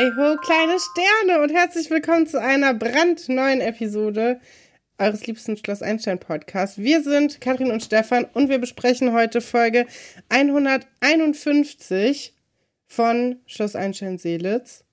[0.00, 4.40] Hey ho, kleine Sterne und herzlich willkommen zu einer brandneuen Episode
[4.96, 6.78] eures liebsten Schloss Einstein Podcast.
[6.78, 9.84] Wir sind Katrin und Stefan und wir besprechen heute Folge
[10.30, 12.32] 151
[12.86, 14.84] von Schloss Einstein Seelitz.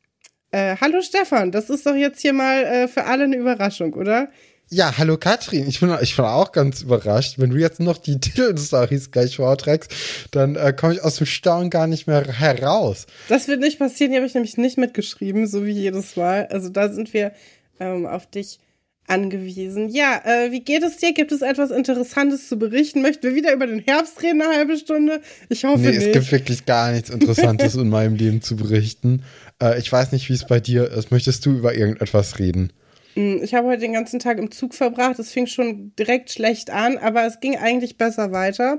[0.52, 4.30] Äh, hallo Stefan, das ist doch jetzt hier mal äh, für alle eine Überraschung, oder?
[4.70, 5.66] Ja, hallo Katrin.
[5.70, 7.36] Ich bin, ich bin auch ganz überrascht.
[7.38, 9.94] Wenn du jetzt noch die Titelstories gleich vorträgst,
[10.32, 13.06] dann äh, komme ich aus dem Staunen gar nicht mehr heraus.
[13.30, 14.12] Das wird nicht passieren.
[14.12, 16.48] Die habe ich nämlich nicht mitgeschrieben, so wie jedes Mal.
[16.48, 17.32] Also da sind wir
[17.80, 18.60] ähm, auf dich
[19.08, 19.88] angewiesen.
[19.88, 21.14] Ja, äh, wie geht es dir?
[21.14, 23.02] Gibt es etwas Interessantes zu berichten?
[23.02, 25.22] Möchten wir wieder über den Herbst reden, eine halbe Stunde?
[25.48, 26.08] Ich hoffe nee, nicht.
[26.08, 29.24] es gibt wirklich gar nichts Interessantes in meinem Leben zu berichten.
[29.62, 31.10] Äh, ich weiß nicht, wie es bei dir ist.
[31.10, 32.74] Möchtest du über irgendetwas reden?
[33.18, 35.18] Hm, ich habe heute den ganzen Tag im Zug verbracht.
[35.18, 38.78] Es fing schon direkt schlecht an, aber es ging eigentlich besser weiter.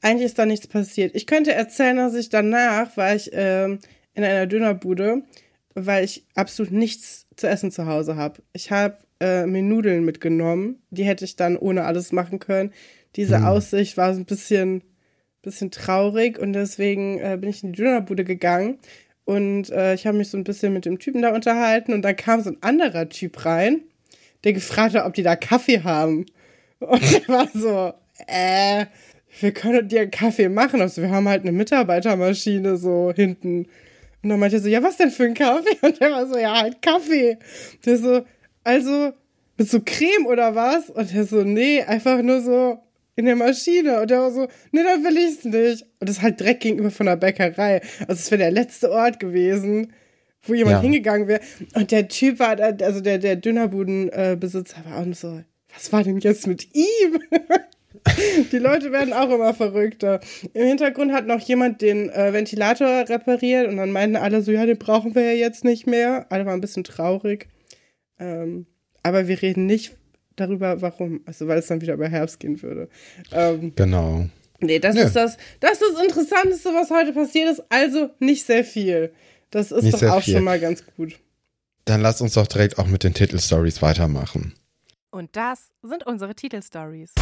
[0.00, 1.14] Eigentlich ist da nichts passiert.
[1.16, 3.80] Ich könnte erzählen, dass ich danach war ich äh, in
[4.14, 5.22] einer Dönerbude,
[5.74, 8.42] weil ich absolut nichts zu essen zu Hause habe.
[8.52, 10.80] Ich habe äh, mir Nudeln mitgenommen.
[10.90, 12.72] Die hätte ich dann ohne alles machen können.
[13.16, 13.44] Diese hm.
[13.44, 14.84] Aussicht war so ein bisschen,
[15.42, 18.78] bisschen traurig und deswegen äh, bin ich in die Dönerbude gegangen
[19.30, 22.16] und äh, ich habe mich so ein bisschen mit dem Typen da unterhalten und dann
[22.16, 23.82] kam so ein anderer Typ rein,
[24.42, 26.26] der gefragt hat, ob die da Kaffee haben.
[26.80, 27.92] Und er war so,
[28.26, 28.86] äh,
[29.38, 30.80] wir können dir Kaffee machen.
[30.80, 33.66] Also wir haben halt eine Mitarbeitermaschine so hinten.
[34.20, 35.78] Und dann meinte er so, ja, was denn für ein Kaffee?
[35.86, 37.38] Und er war so, ja, halt Kaffee.
[37.86, 38.24] Der so,
[38.64, 39.12] also
[39.56, 40.90] mit so Creme oder was?
[40.90, 42.82] Und er so, nee, einfach nur so
[43.20, 44.00] in der Maschine.
[44.00, 45.82] Und der war so, nee, dann will ich's nicht.
[46.00, 47.80] Und das ist halt direkt gegenüber von der Bäckerei.
[48.00, 49.92] Also es wäre der letzte Ort gewesen,
[50.42, 50.82] wo jemand ja.
[50.82, 51.40] hingegangen wäre.
[51.74, 55.40] Und der Typ war, da, also der, der Dönerbudenbesitzer war auch so,
[55.72, 57.20] was war denn jetzt mit ihm?
[58.52, 60.20] Die Leute werden auch immer verrückter.
[60.54, 64.64] Im Hintergrund hat noch jemand den äh, Ventilator repariert und dann meinten alle so, ja,
[64.64, 66.26] den brauchen wir ja jetzt nicht mehr.
[66.30, 67.48] Alle waren ein bisschen traurig.
[68.18, 68.66] Ähm,
[69.02, 69.96] aber wir reden nicht
[70.40, 71.20] darüber, warum.
[71.26, 72.88] Also, weil es dann wieder über Herbst gehen würde.
[73.32, 74.26] Ähm, genau.
[74.60, 75.04] Nee, das ja.
[75.04, 77.62] ist das, das ist das Interessanteste, was heute passiert ist.
[77.70, 79.12] Also nicht sehr viel.
[79.50, 80.34] Das ist nicht doch auch viel.
[80.34, 81.18] schon mal ganz gut.
[81.86, 84.54] Dann lass uns doch direkt auch mit den Titelstories weitermachen.
[85.10, 87.12] Und das sind unsere Titelstories.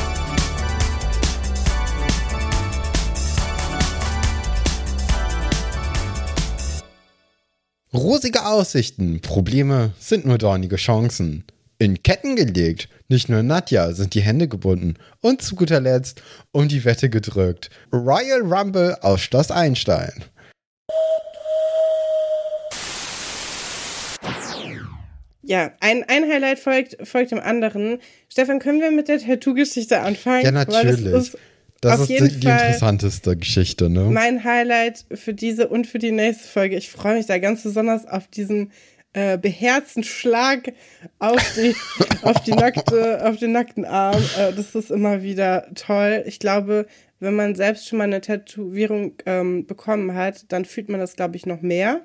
[7.94, 11.44] Rosige Aussichten, Probleme sind nur dornige Chancen
[11.78, 12.88] in Ketten gelegt.
[13.08, 16.22] Nicht nur Nadja sind die Hände gebunden und zu guter Letzt
[16.52, 17.70] um die Wette gedrückt.
[17.92, 20.24] Royal Rumble auf Schloss Einstein.
[25.42, 28.00] Ja, ein, ein Highlight folgt, folgt dem anderen.
[28.28, 30.44] Stefan, können wir mit der Tattoo-Geschichte anfangen?
[30.44, 31.32] Ja, natürlich.
[31.80, 34.00] Das ist die, die interessanteste Geschichte, ne?
[34.10, 36.76] Mein Highlight für diese und für die nächste Folge.
[36.76, 38.72] Ich freue mich da ganz besonders auf diesen
[39.18, 40.72] äh, beherzten Schlag
[41.18, 41.74] auf, die,
[42.22, 44.22] auf, die nackte, auf den nackten Arm.
[44.38, 46.22] Äh, das ist immer wieder toll.
[46.26, 46.86] Ich glaube,
[47.18, 51.34] wenn man selbst schon mal eine Tätowierung ähm, bekommen hat, dann fühlt man das, glaube
[51.34, 52.02] ich, noch mehr.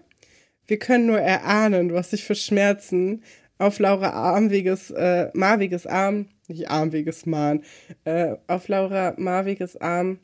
[0.66, 3.24] Wir können nur erahnen, was sich für Schmerzen
[3.60, 7.64] auf Laura Armweges, äh, Marwiges Arm, nicht Armweges Mahn,
[8.06, 10.18] äh, auf Laura Marwiges Arm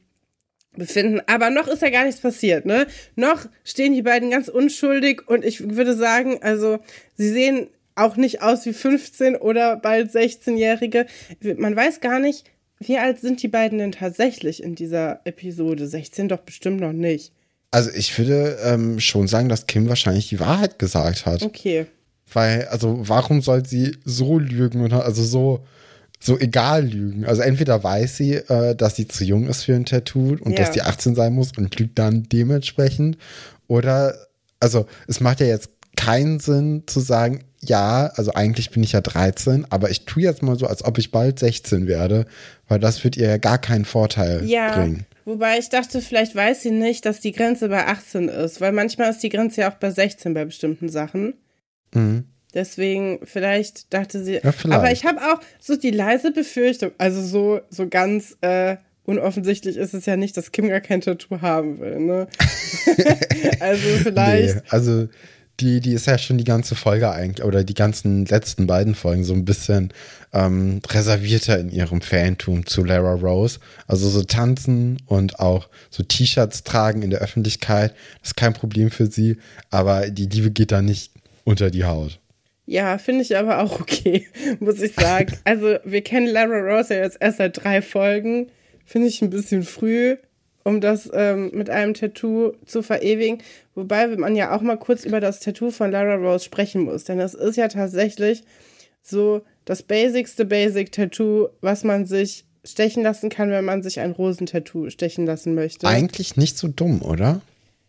[0.75, 1.21] befinden.
[1.27, 2.87] Aber noch ist ja gar nichts passiert, ne?
[3.15, 6.79] Noch stehen die beiden ganz unschuldig und ich würde sagen, also
[7.15, 11.05] sie sehen auch nicht aus wie 15 oder bald 16-Jährige.
[11.57, 12.45] Man weiß gar nicht,
[12.79, 15.85] wie alt sind die beiden denn tatsächlich in dieser Episode?
[15.85, 17.33] 16 doch bestimmt noch nicht.
[17.71, 21.43] Also ich würde ähm, schon sagen, dass Kim wahrscheinlich die Wahrheit gesagt hat.
[21.43, 21.85] Okay.
[22.31, 25.65] Weil, also warum soll sie so lügen und also so
[26.19, 27.25] so egal lügen.
[27.25, 30.57] Also entweder weiß sie, äh, dass sie zu jung ist für ein Tattoo und ja.
[30.57, 33.17] dass die 18 sein muss und lügt dann dementsprechend.
[33.67, 34.15] Oder,
[34.59, 39.01] also es macht ja jetzt keinen Sinn zu sagen, ja, also eigentlich bin ich ja
[39.01, 42.25] 13, aber ich tue jetzt mal so, als ob ich bald 16 werde,
[42.67, 45.05] weil das wird ihr ja gar keinen Vorteil ja, bringen.
[45.25, 49.11] Wobei ich dachte, vielleicht weiß sie nicht, dass die Grenze bei 18 ist, weil manchmal
[49.11, 51.33] ist die Grenze ja auch bei 16 bei bestimmten Sachen.
[51.93, 52.25] Mhm.
[52.53, 54.39] Deswegen, vielleicht dachte sie.
[54.43, 54.79] Ja, vielleicht.
[54.79, 59.93] Aber ich habe auch so die leise Befürchtung, also so, so ganz äh, unoffensichtlich ist
[59.93, 62.27] es ja nicht, dass Kim gar kein Tattoo haben will, ne?
[63.59, 64.55] also vielleicht.
[64.55, 65.07] Nee, also
[65.59, 69.23] die, die ist ja schon die ganze Folge eigentlich, oder die ganzen letzten beiden Folgen
[69.23, 69.93] so ein bisschen
[70.31, 73.59] ähm, reservierter in ihrem Fantum zu Lara Rose.
[73.87, 78.89] Also so tanzen und auch so T-Shirts tragen in der Öffentlichkeit, das ist kein Problem
[78.89, 79.37] für sie,
[79.69, 81.11] aber die Liebe geht da nicht
[81.43, 82.19] unter die Haut.
[82.69, 84.27] Ja, finde ich aber auch okay,
[84.59, 85.35] muss ich sagen.
[85.43, 88.51] Also, wir kennen Lara Rose ja jetzt erst seit drei Folgen.
[88.85, 90.17] Finde ich ein bisschen früh.
[90.63, 93.39] um das ähm, mit einem Tattoo zu verewigen.
[93.73, 97.05] Wobei man ja auch mal kurz über das Tattoo von Lara Rose sprechen muss.
[97.05, 98.43] Denn es ist ja tatsächlich
[99.01, 104.91] so das basicste Basic-Tattoo, was man sich stechen lassen kann, wenn man sich ein Rosentattoo
[104.91, 105.87] stechen lassen möchte.
[105.87, 107.41] Eigentlich nicht so dumm, oder?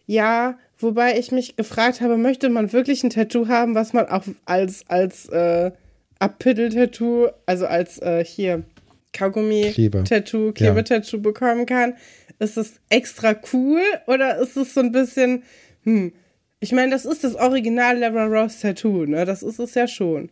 [0.06, 4.24] Ja, wobei ich mich gefragt habe, möchte man wirklich ein Tattoo haben, was man auch
[4.44, 5.70] als, als äh,
[6.18, 8.64] Abpiddel-Tattoo, also als äh, hier
[9.12, 11.22] Kaugummi-Tattoo, Klebetattoo ja.
[11.22, 11.94] bekommen kann?
[12.38, 15.42] Ist es extra cool oder ist es so ein bisschen,
[15.84, 16.12] hm,
[16.60, 19.24] ich meine, das ist das Original Lara Rose Tattoo, ne?
[19.24, 20.30] Das ist es ja schon.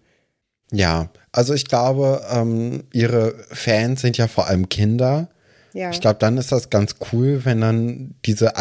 [0.70, 5.28] Ja, also ich glaube, ähm, ihre Fans sind ja vor allem Kinder.
[5.72, 5.90] Ja.
[5.90, 8.56] Ich glaube, dann ist das ganz cool, wenn dann diese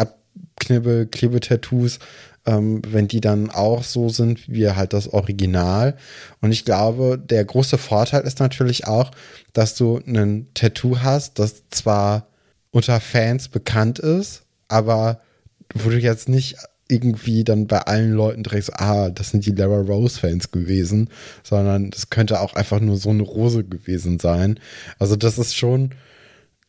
[0.58, 2.00] Abknibbel, Klebetattoos,
[2.44, 5.96] ähm, wenn die dann auch so sind wie halt das Original.
[6.40, 9.12] Und ich glaube, der große Vorteil ist natürlich auch,
[9.52, 12.26] dass du ein Tattoo hast, das zwar
[12.70, 15.20] unter Fans bekannt ist, aber
[15.74, 16.56] wo du jetzt nicht
[16.88, 21.10] irgendwie dann bei allen Leuten direkt so, ah, das sind die Lara Rose-Fans gewesen,
[21.44, 24.58] sondern das könnte auch einfach nur so eine Rose gewesen sein.
[24.98, 25.90] Also das ist schon,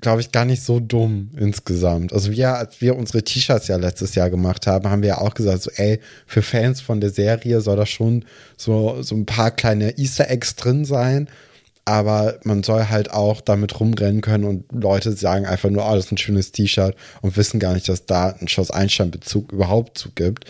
[0.01, 2.13] glaube ich, gar nicht so dumm insgesamt.
[2.13, 5.33] Also wir, als wir unsere T-Shirts ja letztes Jahr gemacht haben, haben wir ja auch
[5.33, 8.25] gesagt, so, ey, für Fans von der Serie soll da schon
[8.57, 11.27] so, so ein paar kleine Easter Eggs drin sein
[11.89, 16.05] aber man soll halt auch damit rumrennen können und Leute sagen einfach nur, oh, das
[16.05, 20.11] ist ein schönes T-Shirt und wissen gar nicht, dass da ein Schloss Einstein-Bezug überhaupt zu
[20.13, 20.45] gibt.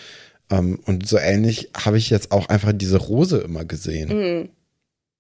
[0.50, 4.10] Ähm, und so ähnlich habe ich jetzt auch einfach diese Rose immer gesehen.
[4.10, 4.50] Mhm.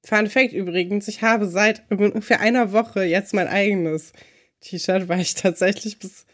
[0.03, 4.13] Fun Fact übrigens, ich habe seit ungefähr einer Woche jetzt mein eigenes
[4.61, 6.25] T-Shirt, weil ich tatsächlich bis,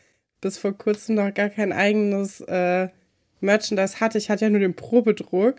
[0.41, 2.89] bis vor kurzem noch gar kein eigenes äh,
[3.41, 4.17] Merchandise hatte.
[4.17, 5.55] Ich hatte ja nur den Probedruck.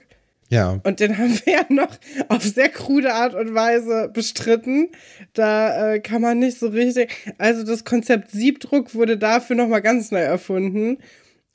[0.48, 0.80] Ja.
[0.84, 1.90] Und den haben wir ja noch
[2.28, 4.90] auf sehr krude Art und Weise bestritten.
[5.32, 7.32] Da äh, kann man nicht so richtig.
[7.38, 10.98] Also das Konzept Siebdruck wurde dafür nochmal ganz neu erfunden.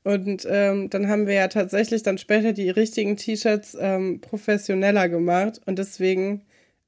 [0.03, 5.61] Und ähm, dann haben wir ja tatsächlich dann später die richtigen T-Shirts ähm, professioneller gemacht.
[5.65, 6.41] Und deswegen,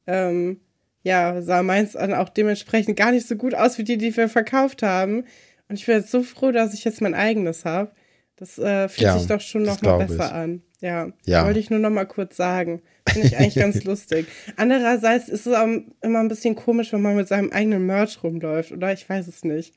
[0.07, 0.59] ähm,
[1.03, 4.29] ja, sah meins dann auch dementsprechend gar nicht so gut aus wie die, die wir
[4.29, 5.25] verkauft haben.
[5.69, 7.91] Und ich bin jetzt so froh, dass ich jetzt mein eigenes habe.
[8.35, 10.31] Das äh, fühlt ja, sich doch schon noch mal besser ich.
[10.33, 10.61] an.
[10.81, 11.45] Ja, ja.
[11.45, 12.81] wollte ich nur noch mal kurz sagen.
[13.07, 14.27] Finde ich eigentlich ganz lustig.
[14.57, 15.67] Andererseits ist es auch
[16.01, 18.91] immer ein bisschen komisch, wenn man mit seinem eigenen Merch rumläuft, oder?
[18.91, 19.73] Ich weiß es nicht.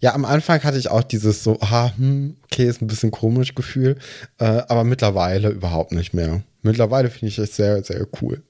[0.00, 3.54] Ja, am Anfang hatte ich auch dieses so, ah, hm, okay, ist ein bisschen komisch
[3.54, 3.96] Gefühl,
[4.38, 6.42] äh, aber mittlerweile überhaupt nicht mehr.
[6.62, 8.42] Mittlerweile finde ich es sehr, sehr cool.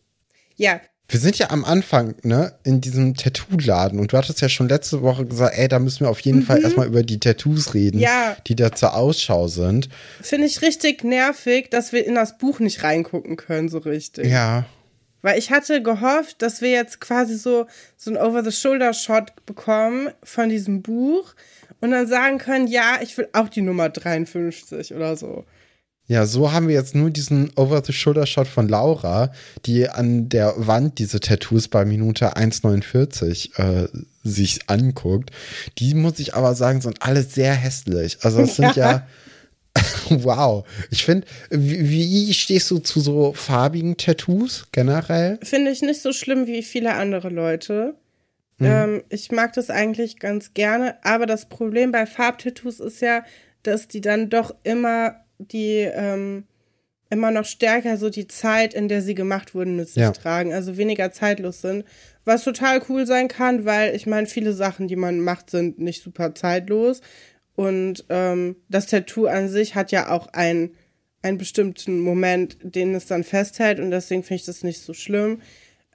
[0.56, 4.68] Ja, wir sind ja am Anfang, ne, in diesem Tattoo-Laden und du hattest ja schon
[4.68, 6.44] letzte Woche gesagt, ey, da müssen wir auf jeden mhm.
[6.44, 8.36] Fall erstmal über die Tattoos reden, ja.
[8.48, 9.88] die da zur Ausschau sind.
[10.20, 14.26] Finde ich richtig nervig, dass wir in das Buch nicht reingucken können, so richtig.
[14.26, 14.66] Ja.
[15.26, 20.82] Weil ich hatte gehofft, dass wir jetzt quasi so, so ein Over-the-Shoulder-Shot bekommen von diesem
[20.82, 21.34] Buch
[21.80, 25.44] und dann sagen können, ja, ich will auch die Nummer 53 oder so.
[26.06, 29.32] Ja, so haben wir jetzt nur diesen Over-the-Shoulder-Shot von Laura,
[29.64, 33.88] die an der Wand diese Tattoos bei Minute 1,49 äh,
[34.22, 35.32] sich anguckt.
[35.78, 38.18] Die muss ich aber sagen, sind alle sehr hässlich.
[38.22, 39.06] Also es sind ja, ja
[40.10, 40.66] wow.
[40.90, 45.38] Ich finde, wie, wie, stehst du zu so farbigen Tattoos generell?
[45.42, 47.94] Finde ich nicht so schlimm wie viele andere Leute.
[48.58, 48.66] Mhm.
[48.66, 53.24] Ähm, ich mag das eigentlich ganz gerne, aber das Problem bei Farbtattoos ist ja,
[53.62, 56.44] dass die dann doch immer die ähm,
[57.10, 60.12] immer noch stärker so die Zeit, in der sie gemacht wurden, mit sich ja.
[60.12, 61.84] tragen, also weniger zeitlos sind.
[62.24, 66.02] Was total cool sein kann, weil ich meine, viele Sachen, die man macht, sind nicht
[66.02, 67.00] super zeitlos.
[67.56, 70.76] Und ähm, das Tattoo an sich hat ja auch einen,
[71.22, 73.80] einen bestimmten Moment, den es dann festhält.
[73.80, 75.40] Und deswegen finde ich das nicht so schlimm.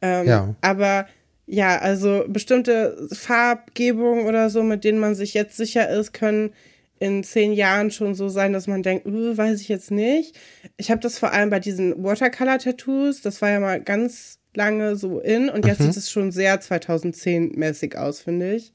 [0.01, 0.55] Ähm, ja.
[0.61, 1.07] Aber
[1.45, 6.51] ja, also bestimmte Farbgebungen oder so, mit denen man sich jetzt sicher ist, können
[6.99, 10.37] in zehn Jahren schon so sein, dass man denkt, uh, weiß ich jetzt nicht.
[10.77, 15.19] Ich habe das vor allem bei diesen Watercolor-Tattoos, das war ja mal ganz lange so
[15.19, 15.85] in und jetzt mhm.
[15.85, 18.71] sieht es schon sehr 2010-mäßig aus, finde ich.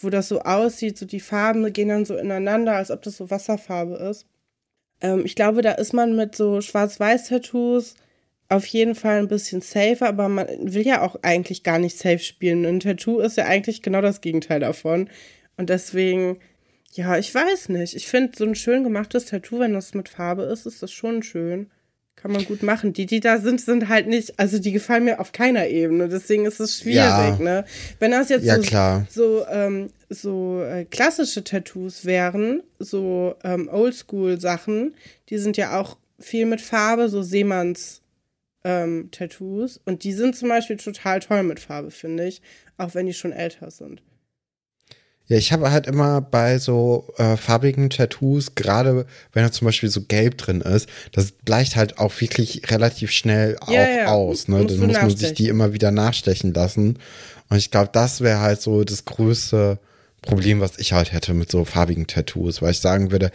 [0.00, 3.30] Wo das so aussieht, so die Farben gehen dann so ineinander, als ob das so
[3.30, 4.26] Wasserfarbe ist.
[5.00, 7.94] Ähm, ich glaube, da ist man mit so Schwarz-Weiß-Tattoos
[8.48, 12.18] auf jeden Fall ein bisschen safer, aber man will ja auch eigentlich gar nicht safe
[12.18, 12.66] spielen.
[12.66, 15.08] Ein Tattoo ist ja eigentlich genau das Gegenteil davon.
[15.56, 16.40] Und deswegen
[16.92, 17.94] ja, ich weiß nicht.
[17.94, 21.22] Ich finde, so ein schön gemachtes Tattoo, wenn das mit Farbe ist, ist das schon
[21.22, 21.70] schön.
[22.20, 22.92] Kann man gut machen.
[22.92, 26.08] Die, die da sind, sind halt nicht, also die gefallen mir auf keiner Ebene.
[26.08, 27.38] Deswegen ist es schwierig, ja.
[27.38, 27.64] ne?
[27.98, 29.06] Wenn das jetzt ja, so, klar.
[29.08, 34.94] so, ähm, so äh, klassische Tattoos wären, so ähm, Oldschool-Sachen,
[35.30, 38.02] die sind ja auch viel mit Farbe, so Seemanns
[38.64, 39.80] ähm, Tattoos.
[39.86, 42.42] Und die sind zum Beispiel total toll mit Farbe, finde ich.
[42.76, 44.02] Auch wenn die schon älter sind.
[45.30, 49.88] Ja, ich habe halt immer bei so äh, farbigen Tattoos, gerade wenn da zum Beispiel
[49.88, 54.06] so gelb drin ist, das gleicht halt auch wirklich relativ schnell auch ja, ja.
[54.08, 54.48] aus.
[54.48, 54.66] Ne?
[54.66, 56.98] Dann muss man sich die immer wieder nachstechen lassen.
[57.48, 59.78] Und ich glaube, das wäre halt so das größte
[60.20, 63.30] Problem, was ich halt hätte mit so farbigen Tattoos, weil ich sagen würde,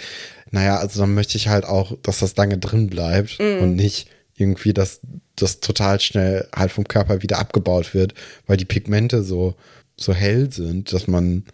[0.52, 3.64] naja, also dann möchte ich halt auch, dass das lange drin bleibt mm.
[3.64, 5.00] und nicht irgendwie, dass
[5.38, 8.14] das total schnell halt vom Körper wieder abgebaut wird,
[8.48, 9.56] weil die Pigmente so,
[9.96, 11.46] so hell sind, dass man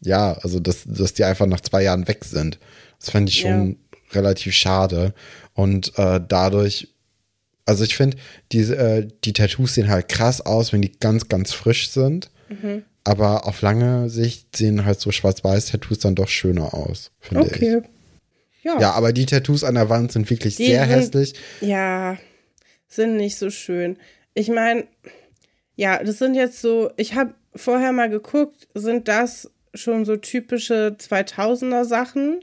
[0.00, 2.58] ja, also dass, dass die einfach nach zwei Jahren weg sind.
[2.98, 3.98] Das fand ich schon ja.
[4.12, 5.14] relativ schade.
[5.54, 6.88] Und äh, dadurch,
[7.66, 8.16] also ich finde,
[8.52, 12.30] die, äh, die Tattoos sehen halt krass aus, wenn die ganz, ganz frisch sind.
[12.48, 12.84] Mhm.
[13.04, 17.78] Aber auf lange Sicht sehen halt so Schwarz-Weiß-Tattoos dann doch schöner aus, finde okay.
[17.78, 17.90] ich.
[18.62, 18.78] Ja.
[18.78, 21.34] ja, aber die Tattoos an der Wand sind wirklich die sehr sind, hässlich.
[21.62, 22.18] Ja,
[22.88, 23.96] sind nicht so schön.
[24.34, 24.84] Ich meine,
[25.76, 30.96] ja, das sind jetzt so, ich habe vorher mal geguckt, sind das schon so typische
[30.98, 32.40] 2000er Sachen.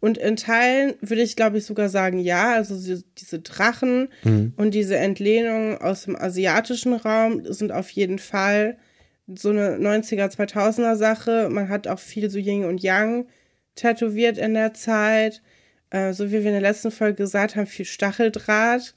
[0.00, 2.54] Und in Teilen würde ich, glaube ich, sogar sagen, ja.
[2.54, 2.76] Also
[3.18, 4.52] diese Drachen mhm.
[4.56, 8.78] und diese Entlehnungen aus dem asiatischen Raum sind auf jeden Fall
[9.26, 11.48] so eine 90er, 2000er Sache.
[11.50, 13.26] Man hat auch viel so Yin und Yang
[13.74, 15.42] tätowiert in der Zeit.
[15.90, 18.94] Äh, so wie wir in der letzten Folge gesagt haben, viel Stacheldraht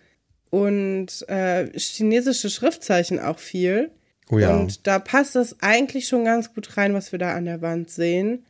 [0.50, 3.92] und äh, chinesische Schriftzeichen auch viel.
[4.32, 4.56] Oh ja.
[4.56, 7.92] Und da passt es eigentlich schon ganz gut rein, was wir da an der Wand
[7.92, 8.46] sehen.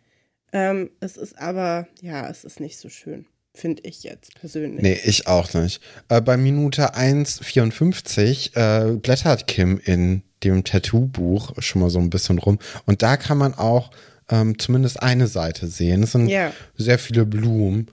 [0.54, 4.82] Ähm, es ist aber, ja, es ist nicht so schön, finde ich jetzt persönlich.
[4.82, 5.82] Nee, ich auch nicht.
[6.08, 12.38] Äh, bei Minute 1,54 äh, blättert Kim in dem Tattoo-Buch schon mal so ein bisschen
[12.38, 12.60] rum.
[12.86, 13.92] Und da kann man auch
[14.30, 16.04] ähm, zumindest eine Seite sehen.
[16.04, 16.54] Es sind yeah.
[16.78, 17.88] sehr viele Blumen,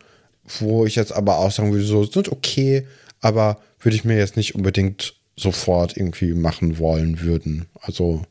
[0.59, 2.87] wo ich jetzt aber auch sagen würde, so sind okay,
[3.21, 7.67] aber würde ich mir jetzt nicht unbedingt sofort irgendwie machen wollen würden.
[7.81, 8.23] Also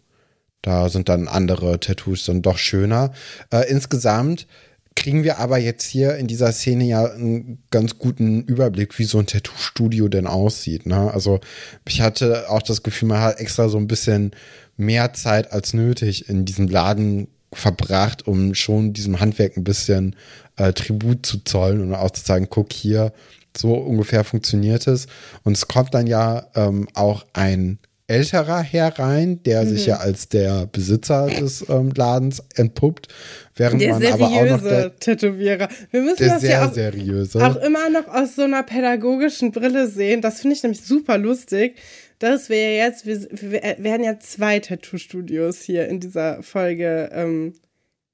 [0.61, 3.13] da sind dann andere Tattoos dann doch schöner.
[3.51, 4.47] Äh, insgesamt
[4.95, 9.19] kriegen wir aber jetzt hier in dieser Szene ja einen ganz guten Überblick, wie so
[9.19, 10.87] ein Tattoo-Studio denn aussieht.
[10.87, 11.13] Ne?
[11.13, 11.39] Also
[11.87, 14.31] ich hatte auch das Gefühl, man hat extra so ein bisschen
[14.75, 20.15] mehr Zeit als nötig in diesem Laden verbracht, um schon diesem Handwerk ein bisschen
[20.57, 23.13] äh, Tribut zu zollen und auch zu sagen, guck hier,
[23.57, 25.07] so ungefähr funktioniert es.
[25.43, 29.69] Und es kommt dann ja ähm, auch ein älterer herein, der mhm.
[29.69, 33.09] sich ja als der Besitzer des ähm, Ladens entpuppt,
[33.55, 35.67] während der man aber auch noch der Tätowierer.
[35.91, 37.45] Wir müssen das sehr ja auch, seriöse.
[37.45, 40.21] auch immer noch aus so einer pädagogischen Brille sehen.
[40.21, 41.75] Das finde ich nämlich super lustig.
[42.19, 47.53] Das wäre jetzt, wir, wir werden ja zwei Tattoo-Studios hier in dieser Folge ähm,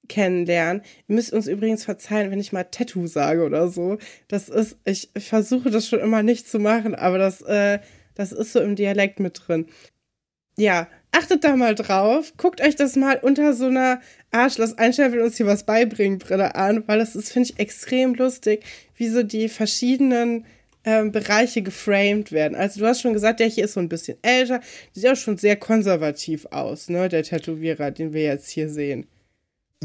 [0.08, 0.82] kennenlernen.
[1.08, 3.98] Ihr müsst uns übrigens verzeihen, wenn ich mal Tattoo sage oder so.
[4.28, 7.80] Das ist, ich, ich versuche das schon immer nicht zu machen, aber das, äh,
[8.16, 9.68] das ist so im Dialekt mit drin.
[10.58, 12.34] Ja, achtet da mal drauf.
[12.38, 16.56] Guckt euch das mal unter so einer Arschloss einstellen, will uns hier was beibringen, Brille
[16.56, 18.64] an, weil das ist, finde ich, extrem lustig,
[18.96, 20.46] wie so die verschiedenen
[20.86, 22.56] ähm, Bereiche geframed werden.
[22.56, 24.62] Also du hast schon gesagt, der hier ist so ein bisschen älter,
[24.94, 29.08] sieht auch schon sehr konservativ aus, ne, der Tätowierer, den wir jetzt hier sehen.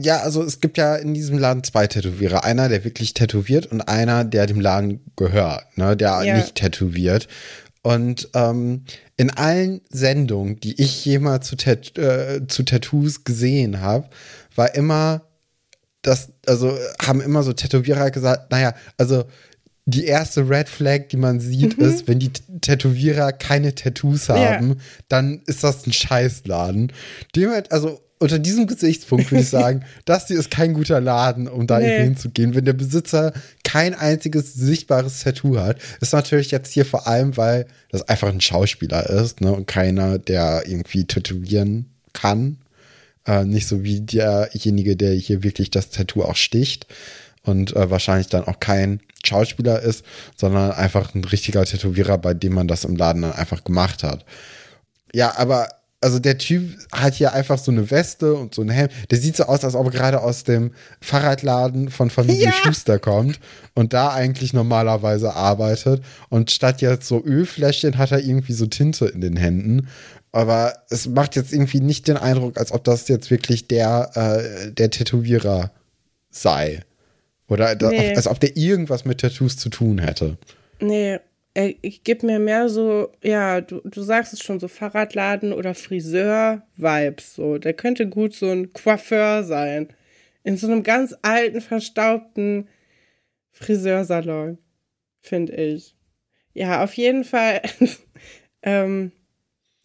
[0.00, 2.44] Ja, also es gibt ja in diesem Laden zwei Tätowierer.
[2.44, 6.36] Einer, der wirklich tätowiert und einer, der dem Laden gehört, ne, der ja.
[6.36, 7.28] nicht tätowiert.
[7.82, 8.84] Und ähm,
[9.16, 14.08] in allen Sendungen, die ich jemals zu, Tat äh, zu Tattoos gesehen habe,
[14.54, 15.22] war immer
[16.02, 19.24] das, also haben immer so Tätowierer gesagt, naja, also
[19.86, 21.84] die erste Red Flag, die man sieht, mhm.
[21.84, 24.76] ist, wenn die Tätowierer keine Tattoos haben, ja.
[25.08, 26.92] dann ist das ein Scheißladen.
[27.34, 31.66] Dem also unter diesem Gesichtspunkt würde ich sagen, das hier ist kein guter Laden, um
[31.66, 32.02] da nee.
[32.02, 32.54] hinzugehen.
[32.54, 33.32] Wenn der Besitzer
[33.64, 38.40] kein einziges sichtbares Tattoo hat, ist natürlich jetzt hier vor allem, weil das einfach ein
[38.40, 42.58] Schauspieler ist ne, und keiner, der irgendwie tätowieren kann.
[43.26, 46.86] Äh, nicht so wie derjenige, der hier wirklich das Tattoo auch sticht
[47.42, 50.04] und äh, wahrscheinlich dann auch kein Schauspieler ist,
[50.36, 54.24] sondern einfach ein richtiger Tätowierer, bei dem man das im Laden dann einfach gemacht hat.
[55.12, 55.68] Ja, aber
[56.00, 58.88] also der Typ hat hier einfach so eine Weste und so ein Helm.
[59.10, 62.52] Der sieht so aus, als ob er gerade aus dem Fahrradladen von Familie ja.
[62.52, 63.40] Schuster kommt
[63.74, 66.02] und da eigentlich normalerweise arbeitet.
[66.28, 69.88] Und statt jetzt so Ölfläschchen hat er irgendwie so Tinte in den Händen.
[70.30, 74.70] Aber es macht jetzt irgendwie nicht den Eindruck, als ob das jetzt wirklich der, äh,
[74.70, 75.72] der Tätowierer
[76.30, 76.82] sei.
[77.48, 78.14] Oder nee.
[78.14, 80.36] als ob der irgendwas mit Tattoos zu tun hätte.
[80.80, 81.18] Nee,
[81.58, 87.34] ich gebe mir mehr so, ja, du, du sagst es schon, so Fahrradladen oder Friseur-Vibes.
[87.34, 87.58] So.
[87.58, 89.88] Der könnte gut so ein Coiffeur sein.
[90.44, 92.68] In so einem ganz alten, verstaubten
[93.50, 94.58] Friseursalon,
[95.20, 95.96] finde ich.
[96.54, 97.62] Ja, auf jeden Fall.
[98.62, 99.12] ähm,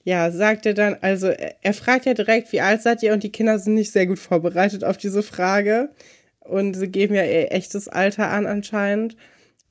[0.03, 3.13] ja, sagt er dann, also er fragt ja direkt, wie alt seid ihr?
[3.13, 5.89] Und die Kinder sind nicht sehr gut vorbereitet auf diese Frage.
[6.39, 9.15] Und sie geben ja ihr echtes Alter an anscheinend.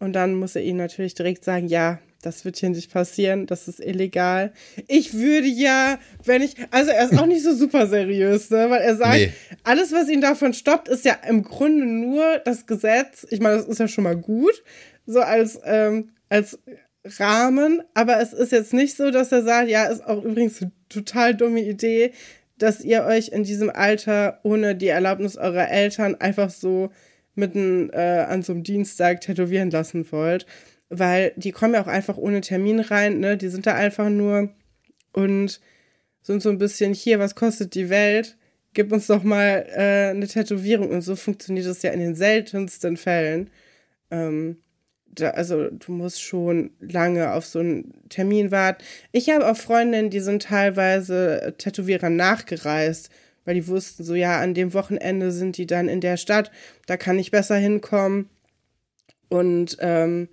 [0.03, 3.69] Und dann muss er ihnen natürlich direkt sagen, ja, das wird hier nicht passieren, das
[3.69, 4.53] ist illegal.
[4.89, 8.69] Ich würde ja, wenn ich, also er ist auch nicht so super seriös, ne?
[8.69, 9.33] weil er sagt, nee.
[9.63, 13.25] alles, was ihn davon stoppt, ist ja im Grunde nur das Gesetz.
[13.31, 14.65] Ich meine, das ist ja schon mal gut,
[15.07, 16.59] so als, ähm, als
[17.05, 20.73] Rahmen, aber es ist jetzt nicht so, dass er sagt, ja, ist auch übrigens eine
[20.89, 22.11] total dumme Idee,
[22.59, 26.91] dass ihr euch in diesem Alter ohne die Erlaubnis eurer Eltern einfach so
[27.35, 30.47] mitten äh, an so einem Dienstag tätowieren lassen wollt
[30.95, 33.39] weil die kommen ja auch einfach ohne Termin rein, ne?
[33.39, 34.51] Die sind da einfach nur
[35.13, 35.59] und
[36.21, 38.37] sind so ein bisschen hier, was kostet die Welt?
[38.75, 40.91] Gib uns doch mal äh, eine Tätowierung.
[40.91, 43.49] Und so funktioniert das ja in den seltensten Fällen.
[44.11, 44.59] Ähm,
[45.07, 48.85] da, also du musst schon lange auf so einen Termin warten.
[49.13, 53.09] Ich habe auch Freundinnen, die sind teilweise Tätowierern nachgereist,
[53.45, 56.51] weil die wussten so, ja, an dem Wochenende sind die dann in der Stadt,
[56.87, 58.29] da kann ich besser hinkommen.
[59.29, 60.29] Und ähm,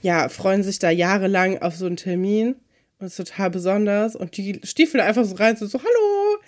[0.00, 2.56] ja, freuen sich da jahrelang auf so einen Termin
[2.98, 4.14] und ist total besonders.
[4.14, 6.42] Und die Stiefel einfach so rein, so, so hallo.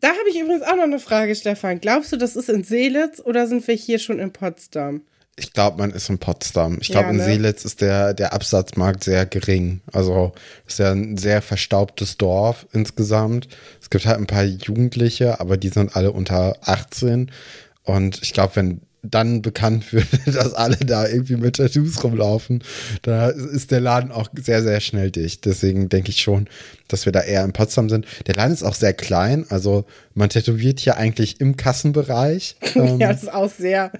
[0.00, 1.80] Da habe ich übrigens auch noch eine Frage, Stefan.
[1.80, 5.02] Glaubst du, das ist in Seelitz oder sind wir hier schon in Potsdam?
[5.38, 6.78] Ich glaube, man ist in Potsdam.
[6.80, 7.18] Ich glaube, ja, ne?
[7.18, 9.82] in Seelitz ist der, der Absatzmarkt sehr gering.
[9.92, 10.32] Also
[10.66, 13.48] ist ja ein sehr verstaubtes Dorf insgesamt.
[13.82, 17.30] Es gibt halt ein paar Jugendliche, aber die sind alle unter 18.
[17.82, 22.62] Und ich glaube, wenn dann bekannt wird, dass alle da irgendwie mit Tattoos rumlaufen,
[23.02, 25.44] da ist der Laden auch sehr, sehr schnell dicht.
[25.44, 26.48] Deswegen denke ich schon,
[26.88, 28.06] dass wir da eher in Potsdam sind.
[28.26, 32.56] Der Laden ist auch sehr klein, also man tätowiert hier eigentlich im Kassenbereich.
[32.74, 33.92] ja, das ist auch sehr,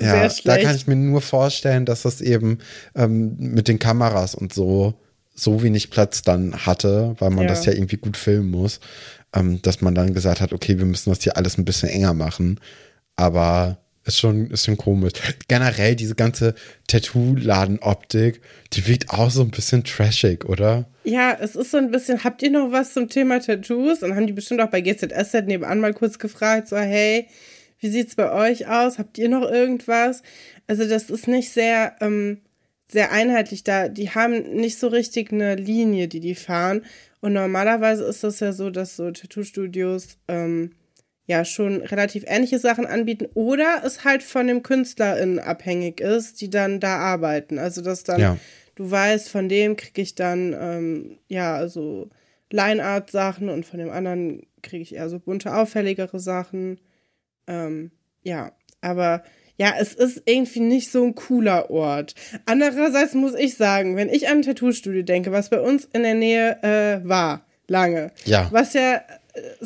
[0.00, 2.58] ja, da kann ich mir nur vorstellen, dass das eben
[2.94, 4.94] ähm, mit den Kameras und so
[5.34, 7.48] so wenig Platz dann hatte, weil man ja.
[7.48, 8.80] das ja irgendwie gut filmen muss,
[9.34, 12.14] ähm, dass man dann gesagt hat, okay, wir müssen das hier alles ein bisschen enger
[12.14, 12.60] machen.
[13.16, 15.12] Aber ist schon, ist schon komisch.
[15.48, 16.54] Generell diese ganze
[16.86, 18.40] Tattoo-Laden-Optik,
[18.74, 20.86] die wirkt auch so ein bisschen trashig, oder?
[21.04, 24.02] Ja, es ist so ein bisschen, habt ihr noch was zum Thema Tattoos?
[24.02, 27.26] Und haben die bestimmt auch bei GZSZ nebenan mal kurz gefragt, so, hey,
[27.84, 28.98] wie sieht's bei euch aus?
[28.98, 30.22] Habt ihr noch irgendwas?
[30.66, 32.40] Also, das ist nicht sehr, ähm,
[32.90, 33.88] sehr einheitlich da.
[33.88, 36.82] Die haben nicht so richtig eine Linie, die die fahren.
[37.20, 40.70] Und normalerweise ist das ja so, dass so Tattoo-Studios, ähm,
[41.26, 46.50] ja schon relativ ähnliche Sachen anbieten oder es halt von dem KünstlerInnen abhängig ist, die
[46.50, 47.58] dann da arbeiten.
[47.58, 48.36] Also dass dann ja.
[48.74, 52.10] du weißt, von dem kriege ich dann ähm, ja also
[52.50, 56.78] Line-Art-Sachen und von dem anderen kriege ich eher so bunte, auffälligere Sachen.
[57.46, 57.90] Ähm,
[58.22, 59.22] ja, aber
[59.56, 62.14] ja, es ist irgendwie nicht so ein cooler Ort.
[62.44, 66.14] Andererseits muss ich sagen, wenn ich an ein Tattoo-Studio denke, was bei uns in der
[66.14, 68.48] Nähe äh, war, lange, ja.
[68.50, 69.00] was ja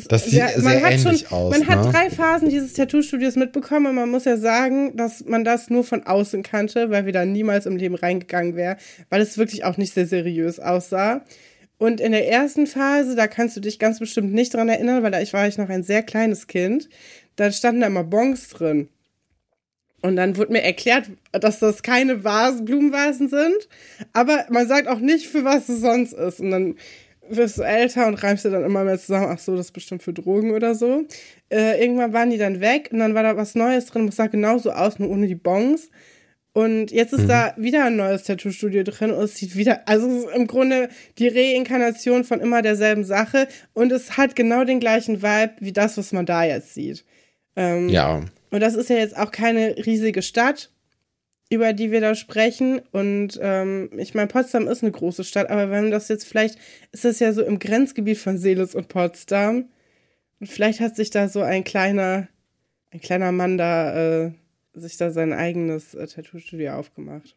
[0.07, 1.51] das sieht ja, sehr ähnlich schon, aus.
[1.51, 1.67] Man ne?
[1.67, 5.83] hat drei Phasen dieses Tattoo-Studios mitbekommen und man muss ja sagen, dass man das nur
[5.83, 8.77] von außen kannte, weil wir da niemals im Leben reingegangen wären,
[9.09, 11.23] weil es wirklich auch nicht sehr seriös aussah.
[11.77, 15.11] Und in der ersten Phase, da kannst du dich ganz bestimmt nicht dran erinnern, weil
[15.11, 16.89] da ich war ich noch ein sehr kleines Kind,
[17.39, 18.89] da standen da immer Bons drin.
[20.01, 23.67] Und dann wurde mir erklärt, dass das keine Vasen, Blumenvasen sind,
[24.13, 26.39] aber man sagt auch nicht, für was es sonst ist.
[26.39, 26.75] Und dann
[27.29, 30.01] wirst du älter und reimst dir dann immer mehr zusammen, ach so, das ist bestimmt
[30.01, 31.05] für Drogen oder so.
[31.49, 34.27] Äh, irgendwann waren die dann weg und dann war da was Neues drin, das sah
[34.27, 35.89] genauso aus, nur ohne die Bongs.
[36.53, 37.27] Und jetzt ist mhm.
[37.27, 40.89] da wieder ein neues Tattoo-Studio drin und es sieht wieder, also es ist im Grunde
[41.19, 45.97] die Reinkarnation von immer derselben Sache und es hat genau den gleichen Vibe wie das,
[45.97, 47.05] was man da jetzt sieht.
[47.59, 48.23] Ähm, ja.
[48.49, 50.71] Und das ist ja jetzt auch keine riesige Stadt
[51.49, 52.79] über die wir da sprechen.
[52.91, 56.57] Und ähm, ich meine, Potsdam ist eine große Stadt, aber wenn das jetzt vielleicht,
[56.91, 59.65] ist das ja so im Grenzgebiet von Seelitz und Potsdam.
[60.39, 62.27] Und vielleicht hat sich da so ein kleiner,
[62.91, 64.31] ein kleiner Mann da äh,
[64.73, 67.35] sich da sein eigenes äh, Tattoo-Studio aufgemacht.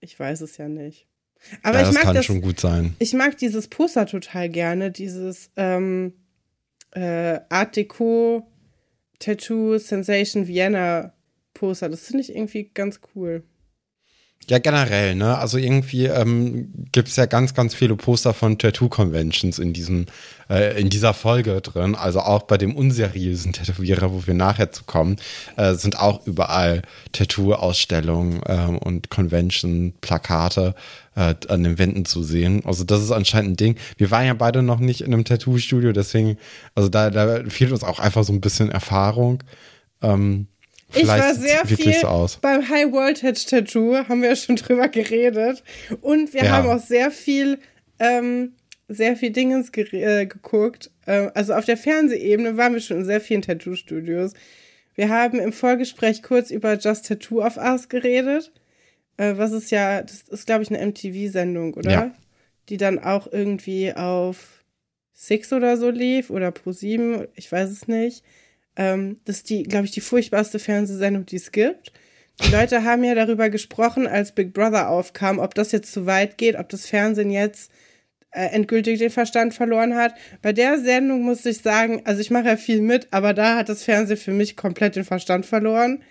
[0.00, 1.06] Ich weiß es ja nicht.
[1.62, 2.96] Aber ja, ich das mag kann das, schon gut sein.
[2.98, 6.14] Ich mag dieses Poster total gerne, dieses ähm,
[6.92, 8.46] äh, Art Deco
[9.20, 11.14] Tattoo Sensation Vienna
[11.54, 11.88] Poster.
[11.88, 13.44] Das finde ich irgendwie ganz cool.
[14.48, 15.38] Ja, generell, ne?
[15.38, 20.06] Also irgendwie ähm, gibt es ja ganz, ganz viele Poster von Tattoo-Conventions in diesem,
[20.48, 21.94] äh, in dieser Folge drin.
[21.94, 25.16] Also auch bei dem unseriösen Tätowierer, wo wir nachher zu kommen,
[25.56, 30.74] äh, sind auch überall Tattoo-Ausstellungen äh, und Convention-Plakate
[31.14, 32.62] äh, an den Wänden zu sehen.
[32.64, 33.76] Also das ist anscheinend ein Ding.
[33.98, 36.38] Wir waren ja beide noch nicht in einem Tattoo-Studio, deswegen,
[36.74, 39.44] also da, da fehlt uns auch einfach so ein bisschen Erfahrung.
[40.02, 40.48] Ähm,
[40.94, 45.62] ich war sehr viel so beim High Voltage Tattoo, haben wir ja schon drüber geredet.
[46.00, 46.50] Und wir ja.
[46.50, 47.58] haben auch sehr viel
[47.98, 48.52] ähm,
[48.90, 50.90] sehr viel Dingens ge äh, geguckt.
[51.06, 54.34] Äh, also auf der Fernsehebene waren wir schon in sehr vielen Tattoo-Studios.
[54.94, 58.52] Wir haben im Vorgespräch kurz über Just Tattoo of Us geredet.
[59.16, 61.90] Äh, was ist ja, das ist, glaube ich, eine MTV-Sendung, oder?
[61.90, 62.14] Ja.
[62.68, 64.64] Die dann auch irgendwie auf
[65.12, 68.24] Six oder so lief oder Pro 7, ich weiß es nicht.
[68.76, 71.92] Ähm, das ist die, glaube ich, die furchtbarste Fernsehsendung, die es gibt.
[72.44, 76.38] Die Leute haben ja darüber gesprochen, als Big Brother aufkam, ob das jetzt zu weit
[76.38, 77.70] geht, ob das Fernsehen jetzt
[78.32, 80.14] äh, endgültig den Verstand verloren hat.
[80.42, 83.68] Bei der Sendung muss ich sagen, also ich mache ja viel mit, aber da hat
[83.68, 86.02] das Fernsehen für mich komplett den Verstand verloren.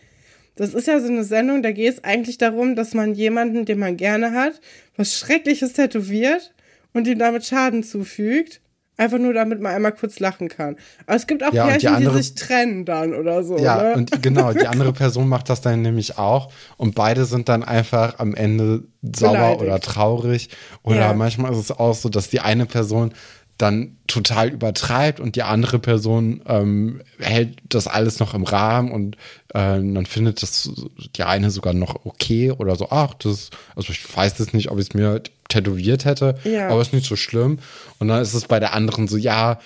[0.55, 3.79] Das ist ja so eine Sendung, da geht es eigentlich darum, dass man jemanden, den
[3.79, 4.59] man gerne hat,
[4.97, 6.53] was Schreckliches tätowiert
[6.93, 8.59] und ihm damit Schaden zufügt.
[8.99, 10.75] Einfach nur, damit man einmal kurz lachen kann.
[11.07, 13.57] Aber es gibt auch ja, Pärchen, die, andere, die, sich trennen dann oder so.
[13.57, 13.93] Ja, ne?
[13.93, 16.51] und genau, die andere Person macht das dann nämlich auch.
[16.75, 19.61] Und beide sind dann einfach am Ende sauer Beleidigt.
[19.61, 20.49] oder traurig.
[20.83, 21.13] Oder ja.
[21.13, 23.13] manchmal ist es auch so, dass die eine Person
[23.59, 29.15] dann total übertreibt und die andere Person ähm, hält das alles noch im Rahmen und
[29.49, 30.71] äh, dann findet das
[31.17, 34.79] die eine sogar noch okay oder so, ach, das, also ich weiß das nicht, ob
[34.79, 36.69] ich es mir tätowiert hätte, ja.
[36.69, 37.59] aber ist nicht so schlimm.
[37.99, 39.59] Und dann ist es bei der anderen so, ja,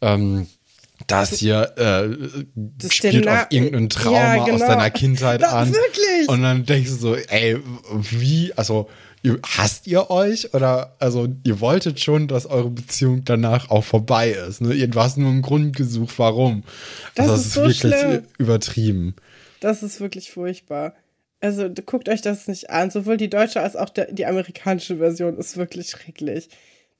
[0.00, 0.46] ähm,
[1.08, 2.16] das hier äh,
[2.54, 4.56] das spielt auf irgendein Trauma ja, genau.
[4.56, 5.72] aus deiner Kindheit an.
[5.72, 6.28] Wirklich?
[6.28, 7.58] Und dann denkst du so, ey,
[7.92, 8.88] wie, also
[9.24, 14.60] hasst ihr euch oder also ihr wolltet schon, dass eure Beziehung danach auch vorbei ist.
[14.60, 14.74] Ne?
[14.74, 16.64] Ihr hast nur einen Grund gesucht, warum.
[17.14, 18.22] Das, also, das ist, ist so wirklich schlimm.
[18.38, 19.14] übertrieben.
[19.60, 20.94] Das ist wirklich furchtbar.
[21.40, 22.90] Also guckt euch das nicht an.
[22.90, 26.48] Sowohl die deutsche als auch der, die amerikanische Version ist wirklich schrecklich.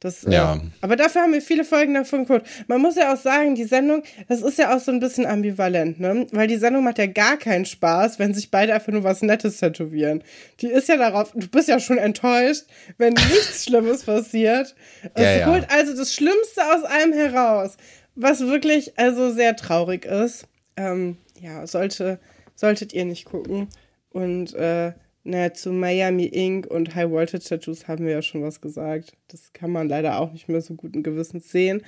[0.00, 0.56] Das, äh, ja.
[0.56, 2.48] Äh, aber dafür haben wir viele Folgen davon geguckt.
[2.66, 6.00] Man muss ja auch sagen, die Sendung, das ist ja auch so ein bisschen ambivalent,
[6.00, 6.26] ne?
[6.32, 9.58] Weil die Sendung macht ja gar keinen Spaß, wenn sich beide einfach nur was Nettes
[9.58, 10.24] tätowieren.
[10.60, 12.64] Die ist ja darauf, du bist ja schon enttäuscht,
[12.96, 14.74] wenn nichts Schlimmes passiert.
[15.14, 15.46] Es ja, ja.
[15.46, 17.76] holt also das Schlimmste aus einem heraus,
[18.14, 20.46] was wirklich also sehr traurig ist.
[20.78, 22.18] Ähm, ja, sollte,
[22.54, 23.68] solltet ihr nicht gucken.
[24.12, 28.60] Und äh, naja, zu Miami Ink und High Voltage Tattoos haben wir ja schon was
[28.60, 29.12] gesagt.
[29.28, 31.82] Das kann man leider auch nicht mehr so guten Gewissens sehen.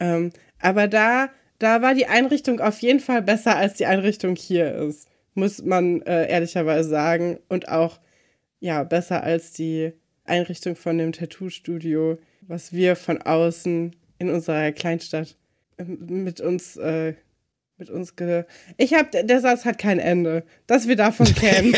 [0.00, 4.74] Ähm, aber da, da war die Einrichtung auf jeden Fall besser, als die Einrichtung hier
[4.74, 5.08] ist.
[5.34, 7.38] Muss man äh, ehrlicherweise sagen.
[7.48, 8.00] Und auch,
[8.58, 9.92] ja, besser als die
[10.24, 15.36] Einrichtung von dem Tattoo-Studio, was wir von außen in unserer Kleinstadt
[15.76, 17.14] äh, mit uns äh,
[17.82, 18.44] mit uns ge.
[18.76, 21.74] Ich hab, der Satz hat kein Ende, dass wir davon kennen.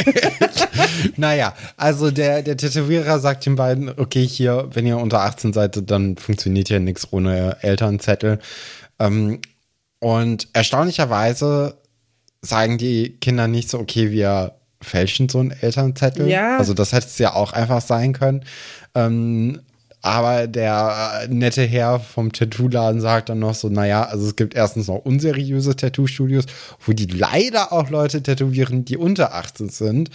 [1.17, 5.91] naja, also der, der Tätowierer sagt den beiden, okay, hier, wenn ihr unter 18 seid,
[5.91, 8.39] dann funktioniert ja nichts ohne Elternzettel.
[8.99, 9.41] Ähm,
[9.99, 11.79] und erstaunlicherweise
[12.43, 16.29] sagen die Kinder nicht so, okay, wir fälschen so einen Elternzettel.
[16.29, 16.59] Ja.
[16.59, 18.45] Also das hätte es ja auch einfach sein können.
[18.95, 19.63] Ähm,
[20.05, 24.55] aber der äh, nette Herr vom Tattoo-Laden sagt dann noch so, naja, also es gibt
[24.55, 26.45] erstens noch unseriöse Tattoo-Studios,
[26.85, 30.11] wo die leider auch Leute tätowieren, die unter 18 sind.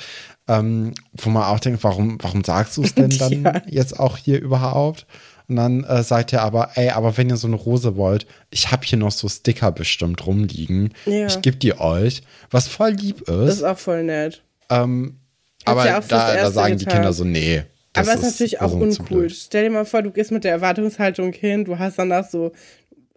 [0.48, 3.62] Ähm, wo man auch denkt, warum, warum sagst du es denn dann ja.
[3.68, 5.08] jetzt auch hier überhaupt?
[5.48, 8.72] Und dann äh, sagt er aber, ey, aber wenn ihr so eine Rose wollt, ich
[8.72, 10.94] habe hier noch so Sticker bestimmt rumliegen.
[11.08, 11.26] Ja.
[11.26, 12.22] Ich gebe die euch,
[12.52, 13.28] was voll lieb ist.
[13.28, 14.44] Das ist auch voll nett.
[14.70, 15.18] Ähm,
[15.66, 18.74] aber ja da, da sagen die Kinder so, nee, das Aber es ist natürlich auch
[18.74, 19.30] uncool.
[19.30, 22.52] Stell dir mal vor, du gehst mit der Erwartungshaltung hin, du hast danach so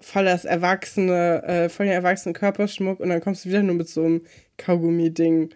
[0.00, 3.88] voll das erwachsene, äh, voll den erwachsenen Körperschmuck und dann kommst du wieder nur mit
[3.88, 4.22] so einem
[4.58, 5.50] Kaugummi-Ding.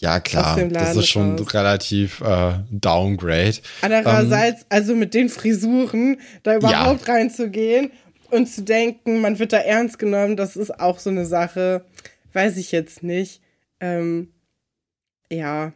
[0.00, 1.52] Ja, klar, das ist schon raus.
[1.52, 3.58] relativ äh, downgrade.
[3.82, 7.14] Andererseits, ähm, also mit den Frisuren, da überhaupt ja.
[7.14, 7.90] reinzugehen
[8.30, 11.84] und zu denken, man wird da ernst genommen, das ist auch so eine Sache,
[12.32, 13.42] weiß ich jetzt nicht.
[13.80, 14.32] Ähm,
[15.30, 15.72] ja,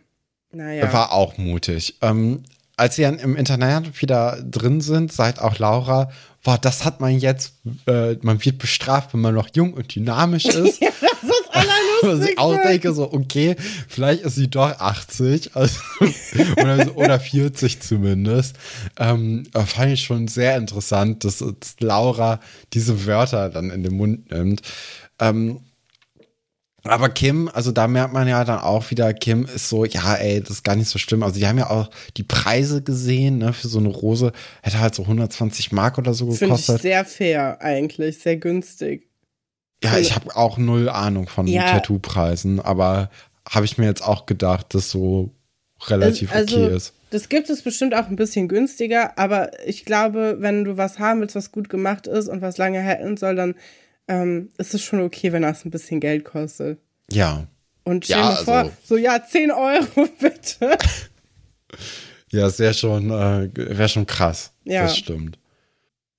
[0.53, 0.91] naja.
[0.91, 1.99] War auch mutig.
[2.01, 2.43] Ähm,
[2.77, 6.11] als sie dann im Internat wieder drin sind, sagt auch Laura,
[6.43, 7.55] boah, das hat man jetzt,
[7.87, 10.81] äh, man wird bestraft, wenn man noch jung und dynamisch ist.
[10.81, 12.31] ja, das ist allerlustig.
[12.33, 13.57] ich auch denke so, okay,
[13.89, 15.81] vielleicht ist sie doch 80 also,
[16.57, 18.57] oder, so, oder 40 zumindest.
[18.99, 22.41] Ähm, fand ich schon sehr interessant, dass, dass Laura
[22.73, 24.63] diese Wörter dann in den Mund nimmt.
[25.21, 25.61] Ähm,
[26.93, 30.41] aber Kim, also da merkt man ja dann auch wieder, Kim ist so, ja, ey,
[30.41, 31.23] das ist gar nicht so schlimm.
[31.23, 34.33] Also die haben ja auch die Preise gesehen, ne, für so eine Rose.
[34.63, 36.67] Hätte halt so 120 Mark oder so gekostet.
[36.67, 39.09] Finde ich sehr fair eigentlich, sehr günstig.
[39.83, 41.71] Ja, ich habe auch null Ahnung von ja.
[41.71, 43.11] Tattoo-Preisen, aber
[43.49, 45.31] habe ich mir jetzt auch gedacht, dass so
[45.87, 46.95] relativ also, okay ist.
[47.11, 51.21] Das gibt es bestimmt auch ein bisschen günstiger, aber ich glaube, wenn du was haben
[51.21, 53.55] willst, was gut gemacht ist und was lange halten soll, dann
[54.09, 56.79] ähm, ist es schon okay, wenn das ein bisschen Geld kostet.
[57.11, 57.47] Ja.
[57.85, 60.77] Und stell ja, dir vor, also, so ja, 10 Euro bitte.
[62.31, 64.53] ja, es wäre schon, äh, wär schon krass.
[64.65, 64.83] Ja.
[64.83, 65.39] Das stimmt.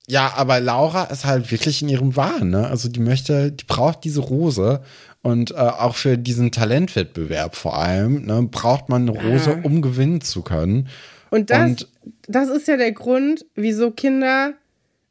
[0.08, 2.68] Ja, aber Laura ist halt wirklich in ihrem Wahn, ne?
[2.68, 4.82] Also die möchte, die braucht diese Rose
[5.22, 9.60] und äh, auch für diesen Talentwettbewerb vor allem, ne, braucht man eine Rose, ja.
[9.64, 10.88] um gewinnen zu können.
[11.30, 11.88] Und das, und
[12.28, 14.54] das ist ja der Grund, wieso Kinder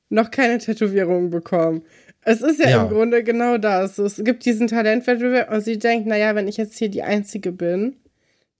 [0.09, 1.81] noch keine Tätowierungen bekommen.
[2.25, 3.99] Es ist ja, ja, im Grunde genau das.
[3.99, 7.97] Es gibt diesen Talentwettbewerb und sie denkt, naja, wenn ich jetzt hier die Einzige bin,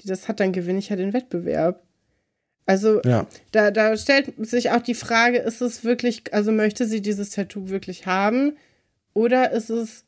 [0.01, 1.82] die das hat, dann gewinne ich ja den Wettbewerb.
[2.67, 3.28] Also ja.
[3.51, 7.69] da, da stellt sich auch die Frage, ist es wirklich, also möchte sie dieses Tattoo
[7.69, 8.56] wirklich haben
[9.13, 10.04] oder ist es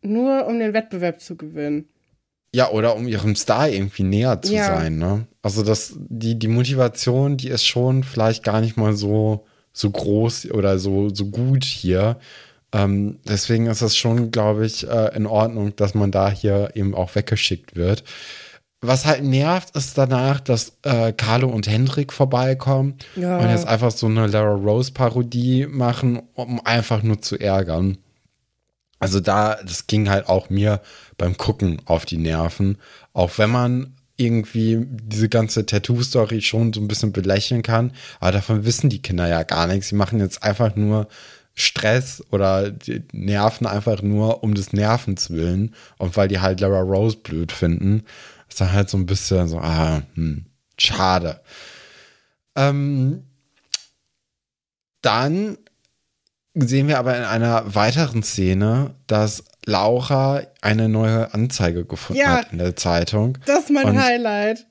[0.00, 1.88] nur, um den Wettbewerb zu gewinnen?
[2.54, 4.66] Ja, oder um ihrem Star irgendwie näher zu ja.
[4.66, 5.26] sein, ne?
[5.42, 10.50] Also das, die, die Motivation, die ist schon vielleicht gar nicht mal so, so groß
[10.50, 12.18] oder so, so gut hier.
[12.72, 16.94] Ähm, deswegen ist es schon, glaube ich, äh, in Ordnung, dass man da hier eben
[16.94, 18.04] auch weggeschickt wird.
[18.80, 23.38] Was halt nervt, ist danach, dass äh, Carlo und Hendrik vorbeikommen ja.
[23.38, 27.98] und jetzt einfach so eine Lara Rose Parodie machen, um einfach nur zu ärgern.
[28.98, 30.80] Also da, das ging halt auch mir
[31.16, 32.78] beim Gucken auf die Nerven.
[33.12, 37.92] Auch wenn man irgendwie diese ganze Tattoo-Story schon so ein bisschen belächeln kann.
[38.20, 39.88] Aber davon wissen die Kinder ja gar nichts.
[39.88, 41.08] Sie machen jetzt einfach nur
[41.54, 42.72] Stress oder
[43.12, 45.74] nerven einfach nur um des Nervens willen.
[45.98, 48.04] Und weil die halt Lara Rose blöd finden.
[48.48, 50.46] Ist dann halt so ein bisschen so, ah, hm,
[50.78, 51.40] schade.
[52.56, 53.24] Ähm,
[55.00, 55.58] dann
[56.54, 62.52] sehen wir aber in einer weiteren Szene, dass Laura eine neue Anzeige gefunden ja, hat
[62.52, 63.38] in der Zeitung.
[63.46, 64.66] Das ist mein und, Highlight.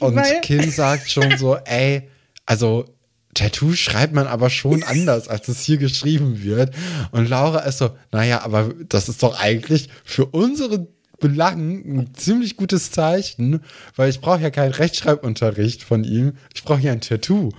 [0.00, 2.08] Und Kim sagt schon so, ey,
[2.46, 2.93] also
[3.34, 6.74] Tattoo schreibt man aber schon anders, als es hier geschrieben wird.
[7.12, 10.88] Und Laura ist so, naja, aber das ist doch eigentlich für unsere
[11.20, 13.60] Belangen ein ziemlich gutes Zeichen,
[13.96, 16.34] weil ich brauche ja keinen Rechtschreibunterricht von ihm.
[16.54, 17.50] Ich brauche ja ein Tattoo.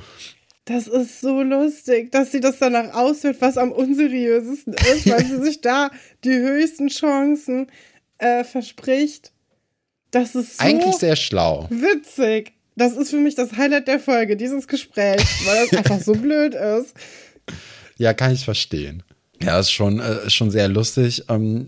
[0.66, 5.38] Das ist so lustig, dass sie das danach aushört, was am unseriösesten ist, weil sie
[5.44, 5.92] sich da
[6.24, 7.68] die höchsten Chancen
[8.18, 9.32] äh, verspricht.
[10.10, 11.68] Das ist so eigentlich sehr schlau.
[11.70, 12.55] Witzig.
[12.76, 16.56] Das ist für mich das Highlight der Folge, dieses Gespräch, weil das einfach so blöd
[16.56, 16.94] ist.
[17.98, 19.04] Ja, kann ich verstehen.
[19.42, 21.24] Ja, ist schon, äh, schon sehr lustig.
[21.30, 21.68] Ähm,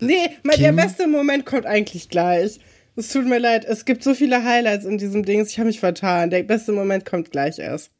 [0.00, 2.58] nee, mein, der beste Moment kommt eigentlich gleich.
[2.94, 5.80] Es tut mir leid, es gibt so viele Highlights in diesem Ding, ich habe mich
[5.80, 6.30] vertan.
[6.30, 7.90] Der beste Moment kommt gleich erst.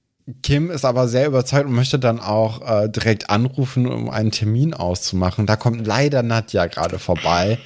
[0.43, 4.75] Kim ist aber sehr überzeugt und möchte dann auch äh, direkt anrufen, um einen Termin
[4.75, 5.47] auszumachen.
[5.47, 7.59] Da kommt leider Nadja gerade vorbei.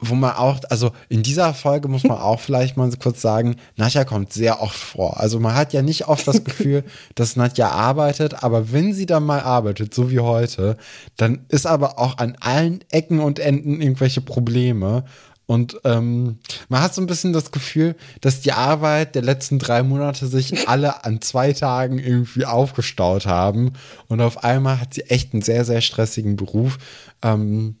[0.00, 4.04] Wo man auch, also in dieser Folge muss man auch vielleicht mal kurz sagen, Nadja
[4.04, 5.20] kommt sehr oft vor.
[5.20, 6.84] Also man hat ja nicht oft das Gefühl,
[7.14, 10.76] dass Nadja arbeitet, aber wenn sie dann mal arbeitet, so wie heute,
[11.16, 15.04] dann ist aber auch an allen Ecken und Enden irgendwelche Probleme.
[15.50, 19.82] Und ähm, man hat so ein bisschen das Gefühl, dass die Arbeit der letzten drei
[19.82, 23.72] Monate sich alle an zwei Tagen irgendwie aufgestaut haben.
[24.06, 26.78] Und auf einmal hat sie echt einen sehr, sehr stressigen Beruf.
[27.20, 27.78] Ähm,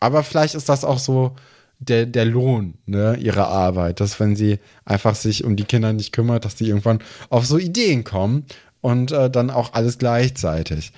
[0.00, 1.36] aber vielleicht ist das auch so
[1.80, 6.12] der, der Lohn ne, ihrer Arbeit, dass wenn sie einfach sich um die Kinder nicht
[6.12, 8.44] kümmert, dass sie irgendwann auf so Ideen kommen
[8.80, 10.92] und äh, dann auch alles gleichzeitig.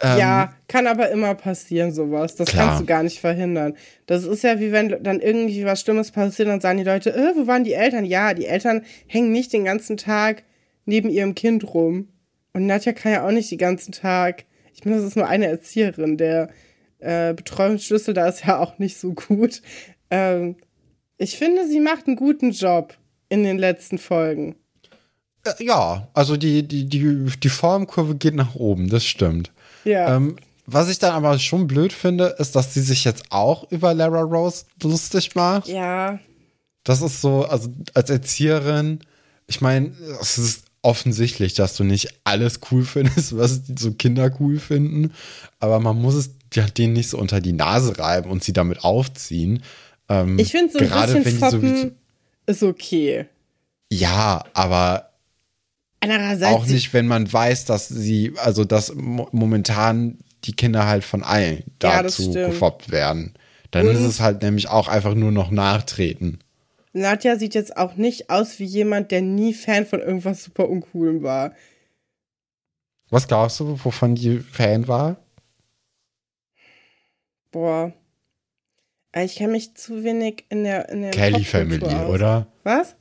[0.00, 2.34] Ähm, ja, kann aber immer passieren, sowas.
[2.34, 2.66] Das klar.
[2.66, 3.74] kannst du gar nicht verhindern.
[4.06, 7.36] Das ist ja wie wenn dann irgendwie was Schlimmes passiert und sagen die Leute, äh,
[7.36, 8.04] wo waren die Eltern?
[8.04, 10.42] Ja, die Eltern hängen nicht den ganzen Tag
[10.84, 12.08] neben ihrem Kind rum.
[12.52, 14.44] Und Nadja kann ja auch nicht den ganzen Tag.
[14.74, 16.16] Ich meine, das ist nur eine Erzieherin.
[16.16, 16.48] Der
[16.98, 19.62] äh, Betreuungsschlüssel da ist ja auch nicht so gut.
[20.12, 20.56] Ähm,
[21.16, 22.94] ich finde, sie macht einen guten Job
[23.30, 24.56] in den letzten Folgen.
[25.44, 29.50] Äh, ja, also die, die, die, die Formkurve geht nach oben, das stimmt.
[29.84, 30.14] Ja.
[30.14, 33.94] Ähm, was ich dann aber schon blöd finde, ist, dass sie sich jetzt auch über
[33.94, 35.66] Lara Rose lustig macht.
[35.66, 36.20] Ja.
[36.84, 39.00] Das ist so, also als Erzieherin,
[39.46, 44.58] ich meine, es ist offensichtlich, dass du nicht alles cool findest, was so Kinder cool
[44.58, 45.12] finden,
[45.58, 48.84] aber man muss es ja, denen nicht so unter die Nase reiben und sie damit
[48.84, 49.62] aufziehen.
[50.12, 51.90] Ähm, ich finde so ein gerade bisschen die so
[52.46, 53.26] ist okay.
[53.90, 55.10] Ja, aber
[56.00, 61.22] Andererseits auch nicht, wenn man weiß, dass sie, also dass momentan die Kinder halt von
[61.22, 63.34] allen dazu ja, gefoppt werden.
[63.70, 66.40] Dann Und ist es halt nämlich auch einfach nur noch nachtreten.
[66.92, 71.22] Nadja sieht jetzt auch nicht aus wie jemand, der nie Fan von irgendwas super Uncoolem
[71.22, 71.54] war.
[73.08, 75.16] Was glaubst du, wovon die Fan war?
[77.50, 77.92] Boah.
[79.14, 82.08] Ich kenne mich zu wenig in der, in der Kelly Family, aus.
[82.08, 82.46] oder?
[82.62, 82.96] Was?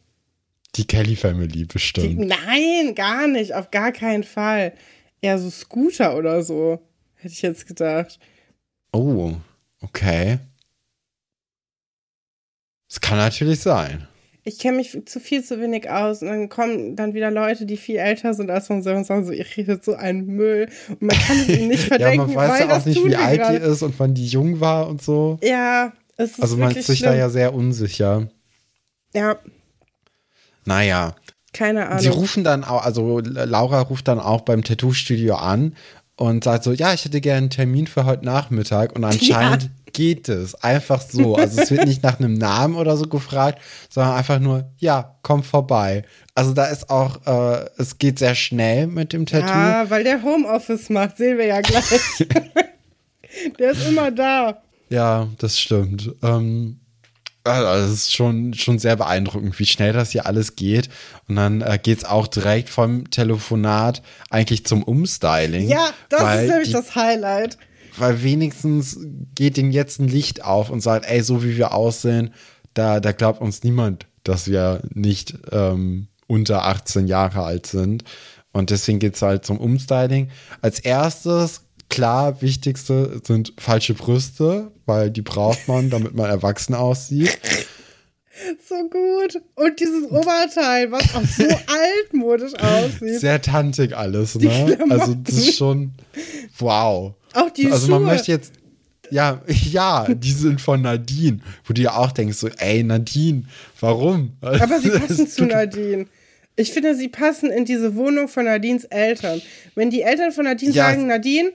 [0.76, 2.20] Die Kelly Family bestimmt.
[2.20, 4.74] Die, nein, gar nicht, auf gar keinen Fall.
[5.22, 6.80] Eher so Scooter oder so,
[7.16, 8.20] hätte ich jetzt gedacht.
[8.92, 9.34] Oh,
[9.82, 10.40] okay.
[12.90, 14.08] Es kann natürlich sein.
[14.44, 17.78] ich kenne mich zu viel zu wenig aus und dann kommen dann wieder Leute, die
[17.78, 21.02] viel älter sind als man selber und sagen so, ihr redet so einen Müll und
[21.02, 23.66] man kann es ihnen nicht verdenken, ja, man weiß ja auch nicht, wie alt die
[23.66, 25.38] ist und wann die jung war und so.
[25.44, 25.94] Ja,
[26.40, 27.12] Also man ist sich schlimm.
[27.12, 28.28] da ja sehr unsicher.
[29.14, 29.38] Ja,
[30.66, 31.16] Naja,
[31.54, 32.00] keine Ahnung.
[32.00, 35.76] sie rufen dann auch, also Laura ruft dann auch beim Tattoo-Studio an
[36.16, 40.30] und sagt so, ja, ich hätte gerne einen Termin für heute Nachmittag und anscheinend geht
[40.30, 41.36] es einfach so.
[41.36, 45.44] Also es wird nicht nach einem Namen oder so gefragt, sondern einfach nur, ja, komm
[45.44, 46.04] vorbei.
[46.36, 49.48] Also da ist auch, äh, es geht sehr schnell mit dem Tattoo.
[49.48, 51.84] Ja, weil der Homeoffice macht, sehen wir ja gleich.
[53.60, 54.62] der ist immer da.
[54.92, 56.14] Ja, das stimmt.
[56.22, 56.82] Ähm,
[57.44, 60.90] also das ist schon, schon sehr beeindruckend, wie schnell das hier alles geht.
[61.28, 65.68] Und dann äh, geht es auch direkt vom Telefonat eigentlich zum Umstyling.
[65.68, 67.58] Ja, das ist nämlich die, das Highlight.
[67.98, 69.00] Weil wenigstens
[69.36, 72.34] geht denen jetzt ein Licht auf und sagt, ey, so wie wir aussehen,
[72.74, 78.04] da, da glaubt uns niemand, dass wir nicht ähm, unter 18 Jahre alt sind.
[78.54, 80.30] Und deswegen geht es halt zum Umstyling.
[80.62, 87.38] Als erstes, klar, wichtigste sind falsche Brüste, weil die braucht man, damit man erwachsen aussieht.
[88.68, 89.40] So gut.
[89.54, 93.20] Und dieses Oberteil, was auch so altmodisch aussieht.
[93.20, 94.80] Sehr tantig alles, ne?
[94.90, 95.92] Also das ist schon
[96.58, 97.14] wow.
[97.34, 98.00] Auch die also Schuhe.
[98.00, 98.54] man möchte jetzt
[99.12, 103.44] ja, ja, die sind von Nadine, wo du ja auch denkst so, ey Nadine,
[103.80, 104.32] warum?
[104.42, 106.08] Aber sie passen zu Nadine.
[106.56, 109.42] Ich finde, sie passen in diese Wohnung von Nadines Eltern.
[109.76, 110.90] Wenn die Eltern von Nadine Ja.
[110.90, 111.52] sagen, Nadine,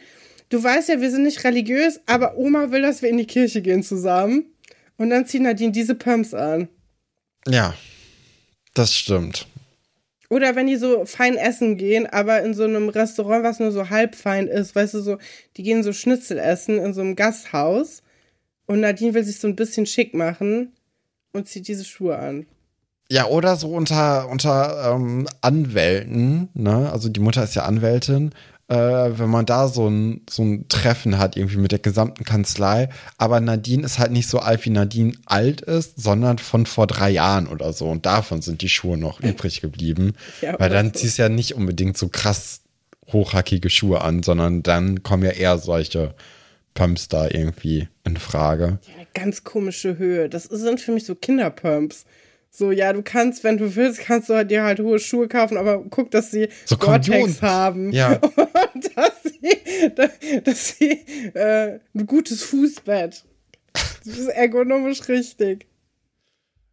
[0.49, 3.63] du weißt ja, wir sind nicht religiös, aber Oma will, dass wir in die Kirche
[3.63, 4.47] gehen zusammen.
[4.99, 6.69] Und dann zieht Nadine diese Pumps an.
[7.47, 7.75] Ja,
[8.75, 9.47] das stimmt.
[10.29, 13.91] Oder wenn die so fein essen gehen, aber in so einem Restaurant, was nur so
[13.91, 15.19] halb fein ist, weißt du, so,
[15.57, 18.03] die gehen so Schnitzel essen in so einem Gasthaus.
[18.67, 20.73] Und Nadine will sich so ein bisschen schick machen
[21.33, 22.47] und zieht diese Schuhe an.
[23.09, 26.91] Ja, oder so unter, unter ähm, Anwälten, ne?
[26.91, 28.33] Also die Mutter ist ja Anwältin,
[28.69, 32.89] äh, wenn man da so ein, so ein Treffen hat, irgendwie mit der gesamten Kanzlei,
[33.17, 37.11] aber Nadine ist halt nicht so alt, wie Nadine alt ist, sondern von vor drei
[37.11, 37.87] Jahren oder so.
[37.87, 40.15] Und davon sind die Schuhe noch übrig geblieben.
[40.41, 41.01] Ja, weil dann so.
[41.01, 42.63] ziehst du ja nicht unbedingt so krass
[43.13, 46.15] hochhackige Schuhe an, sondern dann kommen ja eher solche
[46.75, 48.79] Pumps da irgendwie in Frage.
[48.95, 50.29] Eine ganz komische Höhe.
[50.29, 52.05] Das sind für mich so Kinderpumps.
[52.59, 55.85] So, ja, du kannst, wenn du willst, kannst du dir halt hohe Schuhe kaufen, aber
[55.91, 57.93] guck, dass sie So Gore-Tex haben.
[57.93, 58.13] Ja.
[58.75, 60.11] Und dass sie, dass-
[60.45, 60.91] dass sie
[61.35, 63.25] äh, ein gutes Fußbett.
[64.07, 65.67] Das ist ergonomisch richtig.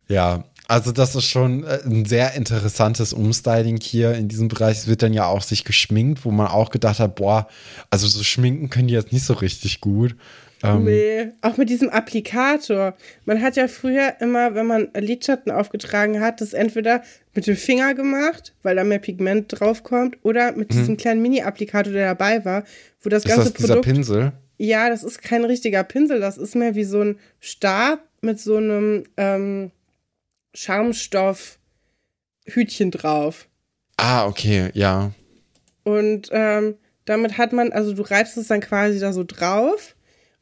[0.07, 4.77] Ja, also das ist schon äh, ein sehr interessantes Umstyling hier in diesem Bereich.
[4.77, 7.47] Es wird dann ja auch sich geschminkt, wo man auch gedacht hat, boah,
[7.89, 10.15] also so schminken können die jetzt nicht so richtig gut.
[10.63, 12.95] Ähm, Nee, auch mit diesem Applikator.
[13.25, 17.93] Man hat ja früher immer, wenn man Lidschatten aufgetragen hat, das entweder mit dem Finger
[17.93, 22.63] gemacht, weil da mehr Pigment draufkommt, oder mit diesem kleinen Mini-Applikator, der dabei war,
[23.01, 23.29] wo das Mhm.
[23.29, 23.93] ist ganze das dieser Produkt.
[23.93, 24.31] Pinsel?
[24.57, 28.55] Ja, das ist kein richtiger Pinsel, das ist mehr wie so ein Stab mit so
[28.57, 29.71] einem ähm,
[30.55, 33.47] Schaumstoff-Hütchen drauf.
[33.97, 35.11] Ah, okay, ja.
[35.83, 39.92] Und ähm, damit hat man, also du reibst es dann quasi da so drauf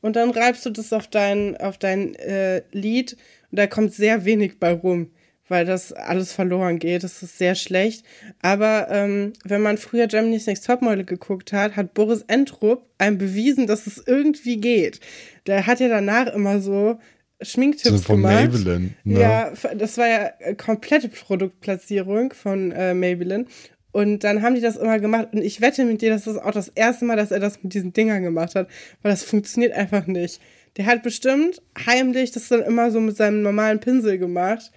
[0.01, 3.17] und dann reibst du das auf dein, auf dein äh, Lied
[3.51, 5.11] und da kommt sehr wenig bei rum,
[5.47, 7.03] weil das alles verloren geht.
[7.03, 8.05] Das ist sehr schlecht.
[8.41, 13.67] Aber ähm, wenn man früher Germany's Next Topmodel geguckt hat, hat Boris Entrup einem bewiesen,
[13.67, 14.99] dass es irgendwie geht.
[15.47, 16.97] Der hat ja danach immer so
[17.41, 18.51] Schminktipps So von gemacht.
[18.51, 18.89] Maybelline.
[19.03, 19.19] Ne?
[19.19, 23.45] Ja, das war ja äh, komplette Produktplatzierung von äh, Maybelline.
[23.91, 25.29] Und dann haben die das immer gemacht.
[25.33, 27.73] Und ich wette mit dir, das ist auch das erste Mal, dass er das mit
[27.73, 28.67] diesen Dingern gemacht hat.
[29.01, 30.41] Weil das funktioniert einfach nicht.
[30.77, 34.71] Der hat bestimmt heimlich das dann immer so mit seinem normalen Pinsel gemacht.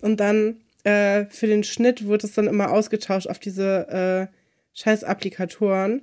[0.00, 4.36] Und dann äh, für den Schnitt wird es dann immer ausgetauscht auf diese äh,
[4.74, 6.02] scheiß Applikatoren.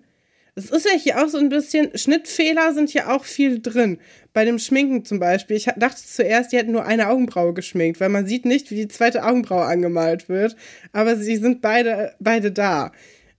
[0.58, 4.00] Es ist ja hier auch so ein bisschen, Schnittfehler sind hier auch viel drin.
[4.34, 5.56] Bei dem Schminken zum Beispiel.
[5.56, 8.88] Ich dachte zuerst, die hätten nur eine Augenbraue geschminkt, weil man sieht nicht, wie die
[8.88, 10.56] zweite Augenbraue angemalt wird.
[10.94, 12.92] Aber sie sind beide, beide da.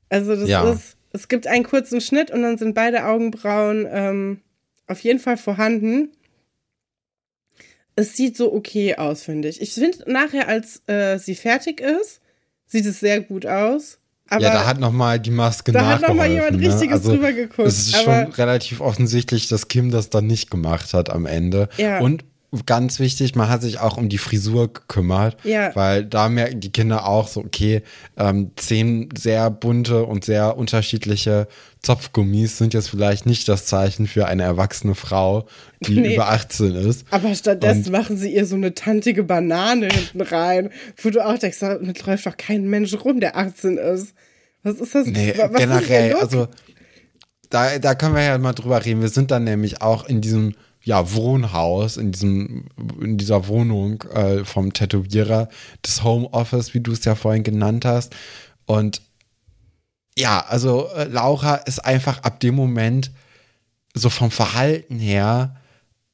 [0.08, 0.70] Also das Ja.
[0.70, 4.40] ist, es gibt einen kurzen Schnitt und dann sind beide Augenbrauen ähm,
[4.86, 6.12] auf jeden Fall vorhanden.
[7.96, 9.60] Es sieht so okay aus, finde ich.
[9.60, 12.20] Ich finde nachher, als äh, sie fertig ist,
[12.66, 13.97] sieht es sehr gut aus.
[14.30, 16.68] Aber ja, da hat noch mal die Maske da hat noch mal nachgeholfen, jemand ne?
[16.68, 20.50] Richtiges also, drüber geguckt, Es ist aber- schon relativ offensichtlich, dass Kim das dann nicht
[20.50, 21.68] gemacht hat am Ende.
[21.78, 22.00] Ja.
[22.00, 22.24] Und
[22.64, 25.70] ganz wichtig, man hat sich auch um die Frisur gekümmert, Ja.
[25.76, 27.82] weil da merken die Kinder auch so, okay,
[28.16, 31.46] ähm, zehn sehr bunte und sehr unterschiedliche
[31.82, 35.46] Zopfgummis sind jetzt vielleicht nicht das Zeichen für eine erwachsene Frau,
[35.80, 36.14] die Nee.
[36.14, 37.04] über 18 ist.
[37.10, 40.70] Aber stattdessen Und- machen sie ihr so eine tantige Banane hinten rein,
[41.02, 41.74] wo du auch denkst, da
[42.06, 44.14] läuft doch kein Mensch rum, der 18 ist.
[44.62, 45.06] Was ist das?
[45.06, 46.48] Nee, wa- was generell, also
[47.50, 49.00] da, da können wir ja mal drüber reden.
[49.00, 50.54] Wir sind dann nämlich auch in diesem
[50.88, 52.64] ja, Wohnhaus, in diesem,
[52.98, 55.50] in dieser Wohnung äh, vom Tätowierer,
[55.82, 58.16] das Homeoffice, wie du es ja vorhin genannt hast.
[58.64, 59.02] Und
[60.16, 63.10] ja, also äh, Laura ist einfach ab dem Moment
[63.92, 65.56] so vom Verhalten her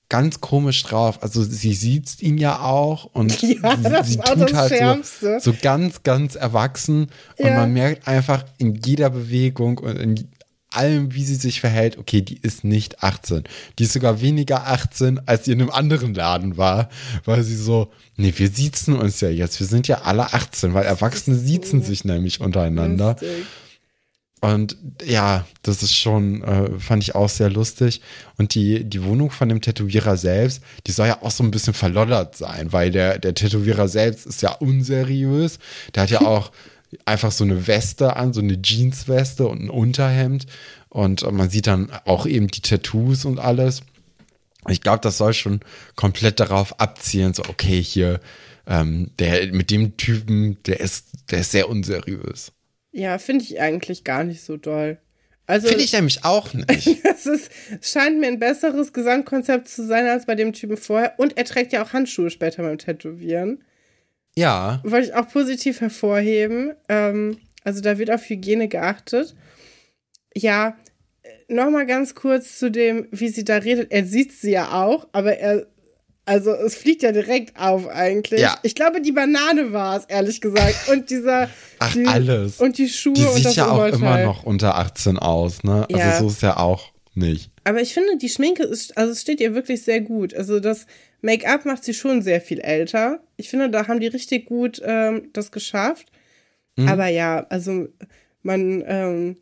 [0.09, 1.23] ganz komisch drauf.
[1.23, 6.03] Also sie sieht ihn ja auch und Ja, sie, sie tut halt so, so ganz,
[6.03, 7.55] ganz erwachsen und Ja.
[7.61, 10.29] man merkt einfach in jeder Bewegung und in
[10.77, 13.45] allem, wie sie sich verhält, okay, die ist nicht 18.
[13.79, 16.89] Die ist sogar weniger 18, als sie in einem anderen Laden war,
[17.25, 20.85] weil sie so, nee, wir siezen uns ja jetzt, wir sind ja alle 18, weil
[20.85, 23.17] Erwachsene siezen sich nämlich untereinander.
[24.45, 28.03] Und ja, das ist schon, äh, fand ich auch sehr lustig.
[28.37, 31.73] Und die, die Wohnung von dem Tätowierer selbst, die soll ja auch so ein bisschen
[31.73, 35.59] verloddert sein, weil der, der Tätowierer selbst ist ja unseriös.
[35.95, 36.53] Der hat ja auch
[37.05, 40.47] einfach so eine Weste an, so eine Jeansweste und ein Unterhemd.
[40.89, 43.83] Und man sieht dann auch eben die Tattoos und alles.
[44.69, 45.61] Ich glaube, das soll schon
[45.97, 48.21] komplett darauf abzielen, so, okay, hier,
[48.67, 52.53] ähm, der mit dem Typen, der ist, der ist sehr unseriös.
[52.93, 54.99] Ja, finde ich eigentlich gar nicht so doll.
[55.47, 56.69] Also, Finde ich nämlich auch nicht.
[57.05, 61.15] es, ist, es scheint mir ein besseres Gesamtkonzept zu sein als bei dem Typen vorher.
[61.19, 63.63] Und er trägt ja auch Handschuhe später beim Tätowieren.
[64.37, 66.75] Ja, Wollte ich auch positiv hervorheben.
[66.89, 69.35] Ähm, also da wird auf Hygiene geachtet.
[70.37, 70.77] Ja,
[71.49, 73.93] nochmal ganz kurz zu dem, wie sie da redet.
[73.93, 75.67] Er sieht sie ja auch, aber er,
[76.27, 78.41] also es fliegt ja direkt auf eigentlich.
[78.41, 78.59] Ja.
[78.63, 80.89] Ich glaube, die Banane war es, ehrlich gesagt.
[80.91, 81.49] Und dieser.
[81.79, 82.61] Ach, die, alles.
[82.61, 85.87] Und die Schuhe die und sieht das ja auch immer noch unter 18 aus, ne?
[85.91, 86.11] Ja.
[86.11, 87.51] Also so ist ja auch nicht.
[87.65, 90.35] Aber ich finde, die Schminke ist, also es steht ihr wirklich sehr gut.
[90.35, 90.87] Also das
[91.25, 93.21] Make-up macht sie schon sehr viel älter.
[93.39, 96.13] Ich finde, da haben die richtig gut ähm, das geschafft.
[96.77, 96.87] Mhm.
[96.87, 97.89] Aber ja, also
[98.43, 99.37] man, ähm,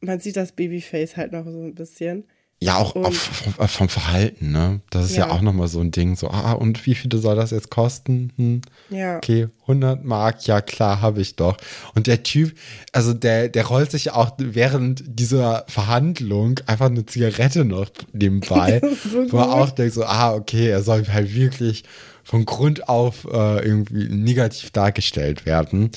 [0.00, 2.24] man sieht das Babyface halt noch so ein bisschen.
[2.62, 4.80] Ja, auch auf, vom, vom Verhalten, ne?
[4.90, 5.32] Das ist ja, Ja.
[5.32, 6.14] auch nochmal so ein Ding.
[6.16, 8.32] So, ah, und wie viele soll das jetzt kosten?
[8.36, 8.60] Hm,
[8.90, 9.16] Ja.
[9.16, 11.56] okay, 100 Mark, ja klar, habe ich doch.
[11.94, 12.56] Und der Typ,
[12.92, 18.80] also der, der rollt sich ja auch während dieser Verhandlung einfach eine Zigarette noch nebenbei,
[19.12, 21.84] so wo er auch denkt so, ah, okay, er soll halt wirklich
[22.24, 25.90] von Grund auf äh, irgendwie negativ dargestellt werden.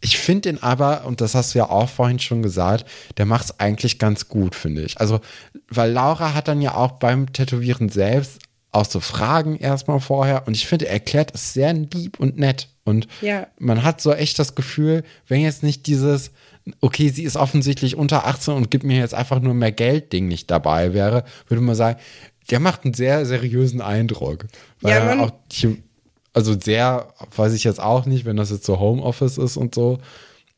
[0.00, 2.84] Ich finde ihn aber, und das hast du ja auch vorhin schon gesagt,
[3.16, 5.00] der macht es eigentlich ganz gut, finde ich.
[5.00, 5.20] Also,
[5.68, 8.40] weil Laura hat dann ja auch beim Tätowieren selbst
[8.72, 12.68] auch so Fragen erstmal vorher und ich finde, er erklärt es sehr lieb und nett.
[12.84, 13.46] Und Ja.
[13.58, 16.30] man hat so echt das Gefühl, wenn jetzt nicht dieses,
[16.80, 20.28] okay, sie ist offensichtlich unter 18 und gibt mir jetzt einfach nur mehr Geld Ding
[20.28, 21.98] nicht dabei wäre, würde man sagen,
[22.50, 24.46] der macht einen sehr seriösen Eindruck.
[24.82, 25.82] Weil Ja, er man- auch die,
[26.36, 29.98] also sehr, weiß ich jetzt auch nicht, wenn das jetzt so Homeoffice ist und so,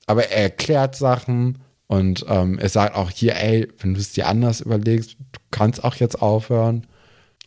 [0.06, 4.26] aber er erklärt Sachen und ähm, er sagt auch hier, ey, wenn du es dir
[4.26, 6.86] anders überlegst, du kannst auch jetzt aufhören.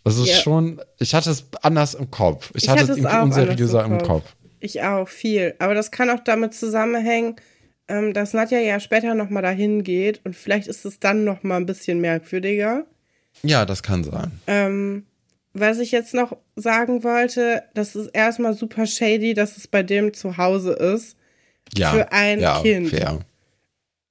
[0.04, 0.36] Also es Ja.
[0.36, 2.52] ist schon, ich hatte es anders im Kopf.
[2.56, 4.08] Ich, Ich hatte hatte es irgendwie im unseriöser im Kopf.
[4.08, 4.36] Kopf.
[4.62, 5.54] Ich auch, viel.
[5.60, 7.36] Aber das kann auch damit zusammenhängen,
[7.88, 11.66] ähm, dass Nadja ja später nochmal dahin geht und vielleicht ist es dann nochmal ein
[11.66, 12.86] bisschen merkwürdiger.
[13.44, 14.32] Ja, das kann sein.
[14.48, 15.06] Ähm,
[15.54, 20.14] was ich jetzt noch sagen wollte, das ist erstmal super shady, dass es bei dem
[20.14, 21.18] zu Hause ist.
[21.76, 22.90] Ja, Für ein ja, Kind.
[22.90, 23.20] Fair.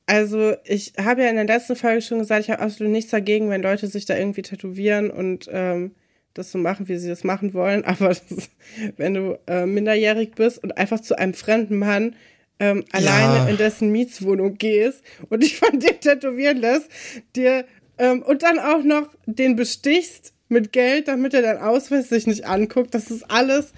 [0.07, 3.49] Also, ich habe ja in der letzten Folge schon gesagt, ich habe absolut nichts dagegen,
[3.49, 5.95] wenn Leute sich da irgendwie tätowieren und ähm,
[6.35, 7.85] das so machen, wie sie das machen wollen.
[7.87, 8.51] Aber das,
[8.97, 12.17] wenn du äh, minderjährig bist und einfach zu einem fremden Mann
[12.59, 16.91] ähm, alleine in dessen Mietswohnung gehst und dich von dem tätowieren lässt,
[17.35, 17.65] dir
[17.99, 22.47] ähm, und dann auch noch den bestichst mit Geld, damit er dein Ausweis sich nicht
[22.47, 23.73] anguckt, das ist alles,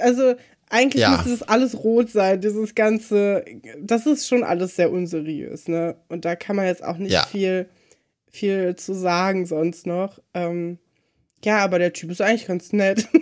[0.00, 0.34] also
[0.70, 1.10] eigentlich Ja.
[1.12, 3.44] müsste das alles rot sein, dieses ganze,
[3.80, 5.96] das ist schon alles sehr unseriös, ne?
[6.08, 7.26] Und da kann man jetzt auch nicht Ja.
[7.26, 7.68] viel,
[8.30, 10.20] viel zu sagen sonst noch.
[10.32, 10.78] Ähm,
[11.44, 13.06] ja, aber der Typ ist eigentlich ganz nett.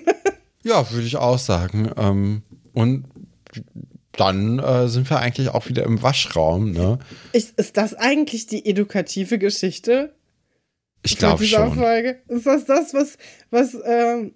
[0.65, 1.91] Ja, würde ich auch sagen.
[1.97, 3.07] Ähm, und
[4.13, 7.01] dann äh, sind wir eigentlich auch wieder im Waschraum, ne?
[7.33, 10.15] ist, ist das eigentlich die edukative Geschichte?
[11.03, 11.75] Ich glaube schon.
[11.75, 12.21] Folge?
[12.29, 13.19] Ist das das, was,
[13.51, 14.35] was, ähm,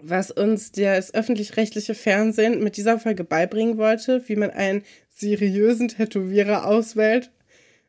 [0.00, 4.82] was uns das öffentlich-rechtliche Fernsehen mit dieser Folge beibringen wollte, wie man einen
[5.14, 7.30] seriösen Tätowierer auswählt?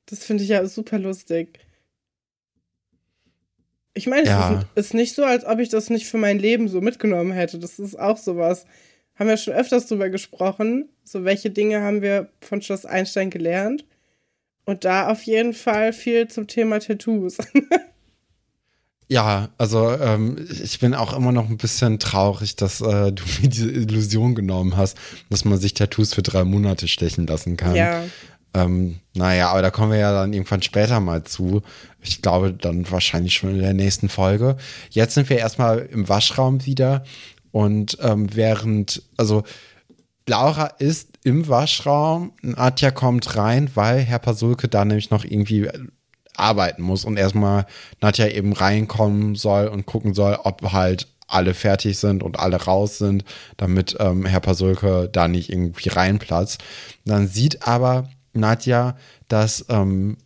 [0.06, 1.60] Das finde ich ja super lustig.
[3.94, 4.64] Ich meine, ja.
[4.76, 7.58] es ist nicht so, als ob ich das nicht für mein Leben so mitgenommen hätte.
[7.58, 8.66] Das ist auch sowas.
[9.16, 10.90] Haben wir schon öfters drüber gesprochen.
[11.04, 13.86] So, welche Dinge haben wir von Schloss Einstein gelernt?
[14.68, 17.38] Und da auf jeden Fall viel zum Thema Tattoos.
[19.10, 23.48] Ja, also ähm, ich bin auch immer noch ein bisschen traurig, dass äh, du mir
[23.48, 24.98] diese Illusion genommen hast,
[25.30, 27.74] dass man sich Tattoos für drei Monate stechen lassen kann.
[27.74, 28.04] Ja.
[28.54, 31.62] Ähm, naja, aber da kommen wir ja dann irgendwann später mal zu.
[32.02, 34.58] Ich glaube dann wahrscheinlich schon in der nächsten Folge.
[34.90, 37.06] Jetzt sind wir erstmal im Waschraum wieder
[37.52, 39.44] und ähm, während, also
[40.28, 45.70] Laura ist im Waschraum, Nadja kommt rein, weil Herr Pasulke da nämlich noch irgendwie
[46.36, 47.66] arbeiten muss und erstmal
[48.02, 52.98] Nadja eben reinkommen soll und gucken soll, ob halt alle fertig sind und alle raus
[52.98, 53.24] sind,
[53.58, 56.64] damit ähm, Herr Pasulke da nicht irgendwie reinplatzt.
[57.06, 58.96] Dann sieht aber Nadja,
[59.28, 60.18] dass ähm,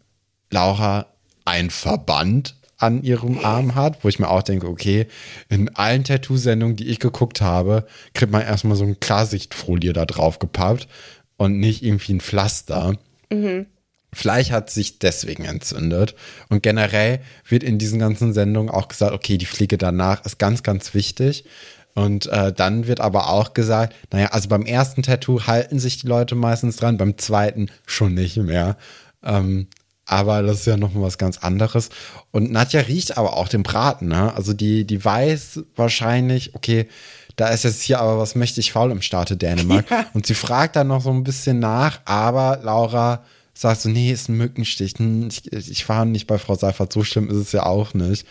[0.50, 1.08] Laura
[1.46, 5.08] ein Verband an ihrem Arm hat, wo ich mir auch denke, okay,
[5.50, 10.40] in allen Tattoo-Sendungen, die ich geguckt habe, kriegt man erstmal so ein Klarsichtfolie da drauf
[10.40, 10.88] gepappt
[11.38, 12.96] und nicht irgendwie ein Pflaster.
[13.32, 13.68] Mhm.
[14.14, 16.16] Vielleicht hat sich deswegen entzündet.
[16.50, 20.64] Und generell wird in diesen ganzen Sendungen auch gesagt, okay, die Pflege danach ist ganz,
[20.64, 21.46] ganz wichtig.
[21.94, 26.08] Und äh, dann wird aber auch gesagt, naja, also beim ersten Tattoo halten sich die
[26.08, 28.78] Leute meistens dran, beim zweiten schon nicht mehr.
[29.24, 29.68] Ähm,
[30.06, 31.90] aber das ist ja noch mal was ganz anderes.
[32.32, 34.34] Und Nadja riecht aber auch den Braten, ne?
[34.34, 36.88] Also die, die weiß wahrscheinlich, okay,
[37.36, 39.86] da ist jetzt hier aber was mächtig faul im Staate Dänemark.
[39.92, 40.06] Ja.
[40.14, 43.24] Und sie fragt dann noch so ein bisschen nach, aber Laura
[43.54, 44.94] sagt so, nee, ist ein Mückenstich.
[44.98, 48.26] Hm, ich, ich war nicht bei Frau Seifert, so schlimm ist es ja auch nicht.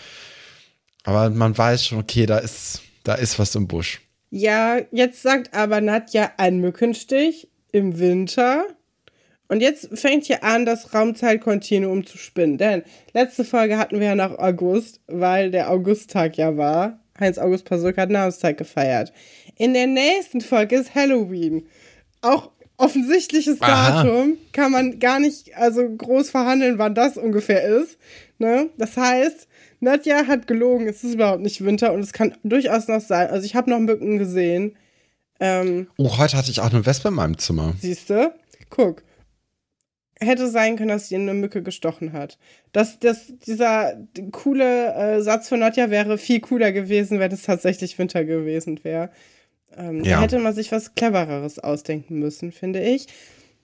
[1.05, 4.01] Aber man weiß schon, okay, da ist, da ist was im Busch.
[4.31, 8.65] Ja, jetzt sagt aber Nadja ein Mückenstich im Winter.
[9.51, 12.57] Und jetzt fängt hier an, das Raumzeitkontinuum zu spinnen.
[12.57, 12.85] Denn
[13.15, 17.01] letzte Folge hatten wir ja noch August, weil der Augusttag ja war.
[17.19, 19.13] Heinz-August Pasulk hat Namenstag gefeiert.
[19.57, 21.67] In der nächsten Folge ist Halloween.
[22.21, 24.05] Auch offensichtliches Aha.
[24.05, 27.99] Datum, kann man gar nicht also groß verhandeln, wann das ungefähr ist.
[28.39, 28.71] Ne?
[28.79, 29.49] Das heißt,
[29.81, 33.29] Nadja hat gelogen, es ist überhaupt nicht Winter und es kann durchaus noch sein.
[33.29, 34.77] Also ich habe noch Mücken gesehen.
[35.41, 37.75] Ähm, oh, heute hatte ich auch eine Wespe in meinem Zimmer.
[37.81, 38.33] Siehst du?
[38.71, 39.03] Guck.
[40.23, 42.39] Hätte sein können, dass sie eine Mücke gestochen hat.
[42.73, 43.95] Das, das, dieser
[44.33, 49.11] coole äh, Satz von Nadja wäre viel cooler gewesen, wenn es tatsächlich Winter gewesen wäre.
[49.77, 50.17] Ähm, ja.
[50.17, 53.07] Da hätte man sich was Clevereres ausdenken müssen, finde ich.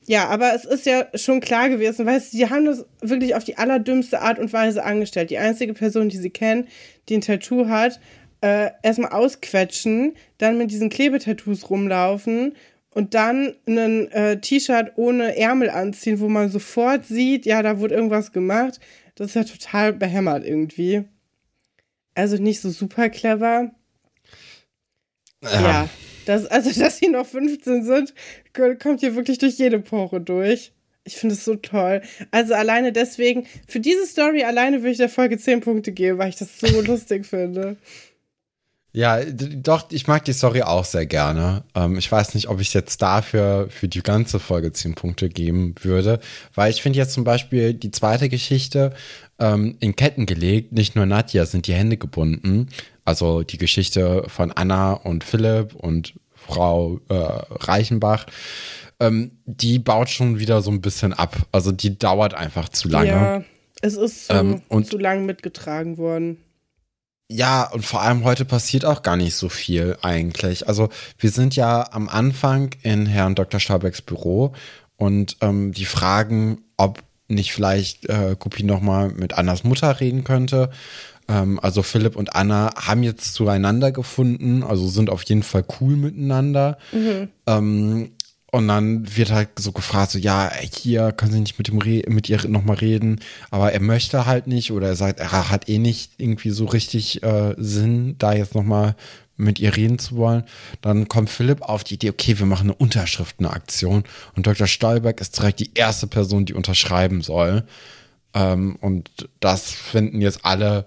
[0.06, 3.58] Ja, aber es ist ja schon klar gewesen, weil sie haben das wirklich auf die
[3.58, 5.30] allerdümmste Art und Weise angestellt.
[5.30, 6.68] Die einzige Person, die sie kennen,
[7.08, 8.00] die ein Tattoo hat,
[8.40, 12.54] äh, erstmal ausquetschen, dann mit diesen Klebetattoos rumlaufen
[12.96, 17.94] und dann ein äh, T-Shirt ohne Ärmel anziehen, wo man sofort sieht, ja, da wurde
[17.94, 18.80] irgendwas gemacht.
[19.16, 21.04] Das ist ja total behämmert irgendwie.
[22.14, 23.70] Also nicht so super clever.
[25.42, 25.60] Ja.
[25.60, 25.88] ja.
[26.24, 28.14] Das, also, dass sie noch 15 sind,
[28.54, 30.72] kommt hier wirklich durch jede Pore durch.
[31.04, 32.00] Ich finde es so toll.
[32.30, 36.30] Also alleine deswegen, für diese Story alleine würde ich der Folge 10 Punkte geben, weil
[36.30, 37.76] ich das so lustig finde.
[38.96, 41.64] Ja, doch, ich mag die Story auch sehr gerne.
[41.74, 45.74] Ähm, ich weiß nicht, ob ich jetzt dafür für die ganze Folge 10 Punkte geben
[45.82, 46.18] würde,
[46.54, 48.94] weil ich finde jetzt zum Beispiel die zweite Geschichte
[49.38, 50.72] ähm, in Ketten gelegt.
[50.72, 52.70] Nicht nur Nadja sind die Hände gebunden,
[53.04, 58.24] also die Geschichte von Anna und Philipp und Frau äh, Reichenbach,
[58.98, 61.36] ähm, die baut schon wieder so ein bisschen ab.
[61.52, 63.10] Also die dauert einfach zu lange.
[63.10, 63.44] Ja,
[63.82, 66.38] es ist so ähm, und, zu lang mitgetragen worden.
[67.28, 70.68] Ja, und vor allem heute passiert auch gar nicht so viel eigentlich.
[70.68, 73.58] Also wir sind ja am Anfang in Herrn Dr.
[73.58, 74.52] Stabecks Büro
[74.96, 80.70] und ähm, die fragen, ob nicht vielleicht äh, Gupi nochmal mit Annas Mutter reden könnte.
[81.28, 85.96] Ähm, also Philipp und Anna haben jetzt zueinander gefunden, also sind auf jeden Fall cool
[85.96, 86.78] miteinander.
[86.92, 87.28] Mhm.
[87.48, 88.10] Ähm,
[88.56, 92.02] und dann wird halt so gefragt, so, ja, hier können Sie nicht mit, dem Re
[92.08, 95.76] mit ihr nochmal reden, aber er möchte halt nicht oder er sagt, er hat eh
[95.76, 98.96] nicht irgendwie so richtig äh, Sinn, da jetzt nochmal
[99.36, 100.44] mit ihr reden zu wollen.
[100.80, 104.04] Dann kommt Philipp auf die Idee, okay, wir machen eine Unterschriftenaktion
[104.34, 104.66] und Dr.
[104.66, 107.64] Stolberg ist direkt die erste Person, die unterschreiben soll.
[108.32, 110.86] Ähm, und das finden jetzt alle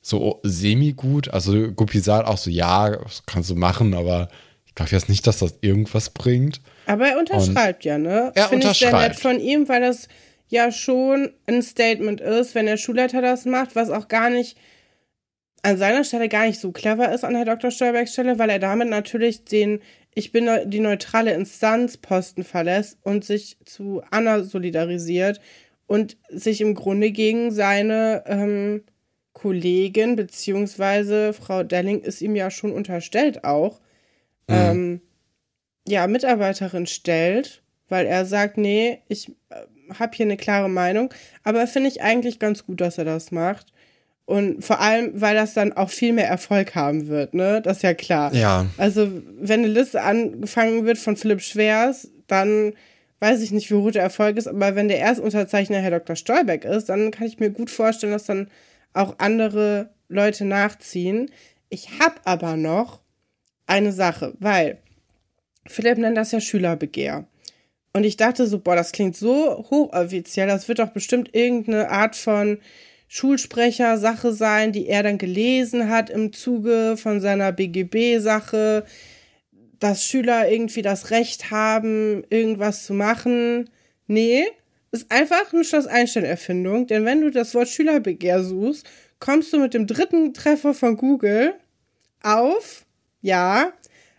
[0.00, 1.30] so semi-gut.
[1.30, 4.28] Also Guppi sagt auch so, ja, das kannst du machen, aber
[4.86, 6.60] jetzt nicht, dass das irgendwas bringt.
[6.86, 8.32] Aber er unterschreibt Und ja, ne?
[8.34, 10.08] Er Finde ich sehr nett von ihm, weil das
[10.48, 14.56] ja schon ein Statement ist, wenn der Schulleiter das macht, was auch gar nicht
[15.62, 17.70] an seiner Stelle gar nicht so clever ist an Herr Dr.
[17.70, 19.80] Stolbergs Stelle, weil er damit natürlich den
[20.14, 25.40] Ich bin die neutrale Instanz Posten verlässt und sich zu Anna solidarisiert
[25.86, 28.84] und sich im Grunde gegen seine ähm,
[29.32, 33.80] Kollegin, beziehungsweise Frau Delling ist ihm ja schon unterstellt auch,
[34.48, 34.54] mhm.
[34.54, 35.00] ähm,
[35.86, 41.12] ja, Mitarbeiterin stellt, weil er sagt, nee, ich äh, habe hier eine klare Meinung.
[41.44, 43.72] Aber finde ich eigentlich ganz gut, dass er das macht.
[44.26, 47.62] Und vor allem, weil das dann auch viel mehr Erfolg haben wird, ne?
[47.62, 48.34] Das ist ja klar.
[48.34, 48.66] Ja.
[48.76, 52.74] Also, wenn eine Liste angefangen wird von Philipp Schwers, dann
[53.20, 56.14] weiß ich nicht, wie hoch der Erfolg ist, aber wenn der Erstunterzeichner Herr Dr.
[56.14, 58.48] Stolbeck ist, dann kann ich mir gut vorstellen, dass dann
[58.92, 61.30] auch andere Leute nachziehen.
[61.70, 63.00] Ich habe aber noch
[63.68, 64.78] eine Sache, weil
[65.66, 67.26] Philipp nennt das ja Schülerbegehr.
[67.92, 72.16] Und ich dachte so, boah, das klingt so hochoffiziell, das wird doch bestimmt irgendeine Art
[72.16, 72.58] von
[73.08, 78.84] Schulsprecher-Sache sein, die er dann gelesen hat im Zuge von seiner BGB-Sache,
[79.80, 83.70] dass Schüler irgendwie das Recht haben, irgendwas zu machen.
[84.06, 84.44] Nee,
[84.90, 88.86] ist einfach eine Schloss-Einstein-Erfindung, denn wenn du das Wort Schülerbegehr suchst,
[89.20, 91.54] kommst du mit dem dritten Treffer von Google
[92.22, 92.84] auf,
[93.20, 93.72] ja,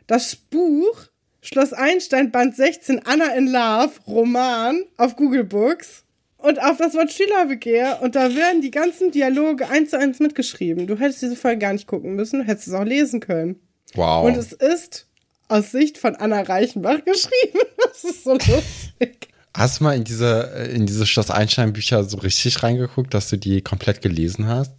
[0.07, 1.07] das Buch
[1.41, 6.03] Schloss Einstein Band 16 Anna in Love Roman auf Google Books
[6.37, 10.87] und auf das Wort Schülerbegehr und da werden die ganzen Dialoge eins zu eins mitgeschrieben.
[10.87, 13.59] Du hättest diese Folge gar nicht gucken müssen, hättest es auch lesen können.
[13.93, 14.25] Wow.
[14.25, 15.07] Und es ist
[15.47, 17.59] aus Sicht von Anna Reichenbach geschrieben.
[17.91, 19.29] Das ist so lustig.
[19.55, 20.41] Hast du mal in diese,
[20.73, 24.73] in diese Schloss Einstein Bücher so richtig reingeguckt, dass du die komplett gelesen hast?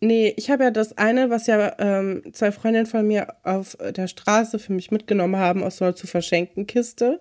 [0.00, 4.08] Nee, ich habe ja das eine, was ja ähm, zwei Freundinnen von mir auf der
[4.08, 7.20] Straße für mich mitgenommen haben aus so einer zu verschenken Kiste.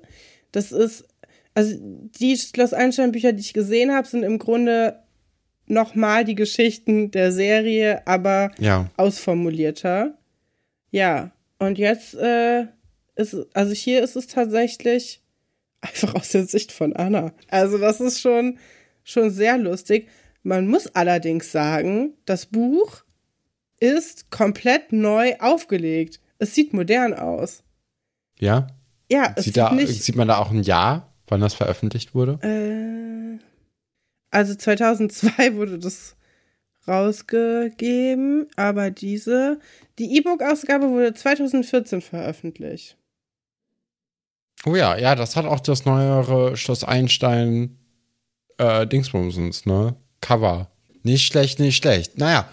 [0.51, 1.05] Das ist,
[1.53, 4.99] also die Schloss Einstein Bücher, die ich gesehen habe, sind im Grunde
[5.67, 8.89] nochmal die Geschichten der Serie, aber ja.
[8.97, 10.17] ausformulierter.
[10.91, 12.65] Ja, und jetzt äh,
[13.15, 15.21] ist, also hier ist es tatsächlich
[15.81, 17.33] einfach aus der Sicht von Anna.
[17.49, 18.59] Also das ist schon,
[19.03, 20.07] schon sehr lustig.
[20.45, 23.03] Man muss allerdings sagen, das Buch
[23.79, 26.21] ist komplett neu aufgelegt.
[26.37, 27.63] Es sieht modern aus.
[28.37, 28.67] Ja?
[29.09, 32.37] Ja, es sieht, da, nicht, sieht man da auch ein Jahr, wann das veröffentlicht wurde?
[32.43, 33.43] Äh,
[34.29, 36.15] also 2002 wurde das
[36.87, 39.59] rausgegeben, aber diese,
[39.97, 42.97] die E-Book-Ausgabe wurde 2014 veröffentlicht.
[44.63, 47.79] Oh ja, ja, das hat auch das neuere Schloss Einstein
[48.59, 49.95] äh, Dingsbumsens, ne?
[50.21, 50.67] Cover.
[51.03, 52.17] Nicht schlecht, nicht schlecht.
[52.17, 52.47] Naja,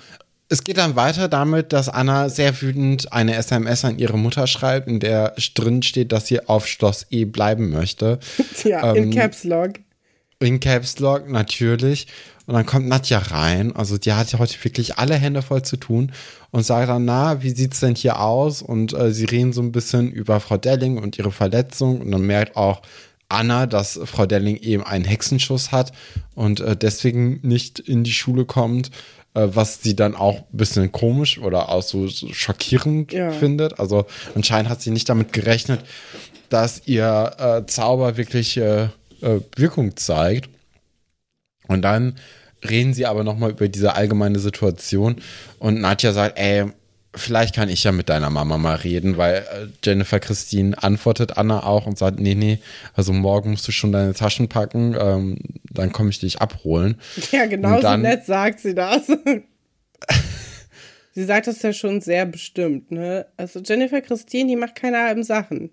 [0.52, 4.86] es geht dann weiter damit, dass Anna sehr wütend eine SMS an ihre Mutter schreibt,
[4.86, 8.18] in der drin steht, dass sie auf Schloss E bleiben möchte.
[8.64, 9.80] Ja, ähm, in Caps Log.
[10.40, 12.06] In Caps Log, natürlich.
[12.46, 13.74] Und dann kommt Nadja rein.
[13.74, 16.12] Also die hat ja heute wirklich alle Hände voll zu tun
[16.50, 18.60] und sagt dann, na, wie sieht's denn hier aus?
[18.60, 22.00] Und äh, sie reden so ein bisschen über Frau Delling und ihre Verletzung.
[22.02, 22.82] Und dann merkt auch,
[23.32, 25.92] Anna, dass Frau Delling eben einen Hexenschuss hat
[26.34, 28.90] und äh, deswegen nicht in die Schule kommt,
[29.34, 33.30] äh, was sie dann auch ein bisschen komisch oder auch so, so schockierend ja.
[33.30, 33.80] findet.
[33.80, 35.84] Also anscheinend hat sie nicht damit gerechnet,
[36.48, 38.84] dass ihr äh, Zauber wirklich äh,
[39.22, 40.50] äh, Wirkung zeigt.
[41.68, 42.16] Und dann
[42.68, 45.16] reden sie aber nochmal über diese allgemeine Situation
[45.58, 46.66] und Nadja sagt, ey,
[47.14, 51.64] vielleicht kann ich ja mit deiner Mama mal reden, weil äh, Jennifer Christine antwortet Anna
[51.64, 52.58] auch und sagt, nee, nee,
[52.94, 55.38] also morgen musst du schon deine Taschen packen, ähm,
[55.70, 57.00] dann komme ich dich abholen.
[57.30, 59.06] Ja, genau so nett sagt sie das.
[61.12, 63.26] sie sagt das ja schon sehr bestimmt, ne?
[63.36, 65.70] Also Jennifer Christine, die macht keine halben Sachen.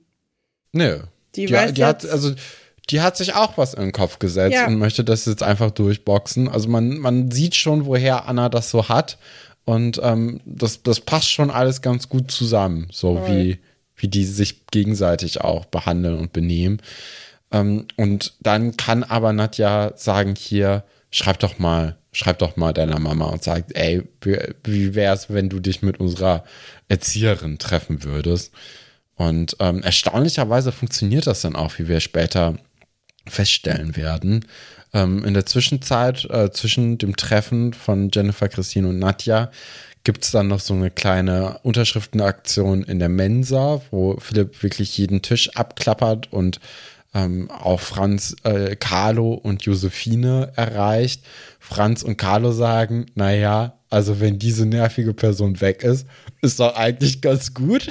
[0.74, 1.00] Nö.
[1.36, 2.34] Die, die, weiß die hat, also
[2.90, 4.68] die hat sich auch was in den Kopf gesetzt ja.
[4.68, 6.48] und möchte das jetzt einfach durchboxen.
[6.48, 9.18] Also man, man sieht schon, woher Anna das so hat
[9.70, 13.28] und ähm, das, das passt schon alles ganz gut zusammen, so Voll.
[13.28, 13.60] wie,
[13.98, 16.82] wie die sich gegenseitig auch behandeln und benehmen.
[17.52, 22.98] Ähm, und dann kann aber Nadja sagen, hier, schreib doch mal, schreib doch mal deiner
[22.98, 26.46] Mama und sag, ey, wie, wie wär's, wenn du dich mit unserer
[26.88, 28.52] Erzieherin treffen würdest?
[29.18, 32.58] Und ähm, erstaunlicherweise funktioniert das dann auch, wie wir später
[33.28, 34.46] feststellen werden.
[34.94, 39.52] Ähm, in der Zwischenzeit, äh, zwischen dem Treffen von Jennifer, Christine und Nadja,
[40.04, 45.22] gibt es dann noch so eine kleine Unterschriftenaktion in der Mensa, wo Philipp wirklich jeden
[45.22, 46.60] Tisch abklappert und
[47.14, 51.24] ähm, auch Franz, äh, Carlo und Josephine erreicht.
[51.60, 56.06] Franz und Carlo sagen, naja, also wenn diese nervige Person weg ist,
[56.42, 57.90] ist doch eigentlich ganz gut.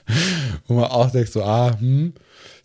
[0.66, 2.14] Wo man auch denkt so, ah, hm.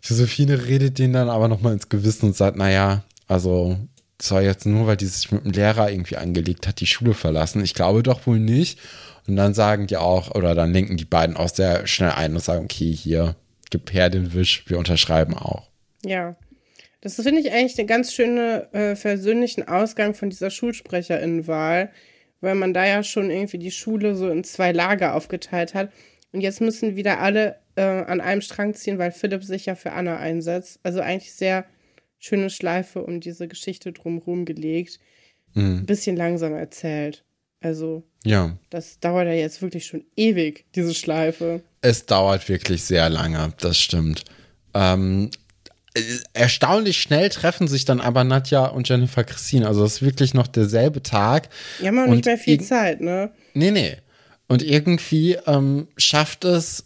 [0.02, 3.76] Josephine redet denen dann aber nochmal ins Gewissen und sagt, naja, also
[4.20, 7.62] soll jetzt nur, weil die sich mit dem Lehrer irgendwie angelegt hat, die Schule verlassen.
[7.62, 8.78] Ich glaube doch wohl nicht.
[9.26, 12.42] Und dann sagen die auch, oder dann lenken die beiden auch sehr schnell ein und
[12.42, 13.36] sagen, okay, hier,
[13.70, 15.68] gib her den Wisch, wir unterschreiben auch.
[16.04, 16.36] Ja.
[17.00, 21.90] Das finde ich eigentlich einen ganz schönen äh, versöhnlichen Ausgang von dieser Schulsprecherinnenwahl,
[22.40, 25.90] weil man da ja schon irgendwie die Schule so in zwei Lager aufgeteilt hat.
[26.32, 29.92] Und jetzt müssen wieder alle äh, an einem Strang ziehen, weil Philipp sich ja für
[29.92, 30.80] Anna einsetzt.
[30.82, 31.66] Also eigentlich sehr
[32.24, 34.98] schöne Schleife um diese Geschichte drumherum gelegt.
[35.52, 35.84] Mhm.
[35.84, 37.22] Bisschen langsam erzählt.
[37.60, 38.56] Also, ja.
[38.70, 41.62] Das dauert ja jetzt wirklich schon ewig, diese Schleife.
[41.82, 44.24] Es dauert wirklich sehr lange, das stimmt.
[44.72, 45.30] Ähm,
[46.32, 49.66] erstaunlich schnell treffen sich dann aber Nadja und Jennifer Christine.
[49.66, 51.50] Also das ist wirklich noch derselbe Tag.
[51.80, 53.32] Ja, man nicht mehr viel Zeit, ne?
[53.52, 53.96] Nee, nee.
[54.48, 56.84] Und irgendwie ähm, schafft es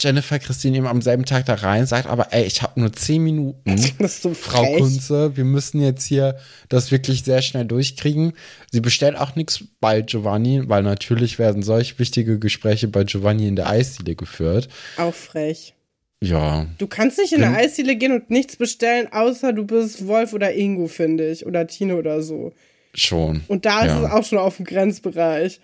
[0.00, 3.22] Jennifer Christine eben am selben Tag da rein, sagt aber, ey, ich habe nur zehn
[3.22, 3.76] Minuten.
[4.08, 6.38] So Frau Kunze, wir müssen jetzt hier
[6.68, 8.32] das wirklich sehr schnell durchkriegen.
[8.70, 13.56] Sie bestellt auch nichts bei Giovanni, weil natürlich werden solch wichtige Gespräche bei Giovanni in
[13.56, 14.68] der Eisdiele geführt.
[14.96, 15.74] Auch frech.
[16.22, 16.66] Ja.
[16.78, 20.54] Du kannst nicht in eine Eisdiele gehen und nichts bestellen, außer du bist Wolf oder
[20.54, 21.46] Ingo, finde ich.
[21.46, 22.52] Oder Tino oder so.
[22.94, 23.42] Schon.
[23.48, 23.92] Und da ja.
[23.96, 25.60] ist es auch schon auf dem Grenzbereich.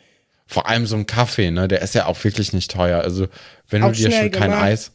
[0.51, 1.69] Vor allem so ein Kaffee, ne?
[1.69, 3.03] Der ist ja auch wirklich nicht teuer.
[3.03, 3.29] Also,
[3.69, 4.63] wenn auch du dir schon kein gemacht.
[4.63, 4.93] Eis.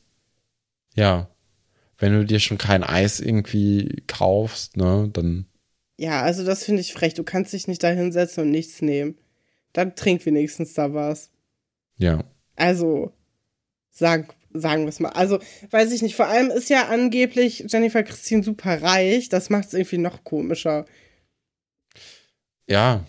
[0.95, 1.29] Ja.
[1.99, 5.45] Wenn du dir schon kein Eis irgendwie kaufst, ne, dann.
[5.95, 7.13] Ja, also das finde ich frech.
[7.13, 9.15] Du kannst dich nicht da hinsetzen und nichts nehmen.
[9.73, 11.29] Dann trink wenigstens da was.
[11.97, 12.23] Ja.
[12.55, 13.13] Also,
[13.91, 15.09] sagen, sagen wir es mal.
[15.09, 15.37] Also,
[15.69, 16.15] weiß ich nicht.
[16.15, 19.29] Vor allem ist ja angeblich Jennifer Christine super reich.
[19.29, 20.85] Das macht es irgendwie noch komischer.
[22.67, 23.05] Ja,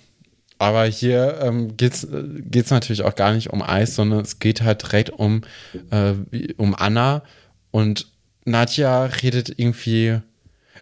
[0.65, 4.81] aber hier ähm, geht es natürlich auch gar nicht um Eis, sondern es geht halt
[4.81, 5.43] direkt um,
[5.91, 6.15] äh,
[6.57, 7.23] um Anna.
[7.71, 8.11] Und
[8.47, 10.21] Nadja redet irgendwie.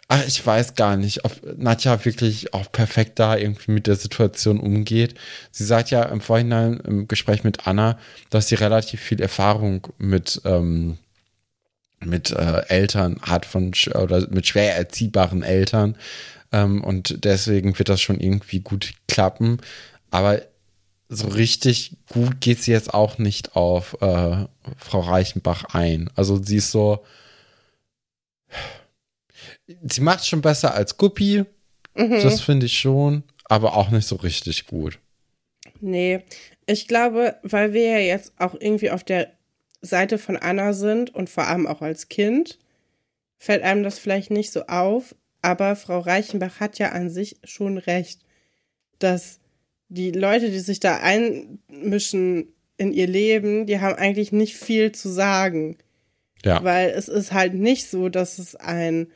[0.07, 4.61] Ach, ich weiß gar nicht, ob Nadja wirklich auch perfekt da irgendwie mit der Situation
[4.61, 5.15] umgeht.
[5.51, 7.99] Sie sagt ja im Vorhinein im Gespräch mit Anna,
[8.31, 10.99] dass sie relativ viel Erfahrung mit, ähm,
[11.99, 15.97] mit äh, Eltern hat von oder mit schwer erziehbaren Eltern.
[16.53, 19.61] Ähm, und deswegen wird das schon irgendwie gut klappen.
[20.11, 20.43] Aber
[21.09, 24.47] so richtig gut geht sie jetzt auch nicht auf äh,
[24.77, 26.11] Frau Reichenbach ein.
[26.15, 27.05] Also sie ist so.
[29.83, 31.45] Sie macht schon besser als Guppi.
[31.95, 32.21] Mhm.
[32.23, 33.25] Das finde ich schon.
[33.45, 34.99] Aber auch nicht so richtig gut.
[35.81, 36.25] Nee,
[36.67, 39.33] ich glaube, weil wir ja jetzt auch irgendwie auf der
[39.83, 42.59] Seite von Anna sind und vor allem auch als Kind,
[43.39, 45.15] fällt einem das vielleicht nicht so auf.
[45.43, 48.21] Aber Frau Reichenbach hat ja an sich schon recht,
[48.99, 49.41] dass
[49.89, 55.09] die Leute, die sich da einmischen in ihr Leben, die haben eigentlich nicht viel zu
[55.09, 55.77] sagen.
[56.45, 56.63] Ja.
[56.65, 59.09] Weil es ist halt nicht so, dass es ein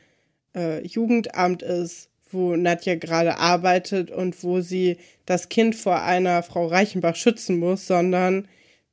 [0.55, 6.67] äh, Jugendamt ist, wo Nadja gerade arbeitet und wo sie das Kind vor einer Frau
[6.67, 8.47] Reichenbach schützen muss, sondern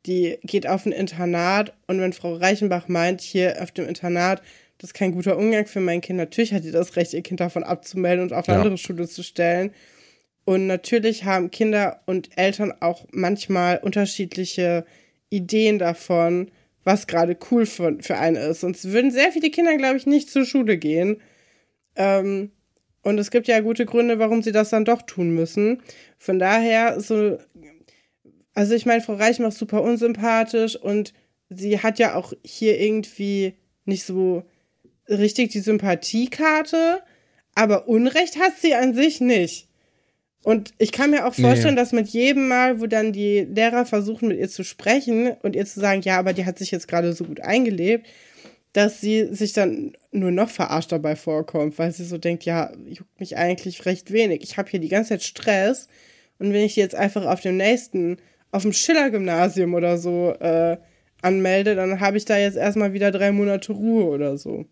[0.06, 4.42] die geht auf ein Internat und wenn Frau Reichenbach meint, hier auf dem Internat
[4.84, 6.18] das ist kein guter Umgang für mein Kind.
[6.18, 8.62] Natürlich hat die das Recht, ihr Kind davon abzumelden und auf eine ja.
[8.62, 9.72] andere Schule zu stellen.
[10.44, 14.84] Und natürlich haben Kinder und Eltern auch manchmal unterschiedliche
[15.30, 16.50] Ideen davon,
[16.82, 18.60] was gerade cool für, für einen ist.
[18.60, 21.22] Sonst würden sehr viele Kinder, glaube ich, nicht zur Schule gehen.
[21.96, 22.50] Ähm,
[23.00, 25.80] und es gibt ja gute Gründe, warum sie das dann doch tun müssen.
[26.18, 27.38] Von daher, so,
[28.52, 31.14] also ich meine, Frau Reich macht super unsympathisch und
[31.48, 33.54] sie hat ja auch hier irgendwie
[33.86, 34.44] nicht so
[35.08, 37.00] richtig die Sympathiekarte,
[37.54, 39.68] aber Unrecht hat sie an sich nicht.
[40.42, 41.80] Und ich kann mir auch vorstellen, nee.
[41.80, 45.64] dass mit jedem Mal, wo dann die Lehrer versuchen, mit ihr zu sprechen und ihr
[45.64, 48.06] zu sagen, ja, aber die hat sich jetzt gerade so gut eingelebt,
[48.74, 53.18] dass sie sich dann nur noch verarscht dabei vorkommt, weil sie so denkt, ja, juckt
[53.18, 54.42] mich eigentlich recht wenig.
[54.42, 55.88] Ich habe hier die ganze Zeit Stress
[56.38, 58.18] und wenn ich die jetzt einfach auf dem nächsten,
[58.50, 60.76] auf dem Schiller-Gymnasium oder so äh,
[61.22, 64.66] anmelde, dann habe ich da jetzt erstmal wieder drei Monate Ruhe oder so.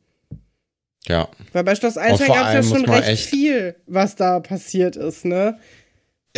[1.08, 1.28] Ja.
[1.52, 5.58] Weil bei Schloss Einstein gab es ja schon recht viel, was da passiert ist, ne?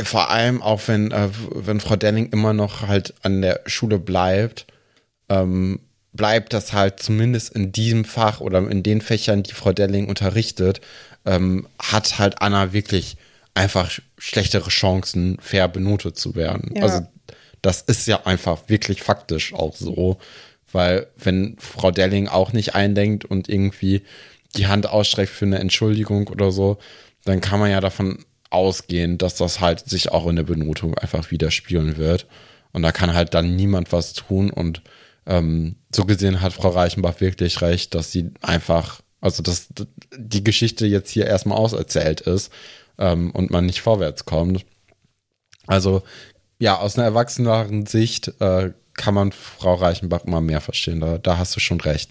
[0.02, 4.66] Vor allem auch, wenn, äh, wenn Frau Denning immer noch halt an der Schule bleibt,
[5.28, 5.80] ähm,
[6.12, 10.80] bleibt das halt zumindest in diesem Fach oder in den Fächern, die Frau Delling unterrichtet,
[11.26, 13.16] ähm, hat halt Anna wirklich
[13.54, 16.72] einfach schlechtere Chancen, fair benotet zu werden.
[16.76, 16.82] Ja.
[16.82, 17.06] Also
[17.62, 20.18] das ist ja einfach wirklich faktisch auch so,
[20.72, 24.02] weil wenn Frau Delling auch nicht eindenkt und irgendwie
[24.56, 26.78] die Hand ausstreckt für eine Entschuldigung oder so,
[27.24, 31.30] dann kann man ja davon ausgehen, dass das halt sich auch in der Benotung einfach
[31.30, 32.26] widerspiegeln wird.
[32.72, 34.50] Und da kann halt dann niemand was tun.
[34.50, 34.82] Und
[35.26, 39.68] ähm, so gesehen hat Frau Reichenbach wirklich recht, dass sie einfach, also dass
[40.16, 42.52] die Geschichte jetzt hier erstmal auserzählt ist
[42.98, 44.64] ähm, und man nicht vorwärts kommt.
[45.66, 46.02] Also
[46.58, 51.00] ja, aus einer erwachseneren Sicht äh, kann man Frau Reichenbach immer mehr verstehen.
[51.00, 52.10] Da, da hast du schon recht.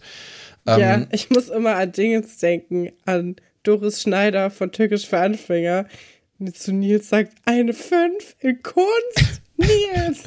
[0.66, 5.88] Ähm, ja, ich muss immer an Dingens denken, an Doris Schneider von Türkisch für Anfänger,
[6.40, 9.42] Und zu Nils sagt, eine 5 in Kunst?
[9.58, 10.24] Nils!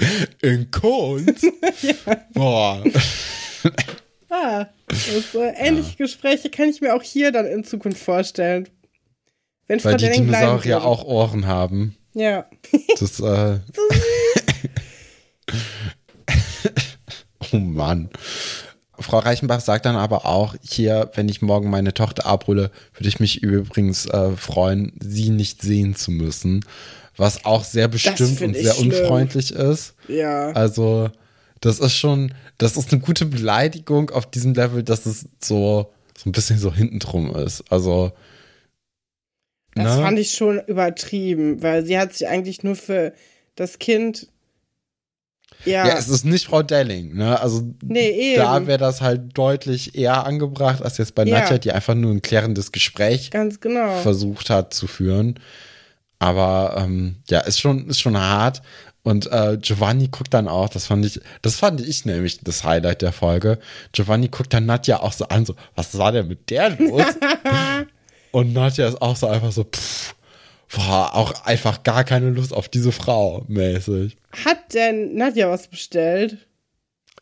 [0.42, 1.44] in Kunst?
[1.82, 2.16] ja.
[2.32, 2.82] Boah.
[4.28, 5.96] Ah, das, äh, ähnliche ja.
[5.98, 8.68] Gespräche kann ich mir auch hier dann in Zukunft vorstellen.
[9.66, 11.96] Wenn Weil die Dinosaurier auch Ohren haben.
[12.14, 12.46] Ja.
[12.98, 13.60] Das, äh.
[17.52, 18.10] oh Mann.
[19.02, 23.20] Frau Reichenbach sagt dann aber auch, hier, wenn ich morgen meine Tochter abhole, würde ich
[23.20, 26.64] mich übrigens äh, freuen, sie nicht sehen zu müssen.
[27.16, 28.90] Was auch sehr bestimmt und sehr schlimm.
[28.90, 29.94] unfreundlich ist.
[30.08, 30.50] Ja.
[30.52, 31.10] Also,
[31.60, 36.28] das ist schon, das ist eine gute Beleidigung auf diesem Level, dass es so, so
[36.28, 37.64] ein bisschen so hintendrum ist.
[37.70, 38.12] Also.
[39.74, 40.02] Das ne?
[40.02, 43.12] fand ich schon übertrieben, weil sie hat sich eigentlich nur für
[43.54, 44.28] das Kind
[45.64, 45.86] ja.
[45.86, 47.40] ja, es ist nicht Frau Delling, ne?
[47.40, 51.40] Also nee, da wäre das halt deutlich eher angebracht, als jetzt bei ja.
[51.40, 54.00] Nadja, die einfach nur ein klärendes Gespräch Ganz genau.
[54.00, 55.38] versucht hat zu führen.
[56.18, 58.62] Aber ähm, ja, ist schon, ist schon hart.
[59.02, 63.02] Und äh, Giovanni guckt dann auch, das fand ich, das fand ich nämlich das Highlight
[63.02, 63.58] der Folge.
[63.90, 67.04] Giovanni guckt dann Nadja auch so an, so, was war denn mit der los?
[68.30, 70.14] Und Nadja ist auch so einfach so, pff,
[70.76, 74.16] war auch einfach gar keine Lust auf diese Frau, mäßig.
[74.44, 76.46] Hat denn Nadja was bestellt?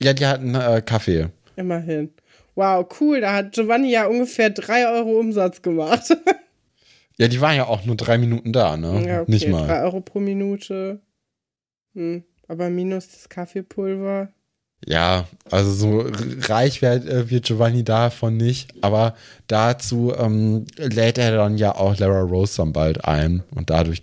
[0.00, 1.28] Ja, die hat einen äh, Kaffee.
[1.56, 2.10] Immerhin.
[2.54, 3.20] Wow, cool.
[3.20, 6.16] Da hat Giovanni ja ungefähr drei Euro Umsatz gemacht.
[7.18, 9.04] ja, die waren ja auch nur drei Minuten da, ne?
[9.06, 9.30] Ja, okay.
[9.30, 9.66] Nicht mal.
[9.66, 11.00] Drei Euro pro Minute.
[11.94, 12.24] Hm.
[12.48, 14.32] Aber minus das Kaffeepulver.
[14.86, 16.10] Ja, also so
[16.48, 19.14] reich wird, äh, wird Giovanni davon nicht, aber
[19.46, 24.02] dazu ähm, lädt er dann ja auch Lara Rose dann bald ein und dadurch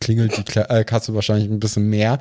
[0.00, 2.18] klingelt die äh, Kasse wahrscheinlich ein bisschen mehr.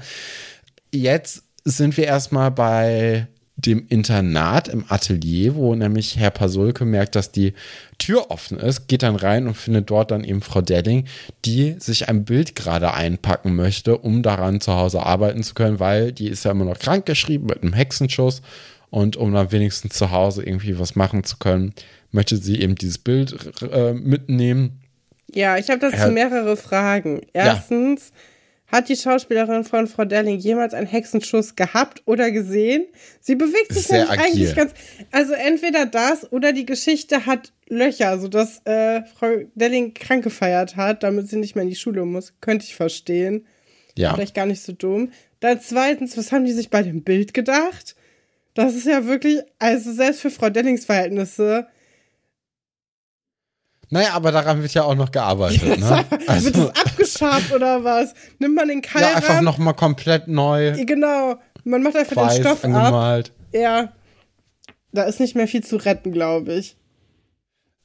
[0.94, 3.28] Jetzt sind wir erstmal bei
[3.58, 7.54] dem Internat im Atelier, wo nämlich Herr Pasulke merkt, dass die
[7.98, 11.06] Tür offen ist, geht dann rein und findet dort dann eben Frau Delling,
[11.46, 16.12] die sich ein Bild gerade einpacken möchte, um daran zu Hause arbeiten zu können, weil
[16.12, 18.42] die ist ja immer noch krank geschrieben mit einem Hexenschuss
[18.90, 21.74] und um dann wenigstens zu Hause irgendwie was machen zu können,
[22.12, 23.36] möchte sie eben dieses Bild
[23.72, 24.82] äh, mitnehmen.
[25.34, 27.22] Ja, ich habe dazu mehrere Fragen.
[27.34, 28.16] Erstens, ja
[28.68, 32.86] hat die Schauspielerin von Frau Delling jemals einen Hexenschuss gehabt oder gesehen?
[33.22, 34.74] Sie bewegt sich nämlich eigentlich ganz.
[35.12, 41.04] Also entweder das oder die Geschichte hat Löcher, sodass äh, Frau Delling krank gefeiert hat,
[41.04, 42.34] damit sie nicht mehr in die Schule muss.
[42.42, 43.46] Könnte ich verstehen.
[43.98, 44.14] Ja.
[44.14, 45.12] Vielleicht gar nicht so dumm.
[45.40, 47.96] Dann zweitens, was haben die sich bei dem Bild gedacht?
[48.56, 51.68] Das ist ja wirklich, also selbst für Frau Dellings Verhältnisse
[53.90, 55.80] naja, aber daran wird ja auch noch gearbeitet.
[55.80, 56.06] Ja, ne?
[56.28, 58.14] also, wird es abgeschabt oder was?
[58.40, 59.12] Nimmt man den Keilrahmen?
[59.12, 60.74] Ja, einfach nochmal komplett neu.
[60.86, 61.36] Genau.
[61.64, 63.30] Man macht einfach Weiß, den Stoff angemalt.
[63.30, 63.36] ab.
[63.54, 63.94] Ja.
[64.92, 66.78] Da ist nicht mehr viel zu retten, glaube ich.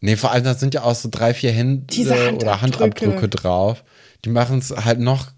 [0.01, 1.87] Nee, vor allem, da sind ja auch so drei, vier Hände
[2.35, 3.85] oder Handabdrücke drauf.
[4.25, 5.29] Die machen es halt noch.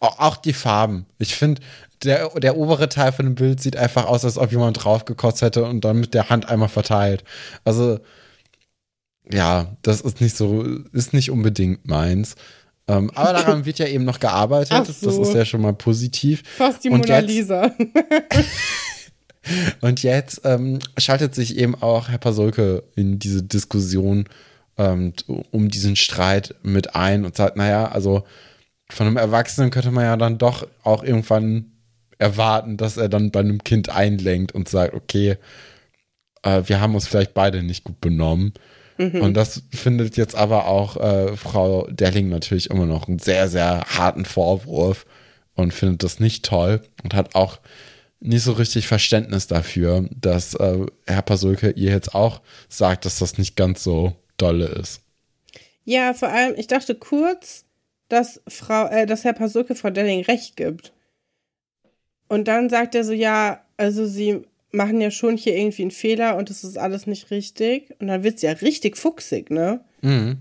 [0.00, 1.06] Auch die Farben.
[1.18, 1.62] Ich finde,
[2.02, 5.64] der, der obere Teil von dem Bild sieht einfach aus, als ob jemand draufgekotzt hätte
[5.64, 7.24] und dann mit der Hand einmal verteilt.
[7.64, 8.00] Also,
[9.32, 12.34] ja, das ist nicht so, ist nicht unbedingt meins.
[12.86, 14.86] Ähm, aber daran wird ja eben noch gearbeitet.
[14.86, 15.06] So.
[15.06, 16.42] Das ist ja schon mal positiv.
[16.56, 17.70] Fast die und Mona jetzt, Lisa.
[19.82, 24.24] und jetzt ähm, schaltet sich eben auch Herr Pasolke in diese Diskussion
[24.78, 25.12] ähm,
[25.50, 28.24] um diesen Streit mit ein und sagt, naja, also
[28.90, 31.72] von einem Erwachsenen könnte man ja dann doch auch irgendwann
[32.16, 35.36] erwarten, dass er dann bei einem Kind einlenkt und sagt, okay,
[36.42, 38.54] äh, wir haben uns vielleicht beide nicht gut benommen.
[38.98, 39.22] Mhm.
[39.22, 43.84] Und das findet jetzt aber auch äh, Frau Delling natürlich immer noch einen sehr, sehr
[43.86, 45.06] harten Vorwurf
[45.54, 47.60] und findet das nicht toll und hat auch
[48.20, 53.38] nicht so richtig Verständnis dafür, dass äh, Herr Pasulke ihr jetzt auch sagt, dass das
[53.38, 55.02] nicht ganz so dolle ist.
[55.84, 57.64] Ja, vor allem, ich dachte kurz,
[58.08, 60.92] dass Frau, äh, dass Herr Pasulke Frau Delling recht gibt.
[62.28, 66.36] Und dann sagt er so, ja, also sie machen ja schon hier irgendwie einen Fehler
[66.36, 67.94] und das ist alles nicht richtig.
[68.00, 69.80] Und dann wird es ja richtig fuchsig, ne?
[70.02, 70.38] Mhm.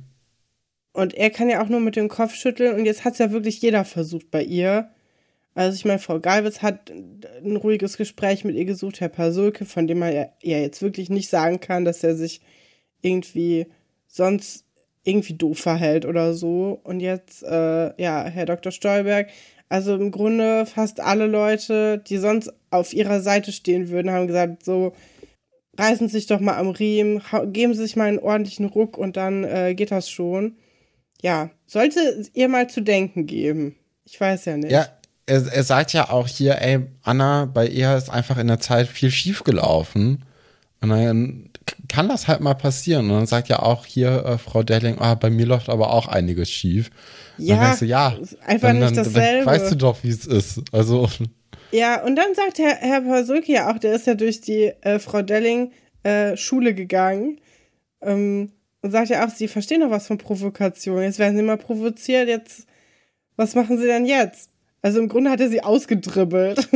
[0.93, 3.31] Und er kann ja auch nur mit dem Kopf schütteln und jetzt hat es ja
[3.31, 4.89] wirklich jeder versucht bei ihr.
[5.53, 9.87] Also ich meine, Frau Galwitz hat ein ruhiges Gespräch mit ihr gesucht, Herr Pasulke, von
[9.87, 12.41] dem man ja, ja jetzt wirklich nicht sagen kann, dass er sich
[13.01, 13.67] irgendwie
[14.07, 14.65] sonst
[15.03, 16.79] irgendwie doof verhält oder so.
[16.83, 18.71] Und jetzt, äh, ja, Herr Dr.
[18.71, 19.29] Stolberg
[19.69, 24.63] also im Grunde fast alle Leute, die sonst auf ihrer Seite stehen würden, haben gesagt,
[24.65, 24.93] so,
[25.77, 27.21] reißen sich doch mal am Riemen,
[27.53, 30.57] geben Sie sich mal einen ordentlichen Ruck und dann äh, geht das schon.
[31.21, 33.75] Ja, sollte ihr mal zu denken geben.
[34.05, 34.71] Ich weiß ja nicht.
[34.71, 34.87] Ja,
[35.25, 38.87] er, er sagt ja auch hier, ey, Anna, bei ihr ist einfach in der Zeit
[38.87, 40.23] viel schief gelaufen.
[40.79, 41.49] Und dann
[41.87, 43.09] kann das halt mal passieren.
[43.09, 46.07] Und dann sagt ja auch hier äh, Frau Delling, ah, bei mir läuft aber auch
[46.07, 46.91] einiges schief.
[47.37, 48.15] Ja, du, ja
[48.45, 49.45] einfach dann, nicht dasselbe.
[49.45, 50.61] Dann weißt du doch, wie es ist.
[50.71, 51.09] Also.
[51.71, 54.99] Ja, und dann sagt Herr, Herr Pasulki ja auch, der ist ja durch die äh,
[54.99, 55.71] Frau Delling
[56.03, 57.39] äh, Schule gegangen.
[58.01, 58.51] Ähm,
[58.81, 61.01] und sagt ja auch, sie verstehen doch was von Provokation.
[61.01, 62.67] Jetzt werden sie mal provoziert, jetzt,
[63.35, 64.49] was machen sie denn jetzt?
[64.81, 66.69] Also im Grunde hat er sie ausgedribbelt.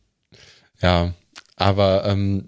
[0.80, 1.12] ja,
[1.56, 2.44] aber ähm,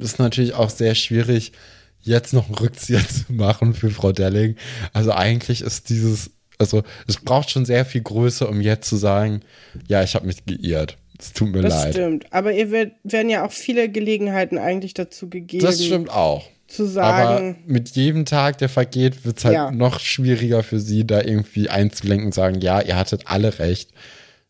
[0.00, 1.52] ist natürlich auch sehr schwierig,
[2.00, 4.56] jetzt noch einen Rückzieher zu machen für Frau Delling.
[4.92, 9.42] Also eigentlich ist dieses, also es braucht schon sehr viel Größe, um jetzt zu sagen,
[9.86, 10.96] ja, ich habe mich geirrt.
[11.18, 11.86] Es tut mir das leid.
[11.86, 12.32] Das stimmt.
[12.32, 15.64] Aber ihr wird, werden ja auch viele Gelegenheiten eigentlich dazu gegeben.
[15.64, 16.44] Das stimmt auch.
[16.66, 17.56] Zu sagen.
[17.56, 19.70] Aber mit jedem Tag, der vergeht, wird es halt Ja.
[19.70, 23.90] noch schwieriger für sie, da irgendwie einzulenken und sagen, ja, ihr hattet alle recht.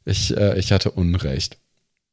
[0.05, 1.59] Ich, äh, ich hatte Unrecht.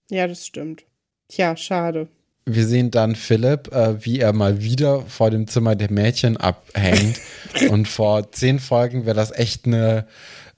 [0.10, 0.84] Ja, das stimmt.
[1.30, 2.08] Tja, schade.
[2.46, 7.18] Wir sehen dann Philipp, äh, wie er mal wieder vor dem Zimmer der Mädchen abhängt.
[7.70, 10.08] und vor zehn Folgen wäre das echt eine.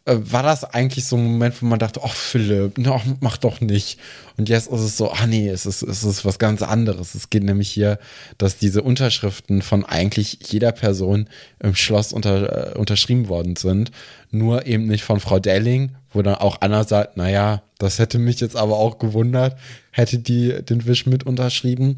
[0.05, 3.61] Äh, war das eigentlich so ein Moment, wo man dachte, oh Philipp, no, mach doch
[3.61, 3.99] nicht.
[4.35, 7.15] Und jetzt ist es so, ah nee, es ist, es ist was ganz anderes.
[7.15, 7.99] Es geht nämlich hier,
[8.37, 11.29] dass diese Unterschriften von eigentlich jeder Person
[11.59, 13.91] im Schloss unter, äh, unterschrieben worden sind.
[14.29, 18.39] Nur eben nicht von Frau Delling, wo dann auch Anna sagt, naja, das hätte mich
[18.41, 19.57] jetzt aber auch gewundert,
[19.91, 21.97] hätte die den Wisch mit unterschrieben.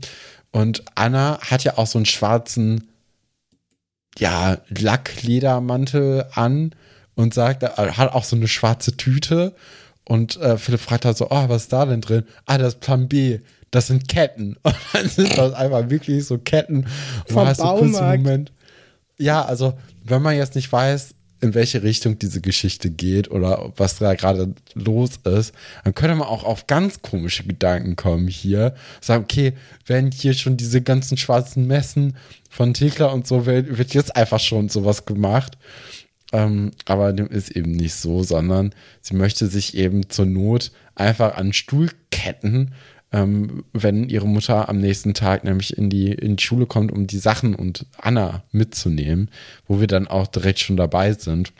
[0.51, 2.89] Und Anna hat ja auch so einen schwarzen,
[4.17, 6.71] ja, Lackledermantel an
[7.15, 9.55] und sagt, er hat auch so eine schwarze Tüte.
[10.03, 12.23] Und äh, Philipp fragt halt so, oh, was ist da denn drin?
[12.45, 13.39] Ah, das ist Plan B.
[13.71, 14.57] Das sind Ketten.
[14.63, 16.85] Und dann sind das einfach wirklich so Ketten.
[17.27, 18.23] Vom einen Baumarkt.
[18.23, 18.51] Moment.
[19.17, 23.97] Ja, also, wenn man jetzt nicht weiß, in welche Richtung diese Geschichte geht oder was
[23.97, 25.53] da gerade los ist,
[25.83, 28.73] dann könnte man auch auf ganz komische Gedanken kommen hier.
[29.01, 29.53] Sagen, okay,
[29.85, 32.15] wenn hier schon diese ganzen schwarzen Messen
[32.49, 35.57] von Thekla und so, wird, wird jetzt einfach schon sowas gemacht.
[36.31, 41.35] Ähm, aber dem ist eben nicht so, sondern sie möchte sich eben zur Not einfach
[41.35, 42.73] an Stuhl ketten,
[43.11, 47.07] ähm, wenn ihre Mutter am nächsten Tag nämlich in die, in die Schule kommt, um
[47.07, 49.29] die Sachen und Anna mitzunehmen,
[49.67, 51.53] wo wir dann auch direkt schon dabei sind.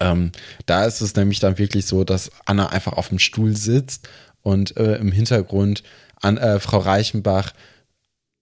[0.00, 0.32] Ähm,
[0.66, 4.08] da ist es nämlich dann wirklich so, dass Anna einfach auf dem Stuhl sitzt
[4.42, 5.82] und äh, im Hintergrund
[6.20, 7.52] an, äh, Frau Reichenbach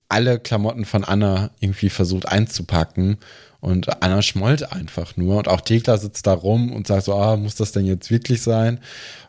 [0.09, 3.19] alle Klamotten von Anna irgendwie versucht einzupacken
[3.65, 7.37] und Anna schmollt einfach nur und auch Thekla sitzt da rum und sagt so, ah,
[7.39, 8.79] muss das denn jetzt wirklich sein?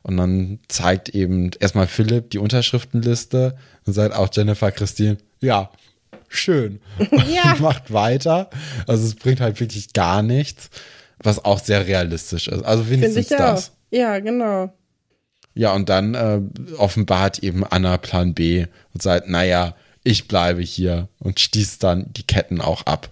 [0.04, 3.56] Und dann zeigt eben erstmal Philipp die Unterschriftenliste
[3.86, 5.72] und sagt auch Jennifer Christine, ja,
[6.28, 6.82] schön.
[7.34, 7.54] Ja.
[7.54, 8.50] Und macht weiter.
[8.88, 10.70] Also es bringt halt wirklich gar nichts,
[11.24, 12.66] was auch sehr realistisch ist.
[12.66, 13.70] Also wenigstens ich das.
[13.70, 13.74] auch.
[13.92, 14.74] Ja, genau.
[15.54, 16.42] Ja, und dann äh,
[16.78, 19.76] offenbart eben Anna Plan B und sagt, naja,
[20.06, 23.10] ich bleibe hier und schließt dann die Ketten auch ab.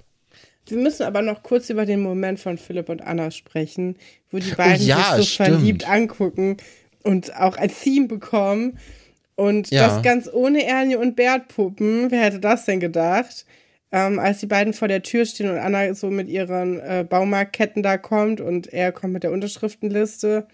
[0.67, 3.97] Wir müssen aber noch kurz über den Moment von Philipp und Anna sprechen,
[4.31, 5.49] wo die beiden Oh ja, sich so stimmt.
[5.49, 6.57] verliebt angucken
[7.03, 8.77] und auch ein Theme bekommen.
[9.35, 9.87] Und Ja.
[9.87, 12.11] das ganz ohne Ernie und Bert Puppen.
[12.11, 13.45] Wer hätte das denn gedacht?
[13.91, 17.83] Ähm, als die beiden vor der Tür stehen und Anna so mit ihren äh, Baumarktketten
[17.83, 20.47] da kommt und er kommt mit der Unterschriftenliste.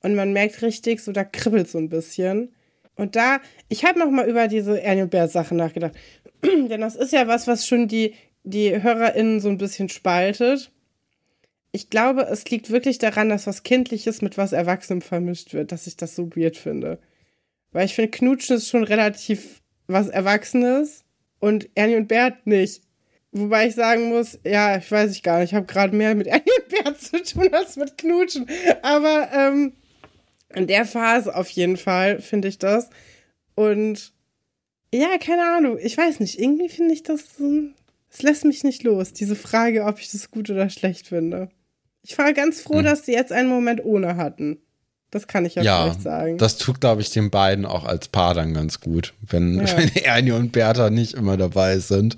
[0.00, 2.54] Und man merkt richtig, so da kribbelt so ein bisschen.
[2.96, 5.94] Und da, ich habe noch mal über diese Ernie und Bert Sache nachgedacht.
[6.42, 8.14] Denn das ist ja was, was schon die,
[8.44, 10.70] die HörerInnen so ein bisschen spaltet.
[11.72, 15.88] Ich glaube, es liegt wirklich daran, dass was Kindliches mit was Erwachsenem vermischt wird, dass
[15.88, 17.00] ich das so weird finde.
[17.72, 21.04] Weil ich finde, Knutschen ist schon relativ was Erwachsenes
[21.40, 22.82] und Ernie und Bert nicht.
[23.32, 26.28] Wobei ich sagen muss, ja, ich weiß ich gar nicht, ich habe gerade mehr mit
[26.28, 28.46] Ernie und Bert zu tun als mit Knutschen.
[28.82, 29.72] Aber ähm,
[30.52, 32.90] in der Phase auf jeden Fall finde ich das.
[33.54, 34.12] Und
[34.92, 37.24] ja, keine Ahnung, ich weiß nicht, irgendwie finde ich das,
[38.10, 41.48] es lässt mich nicht los, diese Frage, ob ich das gut oder schlecht finde.
[42.02, 42.84] Ich war ganz froh, Hm.
[42.84, 44.58] dass die jetzt einen Moment ohne hatten.
[45.10, 46.38] Das kann ich ja, Ja, vielleicht sagen.
[46.38, 49.64] das tut, glaube ich, den beiden auch als Paar dann ganz gut, wenn, Ja.
[49.76, 52.16] wenn Ernie und Bertha nicht immer dabei sind.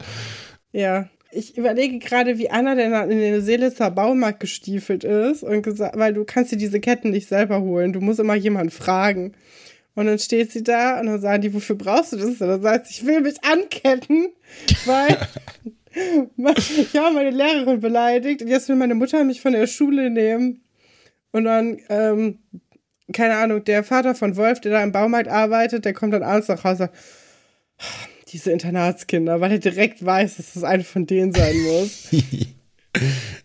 [0.72, 1.08] Ja.
[1.36, 6.14] Ich überlege gerade, wie Anna denn in den Seelitzer Baumarkt gestiefelt ist und gesagt, weil
[6.14, 7.92] du kannst dir diese Ketten nicht selber holen.
[7.92, 9.32] Du musst immer jemanden fragen.
[9.94, 12.40] Und dann steht sie da und dann sagen die, wofür brauchst du das?
[12.40, 14.28] Und dann sagt sie, ich will mich anketten,
[14.86, 15.16] weil
[16.56, 20.62] ich habe meine Lehrerin beleidigt und jetzt will meine Mutter mich von der Schule nehmen.
[21.32, 22.38] Und dann, ähm,
[23.12, 26.48] keine Ahnung, der Vater von Wolf, der da im Baumarkt arbeitet, der kommt dann abends
[26.48, 26.94] nach Hause und sagt,
[28.36, 32.08] diese Internatskinder, weil er direkt weiß, dass das eine von denen sein muss.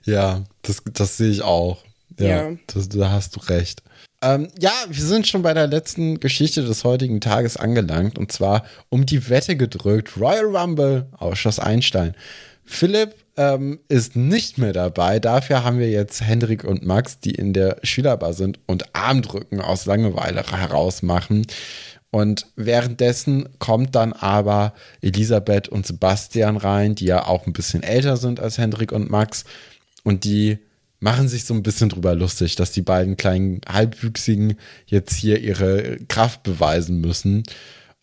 [0.06, 1.84] Ja, das, das sehe ich auch.
[2.18, 2.58] Ja, Ja.
[2.68, 3.84] Das, da hast du recht.
[4.22, 8.64] Ähm, ja, wir sind schon bei der letzten Geschichte des heutigen Tages angelangt und zwar
[8.88, 12.16] um die Wette gedrückt Royal Rumble aus Schloss Einstein.
[12.64, 15.20] Philipp ähm, ist nicht mehr dabei.
[15.20, 19.86] Dafür haben wir jetzt Hendrik und Max, die in der Schülerbar sind und Armdrücken aus
[19.86, 21.46] Langeweile herausmachen.
[22.12, 28.18] Und währenddessen kommt dann aber Elisabeth und Sebastian rein, die ja auch ein bisschen älter
[28.18, 29.46] sind als Hendrik und Max.
[30.04, 30.60] Und die
[31.00, 36.00] machen sich so ein bisschen drüber lustig, dass die beiden kleinen Halbwüchsigen jetzt hier ihre
[36.10, 37.44] Kraft beweisen müssen.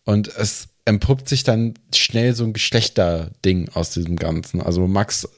[0.05, 4.59] Und es entpuppt sich dann schnell so ein Geschlechterding aus diesem Ganzen.
[4.59, 5.29] Also Max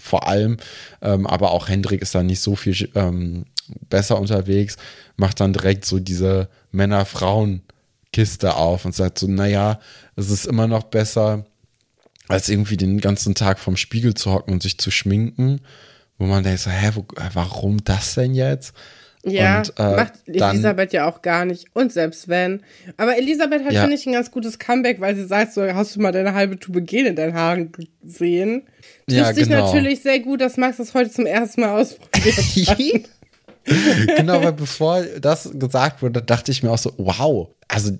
[0.00, 0.56] vor allem,
[1.00, 3.44] ähm, aber auch Hendrik ist da nicht so viel ähm,
[3.88, 4.76] besser unterwegs,
[5.16, 7.62] macht dann direkt so diese Männer-Frauen-
[8.16, 9.78] Kiste auf und sagt so, naja,
[10.16, 11.44] es ist immer noch besser,
[12.28, 15.60] als irgendwie den ganzen Tag vom Spiegel zu hocken und sich zu schminken,
[16.16, 17.04] wo man denkt so, hä, wo,
[17.34, 18.72] warum das denn jetzt?
[19.22, 21.66] Ja, und, äh, macht Elisabeth dann, ja auch gar nicht.
[21.74, 22.62] Und selbst wenn.
[22.96, 23.82] Aber Elisabeth hat, ja.
[23.82, 26.58] finde ich, ein ganz gutes Comeback, weil sie sagt so, hast du mal deine halbe
[26.58, 27.70] Tube Gel in deinen Haaren
[28.02, 28.62] gesehen?
[29.08, 29.66] Trifft ja, sich genau.
[29.66, 33.10] natürlich sehr gut, dass Max das heute zum ersten Mal ausprobiert
[34.16, 37.98] genau, weil bevor das gesagt wurde, dachte ich mir auch so, wow, also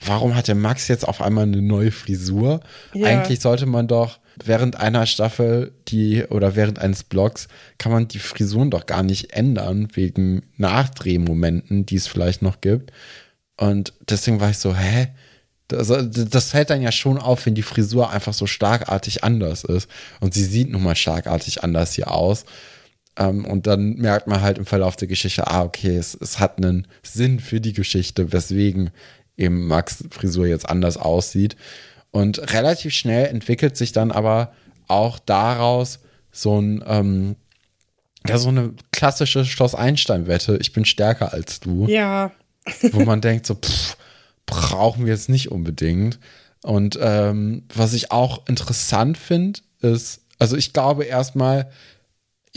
[0.00, 2.60] warum hat der Max jetzt auf einmal eine neue Frisur?
[2.94, 3.06] Ja.
[3.06, 8.18] Eigentlich sollte man doch während einer Staffel die oder während eines Blogs kann man die
[8.18, 12.92] Frisuren doch gar nicht ändern wegen Nachdrehmomenten, die es vielleicht noch gibt.
[13.56, 15.08] Und deswegen war ich so, hä?
[15.66, 19.90] Das, das fällt dann ja schon auf, wenn die Frisur einfach so starkartig anders ist.
[20.18, 22.46] Und sie sieht nun mal starkartig anders hier aus.
[23.20, 26.38] Um, ähm, und dann merkt man halt im Verlauf der Geschichte, ah, okay, es, es
[26.38, 28.90] hat einen Sinn für die Geschichte, weswegen
[29.38, 31.56] eben Max Frisur jetzt anders aussieht.
[32.10, 34.52] Und relativ schnell entwickelt sich dann aber
[34.88, 37.36] auch daraus so ein, ähm,
[38.26, 40.58] ja, so eine klassische Schloss Einstein-Wette.
[40.60, 41.86] Ich bin stärker als du.
[41.86, 42.32] Ja.
[42.92, 43.96] wo man denkt, so, pff,
[44.46, 46.18] brauchen wir jetzt nicht unbedingt.
[46.62, 51.70] Und ähm, was ich auch interessant finde, ist, also ich glaube erstmal,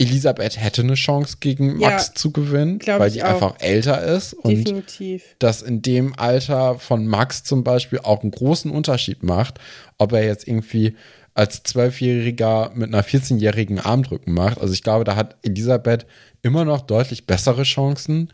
[0.02, 4.36] Elisabeth hätte eine Chance gegen Max ja, zu gewinnen, weil die einfach älter ist.
[4.44, 5.22] Definitiv.
[5.22, 9.58] Und das in dem Alter von Max zum Beispiel auch einen großen Unterschied macht,
[9.98, 10.96] ob er jetzt irgendwie
[11.34, 14.60] als Zwölfjähriger mit einer 14-jährigen Armdrücken macht.
[14.60, 16.06] Also ich glaube, da hat Elisabeth
[16.42, 18.30] immer noch deutlich bessere Chancen.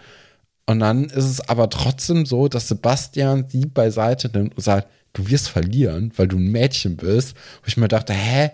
[0.66, 5.28] Und dann ist es aber trotzdem so, dass Sebastian sie beiseite nimmt und sagt, du
[5.30, 7.36] wirst verlieren, weil du ein Mädchen bist.
[7.62, 8.50] Wo ich mir dachte, hä?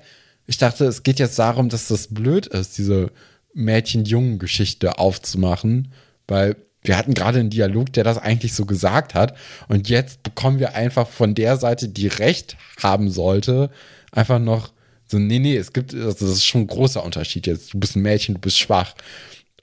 [0.46, 3.10] Ich dachte, es geht jetzt darum, dass das blöd ist, diese
[3.54, 5.92] Mädchen-Jungen-Geschichte aufzumachen,
[6.26, 9.36] weil wir hatten gerade einen Dialog, der das eigentlich so gesagt hat.
[9.68, 13.70] Und jetzt bekommen wir einfach von der Seite, die Recht haben sollte,
[14.12, 14.70] einfach noch
[15.06, 17.72] so, nee, nee, es gibt, also das ist schon ein großer Unterschied jetzt.
[17.72, 18.94] Du bist ein Mädchen, du bist schwach.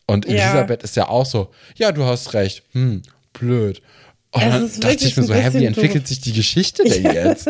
[0.08, 0.84] Und Elisabeth ja.
[0.84, 3.02] ist ja auch so, ja, du hast recht, hm,
[3.34, 3.82] blöd.
[4.32, 6.10] Und dann dachte ich mir so, hä, wie entwickelt doof.
[6.10, 7.50] sich die Geschichte denn jetzt?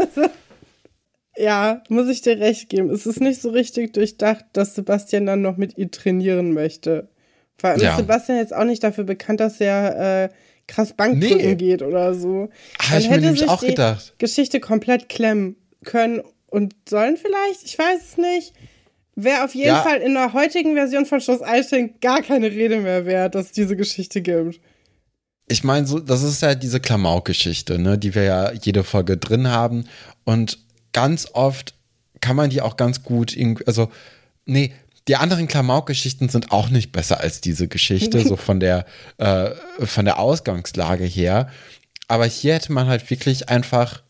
[1.38, 2.90] Ja, muss ich dir recht geben.
[2.90, 7.10] Es ist nicht so richtig durchdacht, dass Sebastian dann noch mit ihr trainieren möchte.
[7.58, 7.92] Vor allem ja.
[7.92, 10.30] ist Sebastian jetzt auch nicht dafür bekannt, dass er äh,
[10.68, 11.56] krass Bankdrücken nee.
[11.56, 12.50] geht oder so.
[12.80, 14.16] Habe ich mir nämlich auch gedacht.
[14.18, 15.56] Geschichte komplett klemmen
[15.86, 18.54] können und sollen vielleicht, ich weiß es nicht.
[19.16, 19.82] Wäre auf jeden ja.
[19.82, 23.52] Fall in der heutigen Version von Schloss Einstein gar keine Rede mehr wert, dass es
[23.52, 24.60] diese Geschichte gibt.
[25.48, 29.50] Ich meine, so, das ist ja diese Klamauk-Geschichte, ne, die wir ja jede Folge drin
[29.50, 29.86] haben.
[30.24, 30.60] Und
[30.94, 31.74] ganz oft
[32.20, 33.36] kann man die auch ganz gut,
[33.66, 33.92] also,
[34.46, 34.74] nee,
[35.08, 38.86] die anderen Klamauk-Geschichten sind auch nicht besser als diese Geschichte, so von der,
[39.18, 41.50] äh, von der Ausgangslage her.
[42.08, 44.02] Aber hier hätte man halt wirklich einfach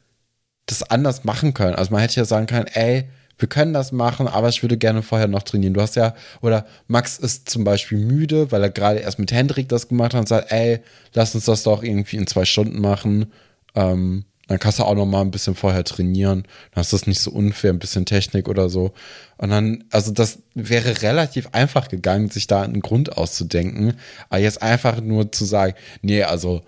[0.65, 1.75] das anders machen können.
[1.75, 3.05] Also man hätte ja sagen können, ey,
[3.37, 5.73] wir können das machen, aber ich würde gerne vorher noch trainieren.
[5.73, 9.67] Du hast ja, oder Max ist zum Beispiel müde, weil er gerade erst mit Hendrik
[9.69, 10.79] das gemacht hat und sagt, ey,
[11.13, 13.31] lass uns das doch irgendwie in zwei Stunden machen.
[13.73, 16.43] Ähm, dann kannst du auch noch mal ein bisschen vorher trainieren.
[16.71, 18.91] Dann hast du es nicht so unfair, ein bisschen Technik oder so.
[19.37, 23.93] Und dann, also das wäre relativ einfach gegangen, sich da einen Grund auszudenken.
[24.29, 26.61] Aber jetzt einfach nur zu sagen, nee, also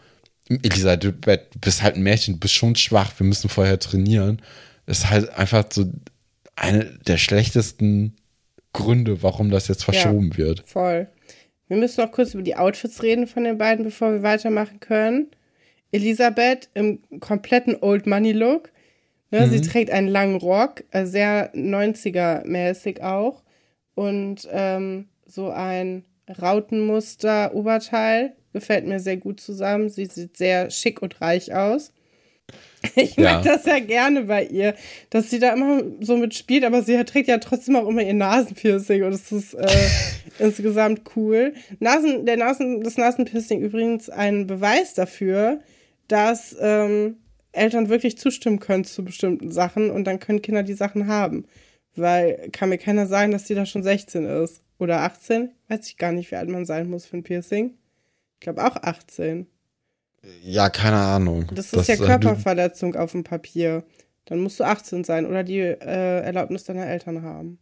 [0.50, 4.42] Elisa, du bist halt ein Mädchen, du bist schon schwach, wir müssen vorher trainieren.
[4.86, 5.86] ist halt einfach so
[6.56, 8.16] eine der schlechtesten
[8.74, 10.64] Gründe, warum das jetzt verschoben ja, wird.
[10.66, 11.08] Voll.
[11.68, 15.28] Wir müssen noch kurz über die Outfits reden von den beiden, bevor wir weitermachen können.
[15.94, 18.72] Elisabeth im kompletten Old Money Look.
[19.32, 19.52] Ne, mhm.
[19.52, 23.42] Sie trägt einen langen Rock, äh, sehr 90er-mäßig auch.
[23.96, 29.90] Und ähm, so ein Rautenmuster-Oberteil gefällt mir sehr gut zusammen.
[29.90, 31.92] Sie sieht sehr schick und reich aus.
[32.96, 33.36] Ich ja.
[33.36, 34.76] mag das ja gerne bei ihr,
[35.10, 39.04] dass sie da immer so mitspielt, aber sie trägt ja trotzdem auch immer ihr Nasenpiercing
[39.04, 39.68] und das ist äh,
[40.40, 41.54] insgesamt cool.
[41.80, 45.62] Nasen, der Nasen, das Nasenpiercing übrigens ein Beweis dafür,
[46.08, 47.18] dass ähm,
[47.52, 51.46] Eltern wirklich zustimmen können zu bestimmten Sachen und dann können Kinder die Sachen haben.
[51.96, 54.62] Weil kann mir keiner sagen, dass die da schon 16 ist.
[54.80, 55.52] Oder 18?
[55.70, 57.76] Weiß ich gar nicht, wie alt man sein muss für ein Piercing.
[58.36, 59.48] Ich glaube auch 18.
[60.42, 61.52] Ja, keine Ahnung.
[61.54, 63.84] Das ist das, ja Körperverletzung auf dem Papier.
[64.26, 67.60] Dann musst du 18 sein oder die äh, Erlaubnis deiner Eltern haben.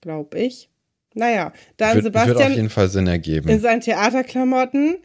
[0.00, 0.70] Glaub ich.
[1.14, 2.38] Naja, da wird, Sebastian.
[2.38, 3.48] Wird auf jeden Fall Sinn ergeben.
[3.48, 4.96] In seinen Theaterklamotten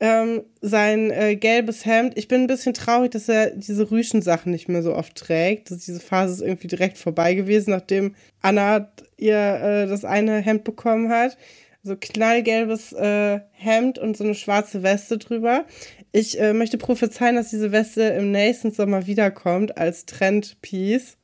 [0.00, 2.16] ähm, sein äh, gelbes Hemd.
[2.16, 5.70] Ich bin ein bisschen traurig, dass er diese Rüschen-Sachen nicht mehr so oft trägt.
[5.70, 10.64] Dass diese Phase ist irgendwie direkt vorbei gewesen, nachdem Anna ihr äh, das eine Hemd
[10.64, 11.36] bekommen hat.
[11.82, 15.64] So knallgelbes äh, Hemd und so eine schwarze Weste drüber.
[16.12, 21.16] Ich äh, möchte prophezeien, dass diese Weste im nächsten Sommer wiederkommt als Trendpiece.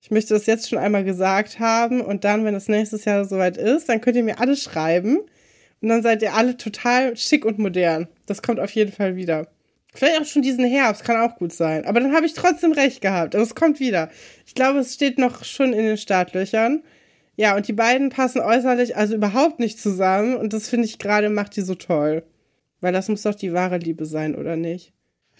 [0.00, 3.56] Ich möchte das jetzt schon einmal gesagt haben und dann, wenn es nächstes Jahr soweit
[3.56, 5.20] ist, dann könnt ihr mir alle schreiben
[5.84, 8.08] und dann seid ihr alle total schick und modern.
[8.24, 9.48] Das kommt auf jeden Fall wieder.
[9.92, 11.84] Vielleicht auch schon diesen Herbst, kann auch gut sein.
[11.84, 13.34] Aber dann habe ich trotzdem recht gehabt.
[13.34, 14.08] Aber es kommt wieder.
[14.46, 16.82] Ich glaube, es steht noch schon in den Startlöchern.
[17.36, 20.38] Ja, und die beiden passen äußerlich also überhaupt nicht zusammen.
[20.38, 22.22] Und das finde ich gerade macht die so toll.
[22.80, 24.94] Weil das muss doch die wahre Liebe sein, oder nicht?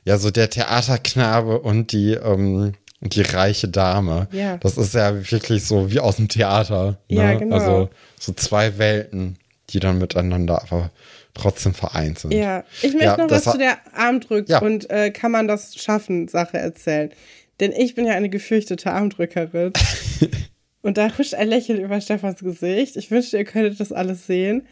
[0.05, 4.29] Ja, so der Theaterknabe und die, ähm, die reiche Dame.
[4.31, 4.59] Ja.
[4.59, 6.99] Das ist ja wirklich so wie aus dem Theater.
[7.09, 7.17] Ne?
[7.17, 7.57] Ja, genau.
[7.57, 7.89] Also
[8.21, 9.39] so zwei Welten
[9.71, 10.91] die dann miteinander aber
[11.35, 12.33] trotzdem vereint sind.
[12.33, 14.61] Ja, ich möchte ja, noch was zu der Armdrück ja.
[14.61, 17.11] und äh, kann man das schaffen Sache erzählen.
[17.61, 19.73] Denn ich bin ja eine gefürchtete Armdrückerin.
[20.83, 22.97] und da huscht ein Lächeln über Stefans Gesicht.
[22.97, 24.67] Ich wünschte, ihr könntet das alles sehen.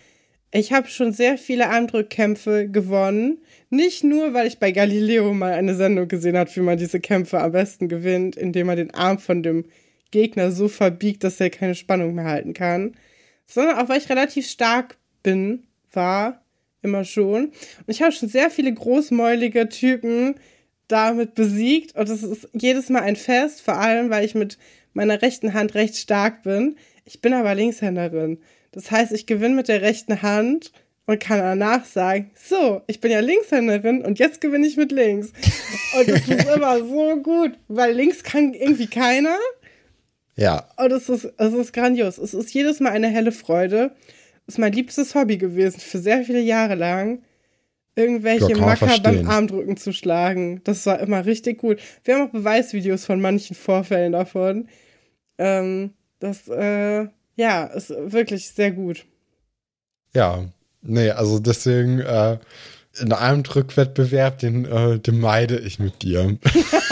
[0.55, 3.39] Ich habe schon sehr viele Armdrückkämpfe gewonnen.
[3.71, 7.41] Nicht nur, weil ich bei Galileo mal eine Sendung gesehen habe, wie man diese Kämpfe
[7.41, 9.65] am besten gewinnt, indem man den Arm von dem
[10.11, 12.95] Gegner so verbiegt, dass er keine Spannung mehr halten kann
[13.47, 16.43] sondern auch weil ich relativ stark bin, war
[16.83, 17.47] immer schon.
[17.47, 20.35] Und ich habe schon sehr viele großmäulige Typen
[20.89, 24.59] damit besiegt und es ist jedes Mal ein Fest, vor allem weil ich mit
[24.93, 26.77] meiner rechten Hand recht stark bin.
[27.05, 28.39] Ich bin aber Linkshänderin.
[28.73, 30.73] Das heißt, ich gewinne mit der rechten Hand
[31.07, 35.33] und kann danach sagen, so, ich bin ja Linkshänderin und jetzt gewinne ich mit links.
[35.99, 39.37] Und das ist immer so gut, weil links kann irgendwie keiner.
[40.37, 40.69] Ja.
[40.77, 42.19] Und es ist, es ist grandios.
[42.19, 43.93] Es ist jedes Mal eine helle Freude.
[44.47, 47.23] Es ist mein liebstes Hobby gewesen, für sehr viele Jahre lang,
[47.95, 50.61] irgendwelche Macker beim Armdrücken zu schlagen.
[50.65, 51.79] Das war immer richtig gut.
[52.05, 54.69] Wir haben auch Beweisvideos von manchen Vorfällen davon.
[55.39, 57.07] Ähm, das, äh,
[57.37, 59.05] ja, ist wirklich sehr gut.
[60.15, 60.45] Ja,
[60.83, 62.39] nee, also deswegen, äh,
[63.01, 66.37] in einem Drückwettbewerb, den, äh, den meide ich mit dir.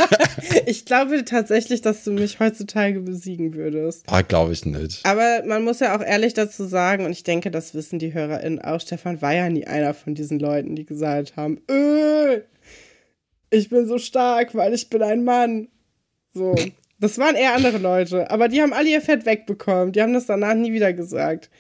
[0.66, 4.04] ich glaube tatsächlich, dass du mich heutzutage besiegen würdest.
[4.06, 5.04] Ah, glaube ich nicht.
[5.04, 8.62] Aber man muss ja auch ehrlich dazu sagen, und ich denke, das wissen die HörerInnen
[8.62, 12.40] auch, Stefan war ja nie einer von diesen Leuten, die gesagt haben, äh,
[13.50, 15.68] ich bin so stark, weil ich bin ein Mann.
[16.32, 16.54] So.
[16.98, 18.30] Das waren eher andere Leute.
[18.30, 19.92] Aber die haben alle ihr Fett wegbekommen.
[19.92, 21.50] Die haben das danach nie wieder gesagt.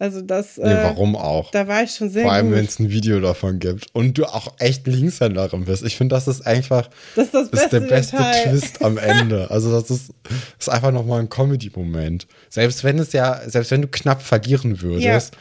[0.00, 0.58] Also das.
[0.58, 1.50] Nee, äh, warum auch?
[1.50, 2.22] Da war ich schon sehr.
[2.22, 5.82] Vor allem, wenn es ein Video davon gibt und du auch echt Linkshänderin bist.
[5.84, 6.88] Ich finde, das ist einfach.
[7.16, 8.50] Das ist, das ist der beste Detail.
[8.50, 9.50] Twist am Ende.
[9.50, 10.10] Also das ist,
[10.58, 12.28] ist einfach nochmal ein Comedy-Moment.
[12.48, 15.40] Selbst wenn es ja, selbst wenn du knapp verlieren würdest, ja.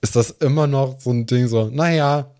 [0.00, 2.30] ist das immer noch so ein Ding so, naja,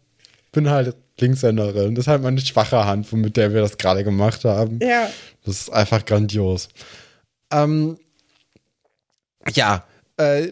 [0.53, 1.95] bin halt Linkshänderin.
[1.95, 4.79] Das ist halt meine schwache Hand, mit der wir das gerade gemacht haben.
[4.81, 5.11] Ja.
[5.45, 6.69] Das ist einfach grandios.
[7.51, 7.99] Ähm,
[9.55, 9.85] ja,
[10.17, 10.49] äh,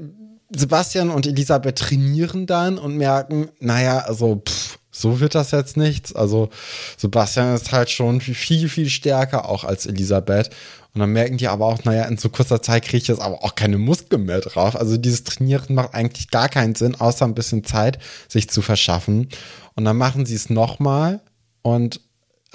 [0.51, 6.15] Sebastian und Elisabeth trainieren dann und merken, naja, also pff, so wird das jetzt nichts.
[6.15, 6.49] Also
[6.97, 10.51] Sebastian ist halt schon viel, viel stärker auch als Elisabeth.
[10.95, 13.45] Und dann merken die aber auch, naja, in so kurzer Zeit kriege ich jetzt aber
[13.45, 14.75] auch keine Muskeln mehr drauf.
[14.77, 17.99] Also dieses Trainieren macht eigentlich gar keinen Sinn, außer ein bisschen Zeit
[18.29, 19.29] sich zu verschaffen.
[19.75, 21.21] Und dann machen sie es nochmal
[21.61, 22.01] und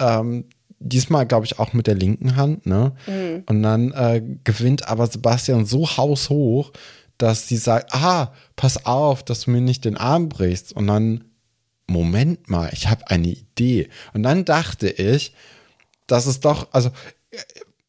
[0.00, 0.46] ähm,
[0.80, 2.92] diesmal, glaube ich, auch mit der linken Hand, ne?
[3.06, 3.44] Mhm.
[3.46, 6.72] Und dann äh, gewinnt aber Sebastian so haushoch,
[7.22, 10.72] dass sie sagt, ah, pass auf, dass du mir nicht den Arm brichst.
[10.72, 11.24] Und dann,
[11.86, 13.88] Moment mal, ich habe eine Idee.
[14.12, 15.32] Und dann dachte ich,
[16.08, 16.90] dass es doch, also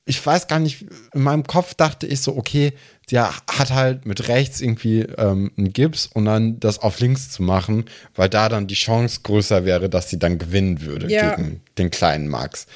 [0.06, 2.74] ich weiß gar nicht, in meinem Kopf dachte ich so, okay,
[3.08, 7.42] sie hat halt mit rechts irgendwie ähm, einen Gips und dann das auf links zu
[7.42, 11.36] machen, weil da dann die Chance größer wäre, dass sie dann gewinnen würde ja.
[11.36, 12.68] gegen den kleinen Max.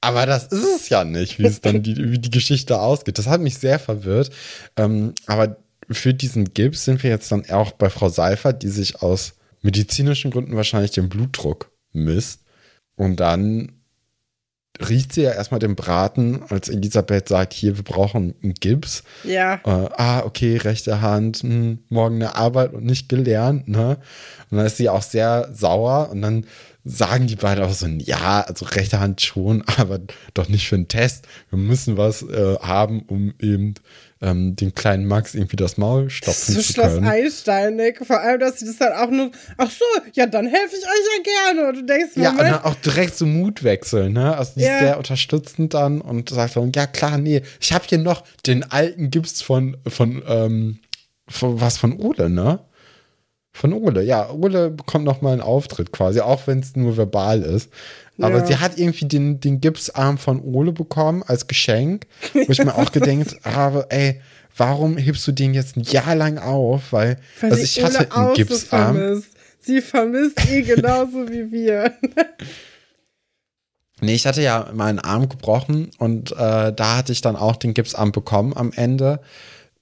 [0.00, 3.18] Aber das ist es ja nicht, wie es dann die, wie die Geschichte ausgeht.
[3.18, 4.30] Das hat mich sehr verwirrt.
[4.78, 5.58] Ähm, aber
[5.90, 10.30] für diesen Gips sind wir jetzt dann auch bei Frau Seifert, die sich aus medizinischen
[10.30, 12.40] Gründen wahrscheinlich den Blutdruck misst
[12.96, 13.80] und dann
[14.88, 19.02] riecht sie ja erstmal den Braten, als Elisabeth sagt, hier, wir brauchen einen Gips.
[19.24, 19.54] Ja.
[19.64, 23.98] Äh, ah, okay, rechte Hand, hm, morgen eine Arbeit und nicht gelernt, ne?
[24.50, 26.46] Und dann ist sie auch sehr sauer und dann
[26.84, 30.00] sagen die beiden auch so, ja, also rechte Hand schon, aber
[30.34, 31.26] doch nicht für einen Test.
[31.50, 33.74] Wir müssen was äh, haben, um eben
[34.22, 37.06] ähm, den kleinen Max irgendwie das Maul stopfen so zu Schloss können.
[37.06, 37.98] Einsteinig.
[38.06, 41.24] Vor allem, dass sie das dann auch nur, ach so, ja, dann helfe ich euch
[41.24, 41.68] ja gerne.
[41.68, 44.36] Und du denkst, Ja, und Moment, dann auch direkt so Mutwechsel, ne?
[44.36, 44.72] Also die Ja.
[44.74, 48.62] ist sehr unterstützend dann und sagt dann, ja klar, nee, ich habe hier noch den
[48.70, 50.80] alten Gips von, von, ähm,
[51.28, 52.60] von was von Ole, ne?
[53.52, 54.30] Von Ole, ja.
[54.30, 57.70] Ole bekommt noch mal einen Auftritt quasi, auch wenn es nur verbal ist.
[58.20, 58.46] Aber Ja.
[58.46, 62.92] sie hat irgendwie den, den Gipsarm von Ole bekommen als Geschenk, wo ich mir auch
[62.92, 64.20] gedenkt habe, ey,
[64.56, 66.92] warum hebst du den jetzt ein Jahr lang auf?
[66.92, 68.96] Weil, weil also sie ich hatte einen so Gipsarm.
[68.96, 69.28] vermisst.
[69.62, 71.92] Sie vermisst ihn genauso wie wir.
[74.02, 77.74] Nee, ich hatte ja meinen Arm gebrochen und äh, da hatte ich dann auch den
[77.74, 79.20] Gipsarm bekommen am Ende.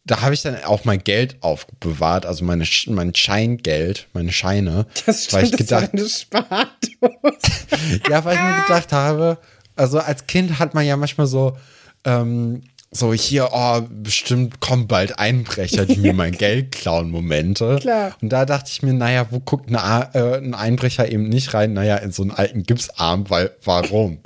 [0.09, 4.86] Da habe ich dann auch mein Geld aufbewahrt, also meine, mein Scheingeld, meine Scheine.
[5.06, 8.01] Das weil ich stimmt, das war gedacht, Spardose.
[8.10, 9.39] ja, weil ich mir gedacht habe,
[9.76, 11.56] also als Kind hat man ja manchmal so,
[12.05, 17.76] ähm, so hier, oh, bestimmt kommen bald Einbrecher, die mir mein Geld klauen, Momente.
[17.80, 18.16] Klar.
[18.22, 21.74] Und da dachte ich mir, naja, wo guckt eine, äh, ein Einbrecher eben nicht rein?
[21.74, 24.20] Naja, in so einen alten Gipsarm, weil, warum?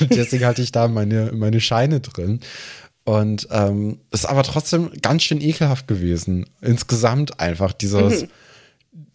[0.00, 2.40] Und deswegen hatte ich da meine, meine Scheine drin.
[3.04, 6.46] Und ähm, ist aber trotzdem ganz schön ekelhaft gewesen.
[6.62, 8.26] Insgesamt einfach dieses,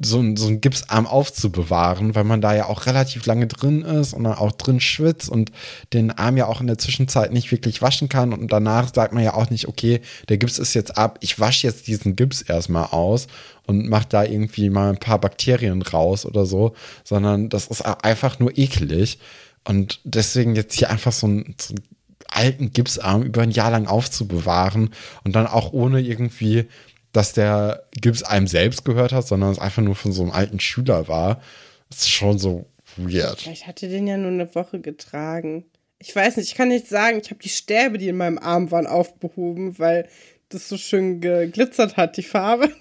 [0.02, 4.14] so, ein, so ein Gipsarm aufzubewahren, weil man da ja auch relativ lange drin ist
[4.14, 5.52] und dann auch drin schwitzt und
[5.94, 8.34] den Arm ja auch in der Zwischenzeit nicht wirklich waschen kann.
[8.34, 11.68] Und danach sagt man ja auch nicht, okay, der Gips ist jetzt ab, ich wasche
[11.68, 13.28] jetzt diesen Gips erstmal aus
[13.66, 18.40] und mache da irgendwie mal ein paar Bakterien raus oder so, sondern das ist einfach
[18.40, 19.20] nur ekelig.
[19.66, 21.82] Und deswegen jetzt hier einfach so ein, so ein
[22.32, 24.92] alten Gipsarm über ein Jahr lang aufzubewahren
[25.24, 26.68] und dann auch ohne irgendwie,
[27.12, 30.60] dass der Gips einem selbst gehört hat, sondern es einfach nur von so einem alten
[30.60, 31.42] Schüler war,
[31.90, 32.66] ist schon so
[32.98, 33.48] weird.
[33.48, 35.66] Ich hatte den ja nur eine Woche getragen.
[35.98, 38.72] Ich weiß nicht, ich kann nicht sagen, ich habe die Stäbe, die in meinem Arm
[38.72, 40.08] waren, aufbehoben, weil
[40.50, 42.70] das so schön geglitzert hat, die Farbe.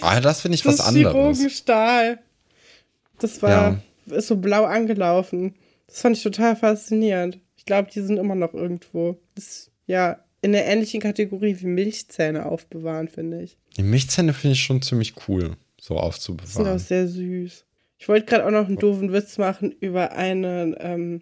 [0.00, 1.12] Ah, das finde ich was das anderes.
[1.12, 2.20] Chirurgenstahl.
[3.18, 5.56] Das war, ist so blau angelaufen.
[5.88, 7.40] Das fand ich total faszinierend.
[7.68, 9.18] Ich glaube, die sind immer noch irgendwo.
[9.34, 13.58] Das ist ja in der ähnlichen Kategorie wie Milchzähne aufbewahren, finde ich.
[13.76, 16.78] Die Milchzähne finde ich schon ziemlich cool, so Die sind auch aufzubewahren.
[16.78, 17.66] sehr süß.
[17.98, 21.20] Ich wollte gerade auch noch einen doofen Witz machen über eine, ähm,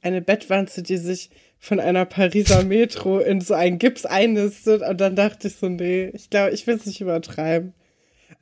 [0.00, 1.28] eine Bettwanze, die sich
[1.58, 4.80] von einer Pariser Metro in so einen Gips einnistet.
[4.80, 7.74] Und dann dachte ich so, nee, ich glaube, ich will es nicht übertreiben.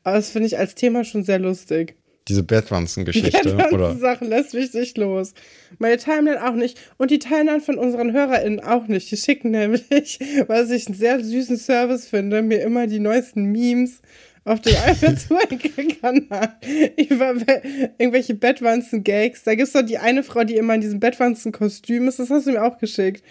[0.04, 1.96] Aber das finde ich als Thema schon sehr lustig.
[2.28, 3.78] Diese Bettwanzengeschichte, Die oder?
[3.88, 5.34] ganzen Sachen lässt mich nicht los.
[5.78, 6.78] Meine Timeline auch nicht.
[6.96, 9.10] Und die Timeline von unseren HörerInnen auch nicht.
[9.10, 9.82] Die schicken nämlich,
[10.46, 14.00] was ich einen sehr süßen Service finde, mir immer die neuesten Memes
[14.44, 14.74] auf dem
[16.00, 16.56] Kanal
[16.96, 17.62] über be-
[17.98, 19.44] irgendwelche Bettwanzen-Gags.
[19.44, 22.18] Da gibt es doch die eine Frau, die immer in diesem Bettwanzen-Kostüm ist.
[22.18, 23.22] Das hast du mir auch geschickt.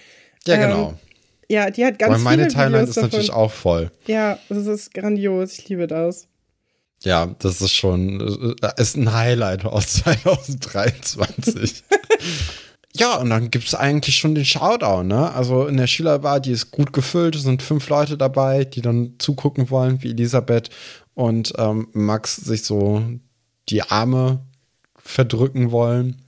[0.46, 0.94] Ja, Ähm, genau.
[1.50, 3.10] Ja, die hat ganz Weil meine viele Timeline Videos ist davon.
[3.10, 3.92] natürlich auch voll.
[4.08, 5.58] Ja, das ist grandios.
[5.60, 6.28] Ich liebe das.
[7.04, 11.84] Ja, das ist schon, äh, ist ein Highlight aus 2023.
[12.94, 15.34] ja, und dann gibt es eigentlich schon den Shoutout, ne?
[15.34, 19.16] Also in der Schülerbar, die ist gut gefüllt, es sind fünf Leute dabei, die dann
[19.18, 20.70] zugucken wollen, wie Elisabeth
[21.14, 23.04] und ähm, Max sich so
[23.70, 24.46] die Arme
[24.98, 26.22] verdrücken wollen.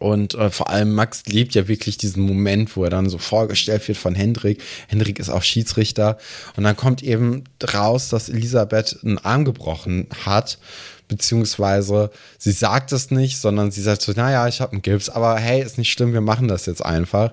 [0.00, 3.86] Und äh, vor allem Max liebt ja wirklich diesen Moment, wo er dann so vorgestellt
[3.88, 4.62] wird von Hendrik.
[4.88, 6.18] Hendrik ist auch Schiedsrichter.
[6.56, 10.58] Und dann kommt eben raus, dass Elisabeth einen Arm gebrochen hat.
[11.06, 15.36] Beziehungsweise sie sagt es nicht, sondern sie sagt so, naja, ich habe einen Gips, aber
[15.36, 17.32] hey, ist nicht schlimm, wir machen das jetzt einfach.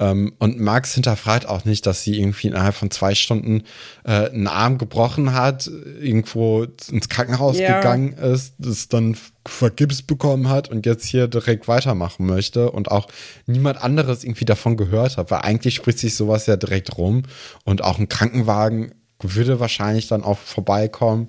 [0.00, 3.64] Ähm, und Max hinterfragt auch nicht, dass sie irgendwie innerhalb von zwei Stunden
[4.04, 5.70] äh, einen Arm gebrochen hat,
[6.00, 7.76] irgendwo ins Krankenhaus Ja.
[7.76, 9.16] gegangen ist, das dann
[9.46, 13.08] vergibst bekommen hat und jetzt hier direkt weitermachen möchte und auch
[13.46, 17.24] niemand anderes irgendwie davon gehört hat, weil eigentlich spricht sich sowas ja direkt rum
[17.64, 21.28] und auch ein Krankenwagen würde wahrscheinlich dann auch vorbeikommen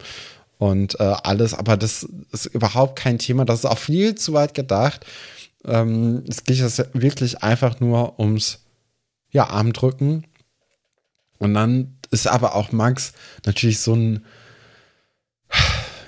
[0.57, 4.53] und äh, alles, aber das ist überhaupt kein Thema, das ist auch viel zu weit
[4.53, 5.05] gedacht.
[5.65, 8.60] Ähm, es geht jetzt wirklich einfach nur ums
[9.31, 10.27] ja, Armdrücken.
[11.39, 13.13] Und dann ist aber auch Max
[13.45, 14.25] natürlich so ein,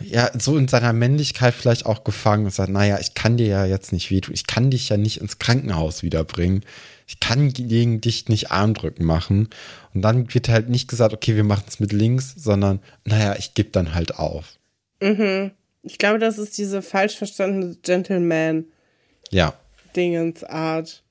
[0.02, 3.66] ja, so in seiner Männlichkeit vielleicht auch gefangen und sagt, naja, ich kann dir ja
[3.66, 6.64] jetzt nicht wehtun, ich kann dich ja nicht ins Krankenhaus wiederbringen,
[7.08, 9.50] ich kann gegen dich nicht Armdrücken machen.
[9.94, 13.54] Und dann wird halt nicht gesagt, okay, wir machen es mit links, sondern, naja, ich
[13.54, 14.58] gebe dann halt auf.
[15.02, 15.52] Mhm.
[15.84, 18.66] Ich glaube, das ist diese falsch verstandene Gentleman.
[19.32, 19.54] Ja,
[19.96, 21.03] Dingens-Art.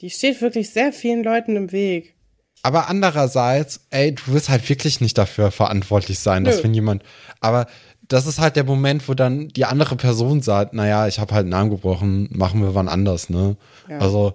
[0.00, 2.14] Die steht wirklich sehr vielen Leuten im Weg.
[2.62, 6.50] Aber andererseits, ey, du wirst halt wirklich nicht dafür verantwortlich sein, Nö.
[6.50, 7.02] dass wenn jemand.
[7.40, 7.66] Aber
[8.08, 11.42] das ist halt der Moment, wo dann die andere Person sagt, naja, ich habe halt
[11.42, 13.56] einen Namen gebrochen, machen wir wann anders, ne?
[13.88, 13.98] Ja.
[13.98, 14.34] Also,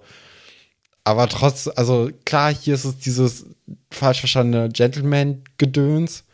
[1.02, 3.46] aber trotz, also klar, hier ist es dieses
[3.90, 6.24] falsch verstandene Gentleman-Gedöns,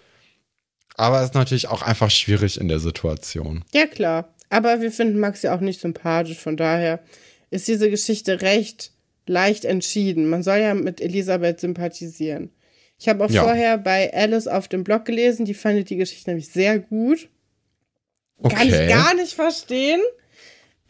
[0.97, 3.65] aber es ist natürlich auch einfach schwierig in der Situation.
[3.73, 4.35] Ja, klar.
[4.51, 7.01] Aber wir finden Max ja auch nicht sympathisch, von daher
[7.51, 8.93] ist diese Geschichte recht
[9.27, 10.29] leicht entschieden.
[10.29, 12.51] Man soll ja mit Elisabeth sympathisieren.
[12.99, 13.43] Ich habe auch ja.
[13.43, 17.29] vorher bei Alice auf dem Blog gelesen, die fandet die Geschichte nämlich sehr gut.
[18.37, 18.55] Okay.
[18.55, 20.01] Kann ich gar nicht verstehen.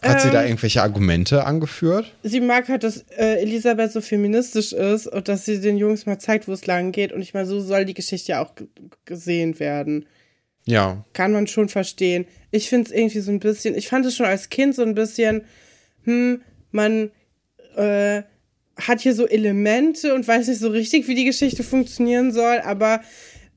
[0.02, 2.12] Hat ähm, sie da ähm, irgendwelche Argumente angeführt?
[2.23, 6.19] Sie mag halt, dass äh, Elisabeth so feministisch ist und dass sie den Jungs mal
[6.19, 7.12] zeigt, wo es lang geht.
[7.12, 8.52] Und ich meine, so soll die Geschichte ja auch
[9.05, 10.07] gesehen werden.
[10.65, 11.05] Ja.
[11.12, 12.27] Kann man schon verstehen.
[12.51, 14.94] Ich finde es irgendwie so ein bisschen, ich fand es schon als Kind so ein
[14.94, 15.43] bisschen,
[16.05, 17.11] hm, man
[17.81, 18.23] äh,
[18.77, 23.01] hat hier so Elemente und weiß nicht so richtig, wie die Geschichte funktionieren soll, aber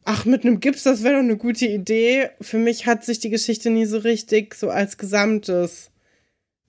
[0.06, 2.30] ach, mit einem Gips, das wäre doch eine gute Idee.
[2.42, 5.92] Für mich hat sich die Geschichte nie so richtig so als Gesamtes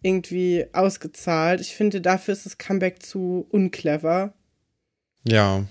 [0.03, 1.61] irgendwie ausgezahlt.
[1.61, 4.35] Ich finde, dafür ist das Comeback zu unclever.
[5.27, 5.65] Ja.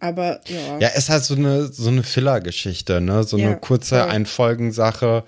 [0.00, 0.78] Aber ja.
[0.78, 3.24] Ja, es ist halt so eine, so eine Filler-Geschichte, ne?
[3.24, 4.08] So ja, eine kurze voll.
[4.08, 5.24] Einfolgensache,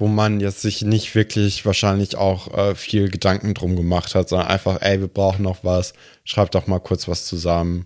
[0.00, 4.48] wo man jetzt sich nicht wirklich wahrscheinlich auch äh, viel Gedanken drum gemacht hat, sondern
[4.48, 5.92] einfach, ey, wir brauchen noch was,
[6.24, 7.84] schreibt doch mal kurz was zusammen.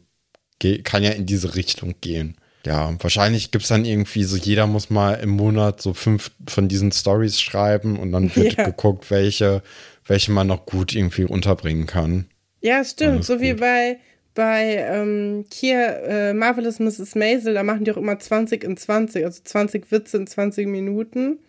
[0.61, 2.37] Ge kann ja in diese Richtung gehen.
[2.65, 6.69] Ja, wahrscheinlich gibt es dann irgendwie so, jeder muss mal im Monat so fünf von
[6.69, 8.65] diesen Stories schreiben und dann wird ja.
[8.65, 9.63] geguckt, welche,
[10.07, 12.27] welche man noch gut irgendwie unterbringen kann.
[12.61, 13.25] Ja, stimmt.
[13.25, 13.43] So gut.
[13.43, 13.99] wie bei,
[14.37, 17.17] bei ähm, hier äh, Marvelous Mrs.
[17.17, 21.41] Maisel, da machen die auch immer 20 in 20, also 20 Witze in 20 Minuten.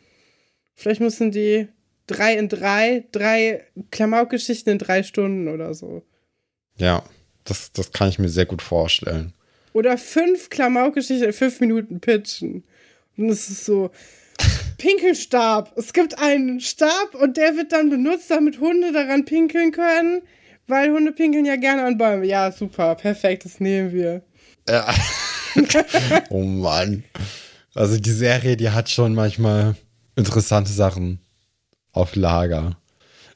[0.76, 1.68] Vielleicht müssen die
[2.07, 6.03] drei in drei, drei Klamaukgeschichten in drei Stunden oder so.
[6.77, 7.03] Ja,
[7.45, 9.34] das, das kann ich mir sehr gut vorstellen.
[9.73, 12.64] Oder fünf Klamaukgeschichten in fünf Minuten pitchen.
[13.18, 13.91] Und es ist so,
[14.77, 15.77] Pinkelstab.
[15.77, 20.22] Es gibt einen Stab und der wird dann benutzt, damit Hunde daran pinkeln können,
[20.68, 22.26] weil Hunde pinkeln ja gerne an Bäume.
[22.26, 24.23] Ja, super, perfekt, das nehmen wir.
[24.68, 24.93] Ja.
[26.30, 27.03] oh Mann.
[27.73, 29.76] Also die Serie, die hat schon manchmal
[30.15, 31.19] interessante Sachen
[31.91, 32.77] auf Lager.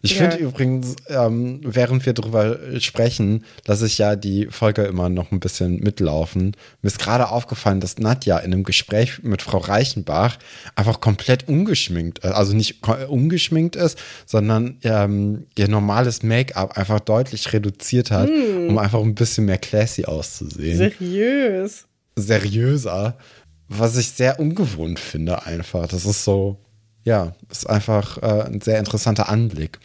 [0.01, 0.29] Ich ja.
[0.29, 5.41] finde übrigens, ähm, während wir drüber sprechen, lasse ich ja die Folge immer noch ein
[5.41, 6.55] bisschen mitlaufen.
[6.81, 10.37] Mir ist gerade aufgefallen, dass Nadja in einem Gespräch mit Frau Reichenbach
[10.75, 17.51] einfach komplett ungeschminkt, äh, also nicht ungeschminkt ist, sondern ähm, ihr normales Make-up einfach deutlich
[17.51, 18.69] reduziert hat, mm.
[18.69, 20.77] um einfach ein bisschen mehr classy auszusehen.
[20.77, 21.85] Seriös.
[22.15, 23.17] Seriöser.
[23.67, 25.87] Was ich sehr ungewohnt finde einfach.
[25.87, 26.57] Das ist so,
[27.09, 29.79] ja, ist einfach äh, ein sehr interessanter Anblick.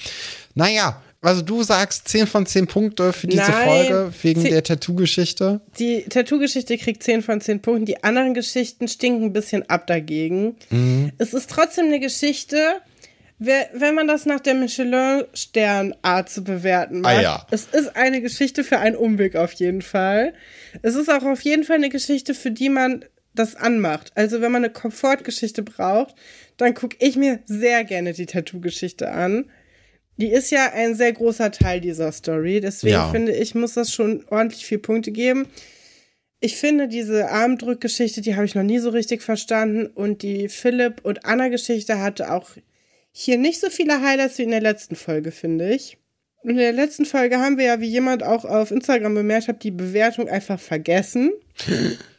[0.55, 4.63] Naja, also du sagst 10 von 10 Punkte für diese Nein, Folge wegen 10, der
[4.63, 5.63] Tattoo-Geschichte?
[5.79, 7.87] Die Tattoo-Geschichte kriegt 10 von 10 Punkten.
[7.87, 10.57] Die anderen Geschichten stinken ein bisschen ab dagegen.
[10.69, 11.13] Mhm.
[11.17, 12.59] Es ist trotzdem eine Geschichte,
[13.39, 17.17] wenn man das nach der Michelin-Stern-Art zu bewerten macht.
[17.17, 17.47] Ah, ja.
[17.51, 20.35] Es ist eine Geschichte für einen Umweg auf jeden Fall.
[20.83, 23.03] Es ist auch auf jeden Fall eine Geschichte, für die man
[23.35, 24.13] das anmacht.
[24.15, 26.15] Also wenn man eine Komfortgeschichte braucht,
[26.57, 29.51] dann gucke ich mir sehr gerne die Tattoo-Geschichte an.
[30.17, 32.61] Die ist ja ein sehr großer Teil dieser Story.
[32.61, 33.11] Deswegen ja.
[33.11, 35.47] finde ich, muss das schon ordentlich viele Punkte geben.
[36.41, 39.87] Ich finde, diese Armdrückgeschichte, die habe ich noch nie so richtig verstanden.
[39.87, 42.51] Und die Philipp und Anna-Geschichte hatte auch
[43.11, 45.99] hier nicht so viele Highlights wie in der letzten Folge, finde ich.
[46.43, 49.65] Und in der letzten Folge haben wir ja, wie jemand auch auf Instagram bemerkt hat,
[49.65, 51.33] die Bewertung einfach vergessen.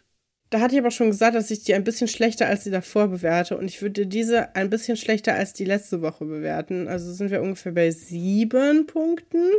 [0.50, 3.08] Da hatte ich aber schon gesagt, dass ich die ein bisschen schlechter als die davor
[3.08, 3.58] bewerte.
[3.58, 6.88] Und ich würde diese ein bisschen schlechter als die letzte Woche bewerten.
[6.88, 9.52] Also sind wir ungefähr bei sieben Punkten.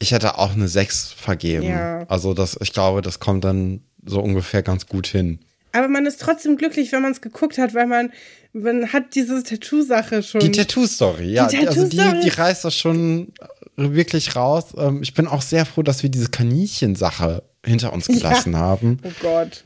[0.00, 1.66] Ich hätte auch eine sechs vergeben.
[1.66, 2.04] Ja.
[2.08, 5.38] Also das, ich glaube, das kommt dann so ungefähr ganz gut hin.
[5.70, 8.12] Aber man ist trotzdem glücklich, wenn man es geguckt hat, weil man,
[8.52, 10.40] man hat diese Tattoo-Sache schon.
[10.40, 11.46] Die Tattoo-Story, ja.
[11.46, 11.82] Die Tattoo.
[11.82, 13.32] Also die, die reißt das schon
[13.76, 14.74] wirklich raus.
[14.76, 18.58] Ähm, ich bin auch sehr froh, dass wir diese Kaninchen-Sache hinter uns gelassen ja.
[18.58, 18.98] haben.
[19.04, 19.64] Oh Gott.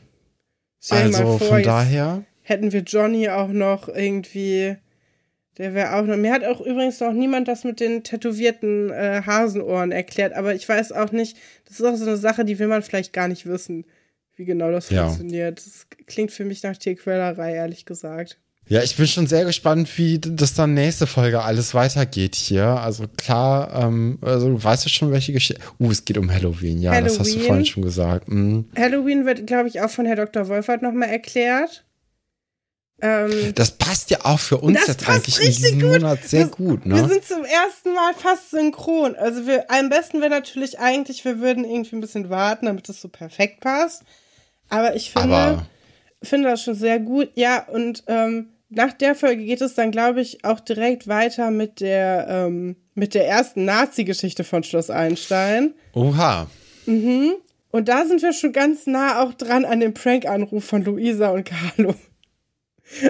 [0.87, 2.23] Stell also vor, von daher.
[2.43, 4.77] Hätten wir Johnny auch noch irgendwie.
[5.57, 6.15] Der wäre auch noch.
[6.15, 10.67] Mir hat auch übrigens noch niemand das mit den tätowierten äh, Hasenohren erklärt, aber ich
[10.67, 11.35] weiß auch nicht.
[11.65, 13.85] Das ist auch so eine Sache, die will man vielleicht gar nicht wissen,
[14.37, 15.07] wie genau das ja.
[15.07, 15.57] funktioniert.
[15.57, 18.39] Das klingt für mich nach Tierquälerei, ehrlich gesagt.
[18.69, 22.65] Ja, ich bin schon sehr gespannt, wie das dann nächste Folge alles weitergeht hier.
[22.65, 25.61] Also klar, ähm, also du weißt ja schon, welche Geschichte.
[25.79, 27.07] Uh, es geht um Halloween, ja, Halloween.
[27.07, 28.27] das hast du vorhin schon gesagt.
[28.27, 28.65] Mhm.
[28.75, 30.49] Halloween wird, glaube ich, auch von Herr Dr.
[30.49, 31.85] Wolfert nochmal erklärt.
[32.99, 35.91] Ähm, das passt ja auch für uns jetzt eigentlich in diesem gut.
[35.91, 36.85] Monat sehr wir, gut.
[36.85, 36.95] Ne?
[36.95, 39.15] Wir sind zum ersten Mal fast synchron.
[39.15, 42.99] Also wir, am besten wäre natürlich eigentlich, wir würden irgendwie ein bisschen warten, damit es
[42.99, 44.03] so perfekt passt.
[44.69, 45.67] Aber ich finde, Aber
[46.23, 47.29] finde das schon sehr gut.
[47.35, 51.79] Ja, und ähm, nach der Folge geht es dann, glaube ich, auch direkt weiter mit
[51.79, 55.73] der, ähm, mit der ersten Nazi-Geschichte von Schloss Einstein.
[55.93, 56.47] Oha.
[56.85, 57.35] Mhm.
[57.71, 61.45] Und da sind wir schon ganz nah auch dran an dem Prank-Anruf von Luisa und
[61.45, 61.95] Carlo.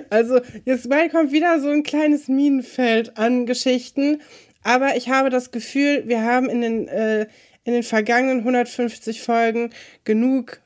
[0.09, 4.21] Also, jetzt bald kommt wieder so ein kleines Minenfeld an Geschichten.
[4.63, 7.27] Aber ich habe das Gefühl, wir haben in den, äh,
[7.63, 9.69] in den vergangenen 150 Folgen
[10.03, 10.59] genug,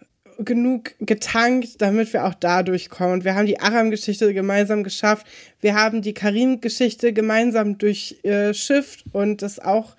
[0.44, 3.24] genug getankt, damit wir auch da durchkommen.
[3.24, 5.26] wir haben die Aram-Geschichte gemeinsam geschafft.
[5.60, 9.96] Wir haben die Karim-Geschichte gemeinsam durchschifft äh, und das auch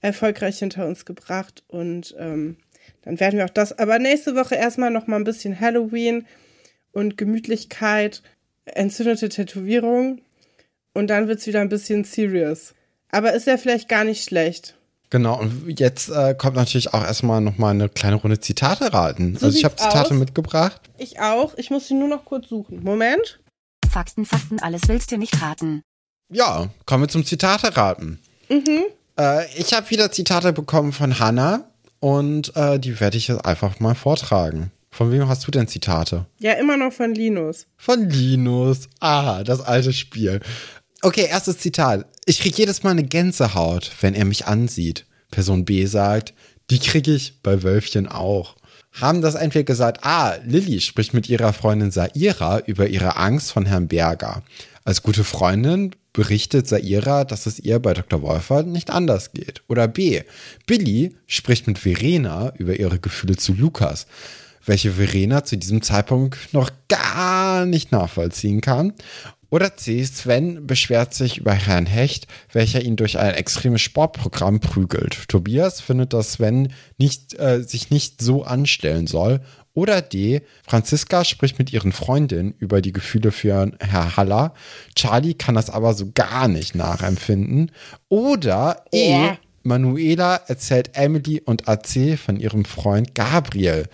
[0.00, 1.62] erfolgreich hinter uns gebracht.
[1.68, 2.56] Und ähm,
[3.02, 3.78] dann werden wir auch das.
[3.78, 6.26] Aber nächste Woche erstmal noch mal ein bisschen Halloween
[6.92, 8.22] und Gemütlichkeit
[8.64, 10.20] entzündete Tätowierung
[10.92, 12.74] und dann wird es wieder ein bisschen serious.
[13.10, 14.76] Aber ist ja vielleicht gar nicht schlecht.
[15.12, 19.36] Genau, und jetzt äh, kommt natürlich auch erstmal nochmal eine kleine Runde Zitate raten.
[19.36, 20.18] So also ich habe Zitate aus.
[20.18, 20.80] mitgebracht.
[20.96, 21.52] Ich auch.
[21.58, 22.82] Ich muss sie nur noch kurz suchen.
[22.82, 23.38] Moment.
[23.90, 25.82] Fakten, Fakten, alles willst du nicht raten.
[26.32, 28.20] Ja, kommen wir zum Zitate raten.
[28.48, 28.84] Mhm.
[29.18, 31.66] Äh, ich habe wieder Zitate bekommen von Hannah
[32.00, 34.72] und äh, die werde ich jetzt einfach mal vortragen.
[34.90, 36.24] Von wem hast du denn Zitate?
[36.38, 37.66] Ja, immer noch von Linus.
[37.76, 38.88] Von Linus.
[39.00, 40.40] Ah, das alte Spiel.
[41.04, 42.06] Okay, erstes Zitat.
[42.26, 45.04] Ich krieg jedes Mal eine Gänsehaut, wenn er mich ansieht.
[45.32, 46.32] Person B sagt,
[46.70, 48.54] die krieg ich bei Wölfchen auch.
[48.92, 53.66] Haben das entweder gesagt, ah, Lilly spricht mit ihrer Freundin Saira über ihre Angst von
[53.66, 54.44] Herrn Berger.
[54.84, 58.22] Als gute Freundin berichtet Saira, dass es ihr bei Dr.
[58.22, 59.62] Wolfert nicht anders geht.
[59.66, 60.22] Oder B,
[60.66, 64.06] Billy spricht mit Verena über ihre Gefühle zu Lukas
[64.64, 68.92] welche Verena zu diesem Zeitpunkt noch gar nicht nachvollziehen kann.
[69.52, 70.02] Oder C.
[70.02, 75.28] Sven beschwert sich über Herrn Hecht, welcher ihn durch ein extremes Sportprogramm prügelt.
[75.28, 79.42] Tobias findet, dass Sven nicht, äh, sich nicht so anstellen soll.
[79.74, 80.40] Oder D.
[80.66, 84.54] Franziska spricht mit ihren Freundinnen über die Gefühle für Herr Haller.
[84.96, 87.72] Charlie kann das aber so gar nicht nachempfinden.
[88.08, 89.10] Oder E.
[89.10, 89.38] Ja.
[89.64, 93.84] Manuela erzählt Emily und AC von ihrem Freund Gabriel.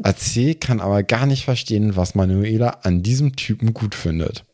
[0.00, 4.44] AC kann aber gar nicht verstehen, was Manuela an diesem Typen gut findet.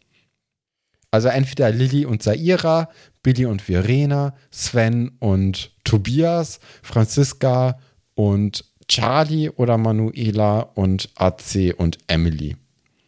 [1.15, 2.91] Also entweder Lilly und Saira,
[3.23, 7.78] Billy und Verena, Sven und Tobias, Franziska
[8.16, 12.57] und Charlie oder Manuela und AC und Emily.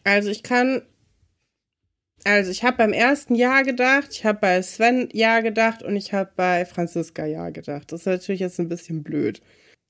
[0.05, 0.83] Also ich kann
[2.23, 6.13] also ich habe beim ersten Ja gedacht, ich habe bei Sven Ja gedacht und ich
[6.13, 7.91] habe bei Franziska Ja gedacht.
[7.91, 9.41] Das ist natürlich jetzt ein bisschen blöd.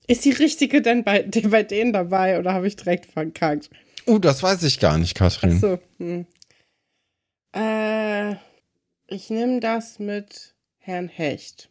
[0.08, 1.22] Ist die richtige denn bei,
[1.52, 3.70] bei denen dabei oder habe ich direkt verkackt?
[4.08, 5.54] Oh, das weiß ich gar nicht, Katrin.
[5.58, 5.80] Ach so.
[6.00, 6.26] Hm.
[7.58, 8.36] Äh,
[9.08, 11.70] ich nehme das mit Herrn Hecht.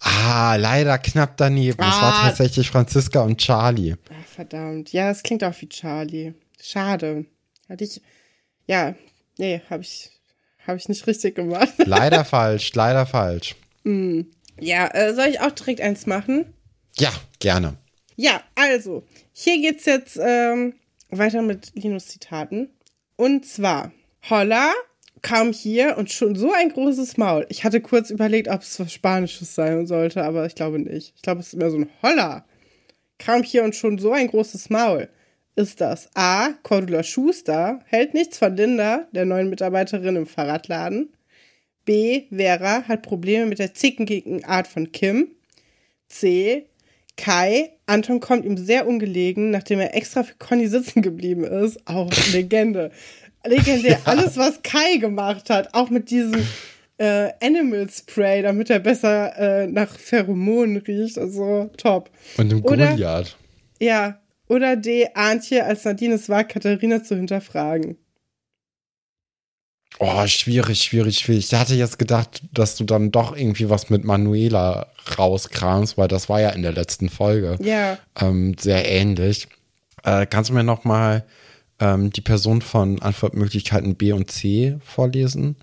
[0.00, 1.80] Ah, leider knapp daneben.
[1.80, 1.88] Ah.
[1.88, 2.28] Es war ah.
[2.28, 3.96] tatsächlich Franziska und Charlie.
[4.10, 4.92] Ach, verdammt.
[4.92, 6.34] Ja, es klingt auch wie Charlie.
[6.60, 7.26] Schade.
[7.68, 8.00] Hatte ich.
[8.66, 8.94] Ja,
[9.38, 10.10] Nee, habe ich,
[10.66, 11.72] hab ich nicht richtig gemacht.
[11.78, 13.54] leider falsch, leider falsch.
[13.84, 14.22] Mm.
[14.60, 16.52] Ja, äh, soll ich auch direkt eins machen?
[16.98, 17.76] Ja, gerne.
[18.16, 20.74] Ja, also, hier geht's jetzt ähm,
[21.10, 22.68] weiter mit Linus Zitaten.
[23.14, 23.92] Und zwar,
[24.30, 24.72] Holla
[25.22, 27.46] kam hier und schon so ein großes Maul.
[27.48, 31.14] Ich hatte kurz überlegt, ob es was Spanisches sein sollte, aber ich glaube nicht.
[31.16, 32.44] Ich glaube, es ist immer so ein Holla.
[33.18, 35.08] Kam hier und schon so ein großes Maul
[35.58, 36.52] ist das A.
[36.62, 41.12] Cordula Schuster hält nichts von Linda, der neuen Mitarbeiterin im Fahrradladen.
[41.84, 42.26] B.
[42.30, 45.32] Vera hat Probleme mit der zickengigen Art von Kim.
[46.06, 46.66] C.
[47.16, 51.88] Kai, Anton kommt ihm sehr ungelegen, nachdem er extra für Conny sitzen geblieben ist.
[51.88, 52.92] Auch Legende.
[53.44, 54.00] Legendär.
[54.04, 56.46] Alles, was Kai gemacht hat, auch mit diesem
[56.98, 61.18] äh, Animal Spray, damit er besser äh, nach Pheromonen riecht.
[61.18, 62.10] Also top.
[62.36, 63.36] Und dem Goliath.
[63.80, 65.08] Ja, oder D.
[65.14, 67.96] Antje, als Nadine es war, Katharina zu hinterfragen?
[70.00, 71.52] Oh, schwierig, schwierig, schwierig.
[71.52, 74.86] Ich hatte jetzt gedacht, dass du dann doch irgendwie was mit Manuela
[75.18, 77.56] rauskramst, weil das war ja in der letzten Folge.
[77.60, 77.98] Ja.
[78.20, 79.48] Ähm, sehr ähnlich.
[80.04, 81.24] Äh, kannst du mir noch mal
[81.80, 85.56] ähm, die Person von Antwortmöglichkeiten B und C vorlesen?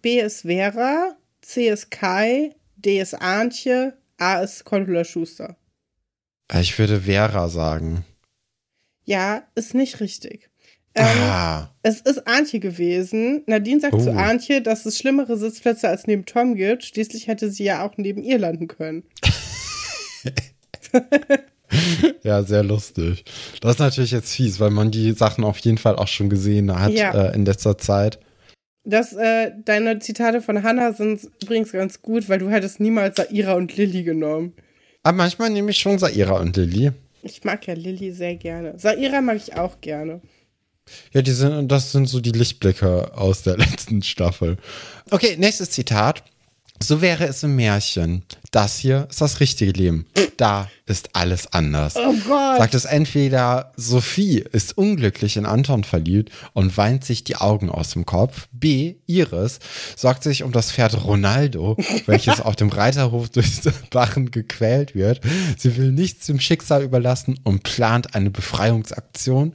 [0.00, 5.56] B ist Vera, C ist Kai, D ist Antje, A ist Cordula Schuster.
[6.52, 8.04] Äh, ich würde Vera sagen.
[9.04, 10.50] Ja, ist nicht richtig.
[10.94, 11.74] Ähm, ah.
[11.82, 13.42] Es ist Antje gewesen.
[13.46, 14.00] Nadine sagt oh.
[14.00, 16.84] zu Antje, dass es schlimmere Sitzplätze als neben Tom gibt.
[16.84, 19.04] Schließlich hätte sie ja auch neben ihr landen können.
[22.22, 23.24] ja, sehr lustig.
[23.60, 26.78] Das ist natürlich jetzt fies, weil man die Sachen auf jeden Fall auch schon gesehen
[26.78, 27.12] hat ja.
[27.12, 28.18] äh, in letzter Zeit.
[28.84, 33.54] Das, äh, deine Zitate von Hannah sind übrigens ganz gut, weil du hättest niemals Saira
[33.54, 34.54] und Lilly genommen.
[35.04, 36.90] Aber manchmal nehme ich schon Saira und Lilly.
[37.22, 38.74] Ich mag ja Lilly sehr gerne.
[38.78, 40.20] Saira mag ich auch gerne.
[41.12, 44.56] Ja, die sind, das sind so die Lichtblicke aus der letzten Staffel.
[45.10, 46.24] Okay, nächstes Zitat.
[46.82, 48.24] So wäre es im Märchen.
[48.52, 50.06] Das hier ist das richtige Leben.
[50.36, 51.96] Da ist alles anders.
[51.96, 52.58] Oh Gott.
[52.58, 57.90] Sagt es entweder Sophie ist unglücklich in Anton verliebt und weint sich die Augen aus
[57.90, 58.48] dem Kopf.
[58.52, 58.96] B.
[59.06, 59.58] Iris
[59.96, 65.22] sorgt sich um das Pferd Ronaldo, welches auf dem Reiterhof durch Bachen gequält wird.
[65.56, 69.54] Sie will nichts dem Schicksal überlassen und plant eine Befreiungsaktion.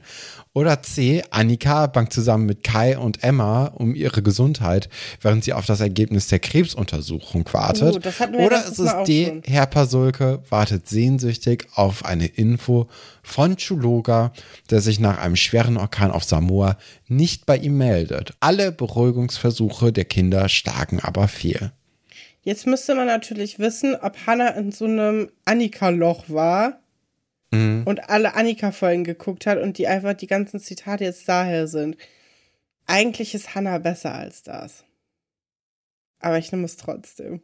[0.58, 4.88] Oder C, Annika bangt zusammen mit Kai und Emma um ihre Gesundheit,
[5.20, 8.04] während sie auf das Ergebnis der Krebsuntersuchung wartet.
[8.04, 9.42] Uh, Oder es ist D, schon.
[9.46, 12.88] Herr Pasulke wartet sehnsüchtig auf eine Info
[13.22, 14.32] von Chuloga,
[14.70, 18.34] der sich nach einem schweren Orkan auf Samoa nicht bei ihm meldet.
[18.40, 21.72] Alle Beruhigungsversuche der Kinder schlagen aber fehl.
[22.42, 26.80] Jetzt müsste man natürlich wissen, ob Hannah in so einem Annika-Loch war
[27.50, 27.82] mhm.
[27.84, 31.96] und alle Annika-Folgen geguckt hat und die einfach die ganzen Zitate jetzt daher sind.
[32.86, 34.84] Eigentlich ist Hannah besser als das.
[36.20, 37.42] Aber ich nehme es trotzdem.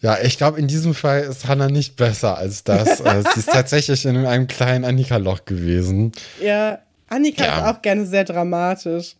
[0.00, 3.00] Ja, ich glaube, in diesem Fall ist Hannah nicht besser als das.
[3.08, 6.12] Äh, sie ist tatsächlich in einem kleinen Annika-Loch gewesen.
[6.42, 7.58] Ja, Annika ja.
[7.58, 9.16] ist auch gerne sehr dramatisch.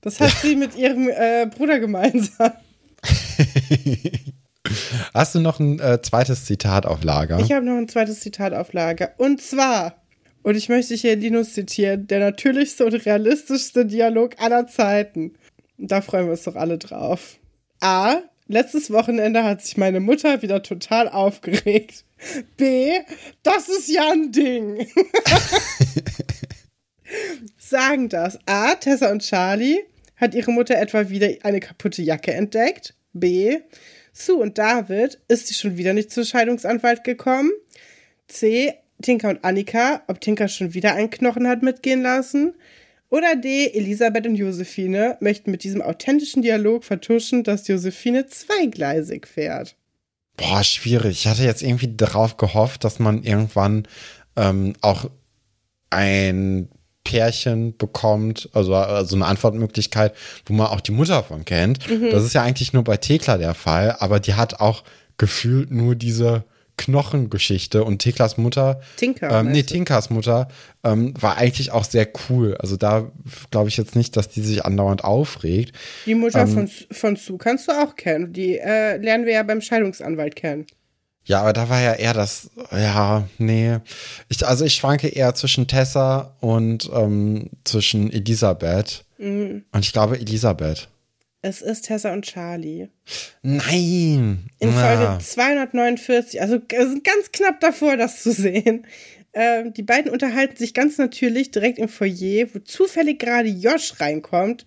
[0.00, 2.52] Das hat sie mit ihrem äh, Bruder gemeinsam.
[5.14, 7.38] Hast du noch ein äh, zweites Zitat auf Lager?
[7.40, 9.14] Ich habe noch ein zweites Zitat auf Lager.
[9.16, 10.02] Und zwar,
[10.42, 15.34] und ich möchte hier Linus zitieren, der natürlichste und realistischste Dialog aller Zeiten.
[15.78, 17.38] Da freuen wir uns doch alle drauf.
[17.80, 18.18] A.
[18.50, 22.04] Letztes Wochenende hat sich meine Mutter wieder total aufgeregt.
[22.56, 22.98] B.
[23.42, 24.88] Das ist ja ein Ding.
[27.58, 28.38] Sagen das.
[28.46, 28.74] A.
[28.74, 29.84] Tessa und Charlie.
[30.16, 32.94] Hat ihre Mutter etwa wieder eine kaputte Jacke entdeckt?
[33.12, 33.58] B.
[34.14, 37.52] Sue und David, ist sie schon wieder nicht zum Scheidungsanwalt gekommen?
[38.28, 38.74] C.
[39.02, 42.54] Tinker und Annika, ob Tinker schon wieder einen Knochen hat mitgehen lassen?
[43.10, 43.72] Oder D.
[43.72, 49.76] Elisabeth und Josephine möchten mit diesem authentischen Dialog vertuschen, dass Josephine zweigleisig fährt.
[50.36, 51.20] Boah, schwierig.
[51.20, 53.88] Ich hatte jetzt irgendwie darauf gehofft, dass man irgendwann
[54.36, 55.10] ähm, auch
[55.90, 56.68] ein
[57.02, 60.14] Pärchen bekommt, also, also eine Antwortmöglichkeit,
[60.44, 61.88] wo man auch die Mutter von kennt.
[61.88, 62.10] Mhm.
[62.10, 64.84] Das ist ja eigentlich nur bei Thekla der Fall, aber die hat auch
[65.16, 66.44] gefühlt nur diese
[66.78, 70.48] Knochengeschichte und Theklas Mutter, Tinker, ähm, nee, Tinkers Mutter,
[70.84, 72.56] ähm, war eigentlich auch sehr cool.
[72.58, 73.10] Also da
[73.50, 75.76] glaube ich jetzt nicht, dass die sich andauernd aufregt.
[76.06, 78.32] Die Mutter ähm, von, von Sue kannst du auch kennen.
[78.32, 80.66] Die äh, lernen wir ja beim Scheidungsanwalt kennen.
[81.24, 83.76] Ja, aber da war ja eher das, ja, nee.
[84.30, 89.04] Ich, also ich schwanke eher zwischen Tessa und ähm, zwischen Elisabeth.
[89.18, 89.64] Mhm.
[89.70, 90.88] Und ich glaube Elisabeth.
[91.40, 92.88] Es ist Tessa und Charlie.
[93.42, 94.50] Nein.
[94.58, 95.18] In Folge ja.
[95.20, 98.86] 249, also sind ganz knapp davor, das zu sehen.
[99.34, 104.64] Ähm, die beiden unterhalten sich ganz natürlich direkt im Foyer, wo zufällig gerade Josh reinkommt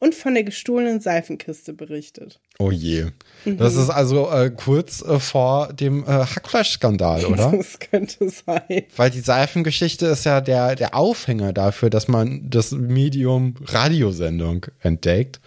[0.00, 2.40] und von der gestohlenen Seifenkiste berichtet.
[2.58, 3.06] Oh je.
[3.44, 3.58] Mhm.
[3.58, 7.52] Das ist also äh, kurz äh, vor dem äh, Hackfleisch-Skandal, oder?
[7.56, 8.84] Das könnte sein.
[8.96, 15.40] Weil die Seifengeschichte ist ja der, der Aufhänger dafür, dass man das Medium Radiosendung entdeckt.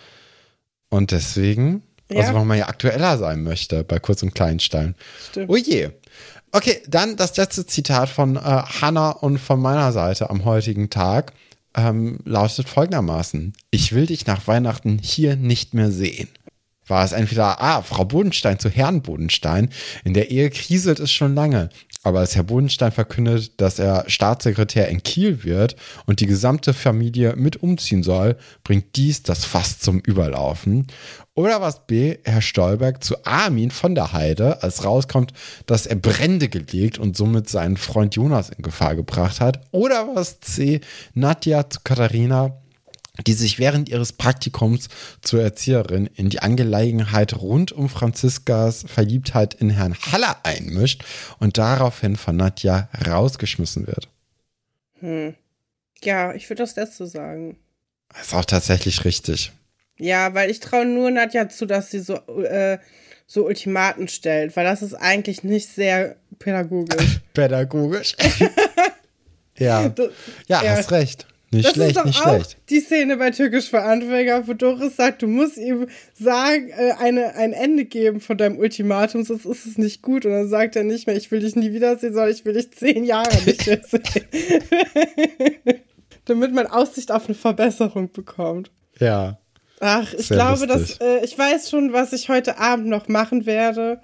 [0.92, 2.20] Und deswegen, ja.
[2.20, 4.94] also warum man ja aktueller sein möchte bei Kurz- und Kleinstein.
[5.30, 5.50] Stimmt.
[5.50, 5.90] Oh je.
[6.52, 11.32] Okay, dann das letzte Zitat von äh, Hannah und von meiner Seite am heutigen Tag
[11.76, 16.28] ähm, lautet folgendermaßen: Ich will dich nach Weihnachten hier nicht mehr sehen.
[16.88, 19.70] War es entweder A, Frau Bodenstein zu Herrn Bodenstein,
[20.04, 21.70] in der Ehe kriselt es schon lange,
[22.04, 25.76] aber als Herr Bodenstein verkündet, dass er Staatssekretär in Kiel wird
[26.06, 30.88] und die gesamte Familie mit umziehen soll, bringt dies das Fass zum Überlaufen.
[31.34, 35.32] Oder was B, Herr Stolberg zu Armin von der Heide, als rauskommt,
[35.66, 39.62] dass er Brände gelegt und somit seinen Freund Jonas in Gefahr gebracht hat.
[39.72, 40.82] Oder was C,
[41.14, 42.61] Nadja zu Katharina,
[43.20, 44.88] die sich während ihres Praktikums
[45.22, 51.04] zur Erzieherin in die Angelegenheit rund um Franziskas Verliebtheit in Herrn Haller einmischt
[51.40, 54.08] und daraufhin von Nadja rausgeschmissen wird.
[55.00, 55.36] Hm.
[56.04, 57.58] Ja, ich würde das letzte sagen.
[58.10, 59.52] Das ist auch tatsächlich richtig.
[59.98, 62.80] Ja, weil ich traue nur Nadja zu, dass sie so, äh,
[63.28, 67.20] so Ultimaten stellt, weil das ist eigentlich nicht sehr pädagogisch.
[67.34, 68.16] pädagogisch.
[69.58, 69.94] ja.
[70.48, 71.28] ja, ja, hast recht.
[71.54, 72.58] Nicht das schlecht, ist doch nicht auch schlecht.
[72.70, 77.36] die Szene bei Türkisch für Anfänger, wo Doris sagt, du musst ihm sagen, äh, eine,
[77.36, 80.26] ein Ende geben von deinem Ultimatum, sonst ist es nicht gut.
[80.26, 82.72] Und dann sagt er nicht mehr, ich will dich nie wiedersehen, sondern ich will dich
[82.72, 84.02] zehn Jahre nicht mehr sehen.
[86.26, 88.72] Damit man Aussicht auf eine Verbesserung bekommt.
[89.00, 89.38] Ja.
[89.82, 91.00] Ach, ich Sehr glaube, lustig.
[91.00, 94.00] dass äh, ich weiß schon, was ich heute Abend noch machen werde.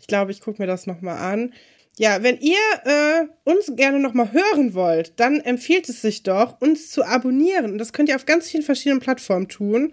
[0.00, 1.52] Ich glaube, ich gucke mir das noch mal an.
[2.00, 2.56] Ja, wenn ihr
[2.86, 7.76] äh, uns gerne noch mal hören wollt, dann empfiehlt es sich doch, uns zu abonnieren.
[7.76, 9.92] Das könnt ihr auf ganz vielen verschiedenen Plattformen tun.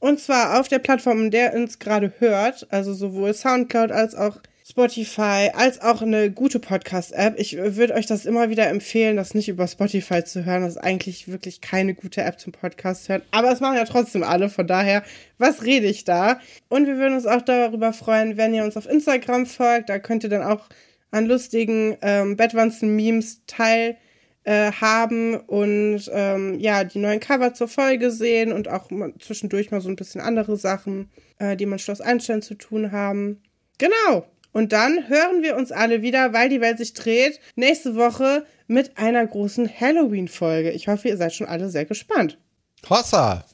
[0.00, 4.16] Und zwar auf der Plattform, in der ihr uns gerade hört, also sowohl Soundcloud als
[4.16, 7.38] auch Spotify, als auch eine gute Podcast-App.
[7.38, 10.62] Ich würde euch das immer wieder empfehlen, das nicht über Spotify zu hören.
[10.62, 13.22] Das ist eigentlich wirklich keine gute App zum Podcast hören.
[13.30, 15.04] Aber es machen ja trotzdem alle, von daher,
[15.38, 16.40] was rede ich da?
[16.68, 19.90] Und wir würden uns auch darüber freuen, wenn ihr uns auf Instagram folgt.
[19.90, 20.68] Da könnt ihr dann auch
[21.10, 23.96] an lustigen ähm, Bettwanzen-Memes teil
[24.44, 29.70] äh, haben und ähm, ja, die neuen Cover zur Folge sehen und auch mal zwischendurch
[29.70, 33.42] mal so ein bisschen andere Sachen, äh, die mit Schloss Einstein zu tun haben.
[33.78, 34.26] Genau.
[34.52, 38.96] Und dann hören wir uns alle wieder, weil die Welt sich dreht, nächste Woche mit
[38.96, 40.70] einer großen Halloween-Folge.
[40.70, 42.38] Ich hoffe, ihr seid schon alle sehr gespannt.
[42.88, 43.44] Hossa!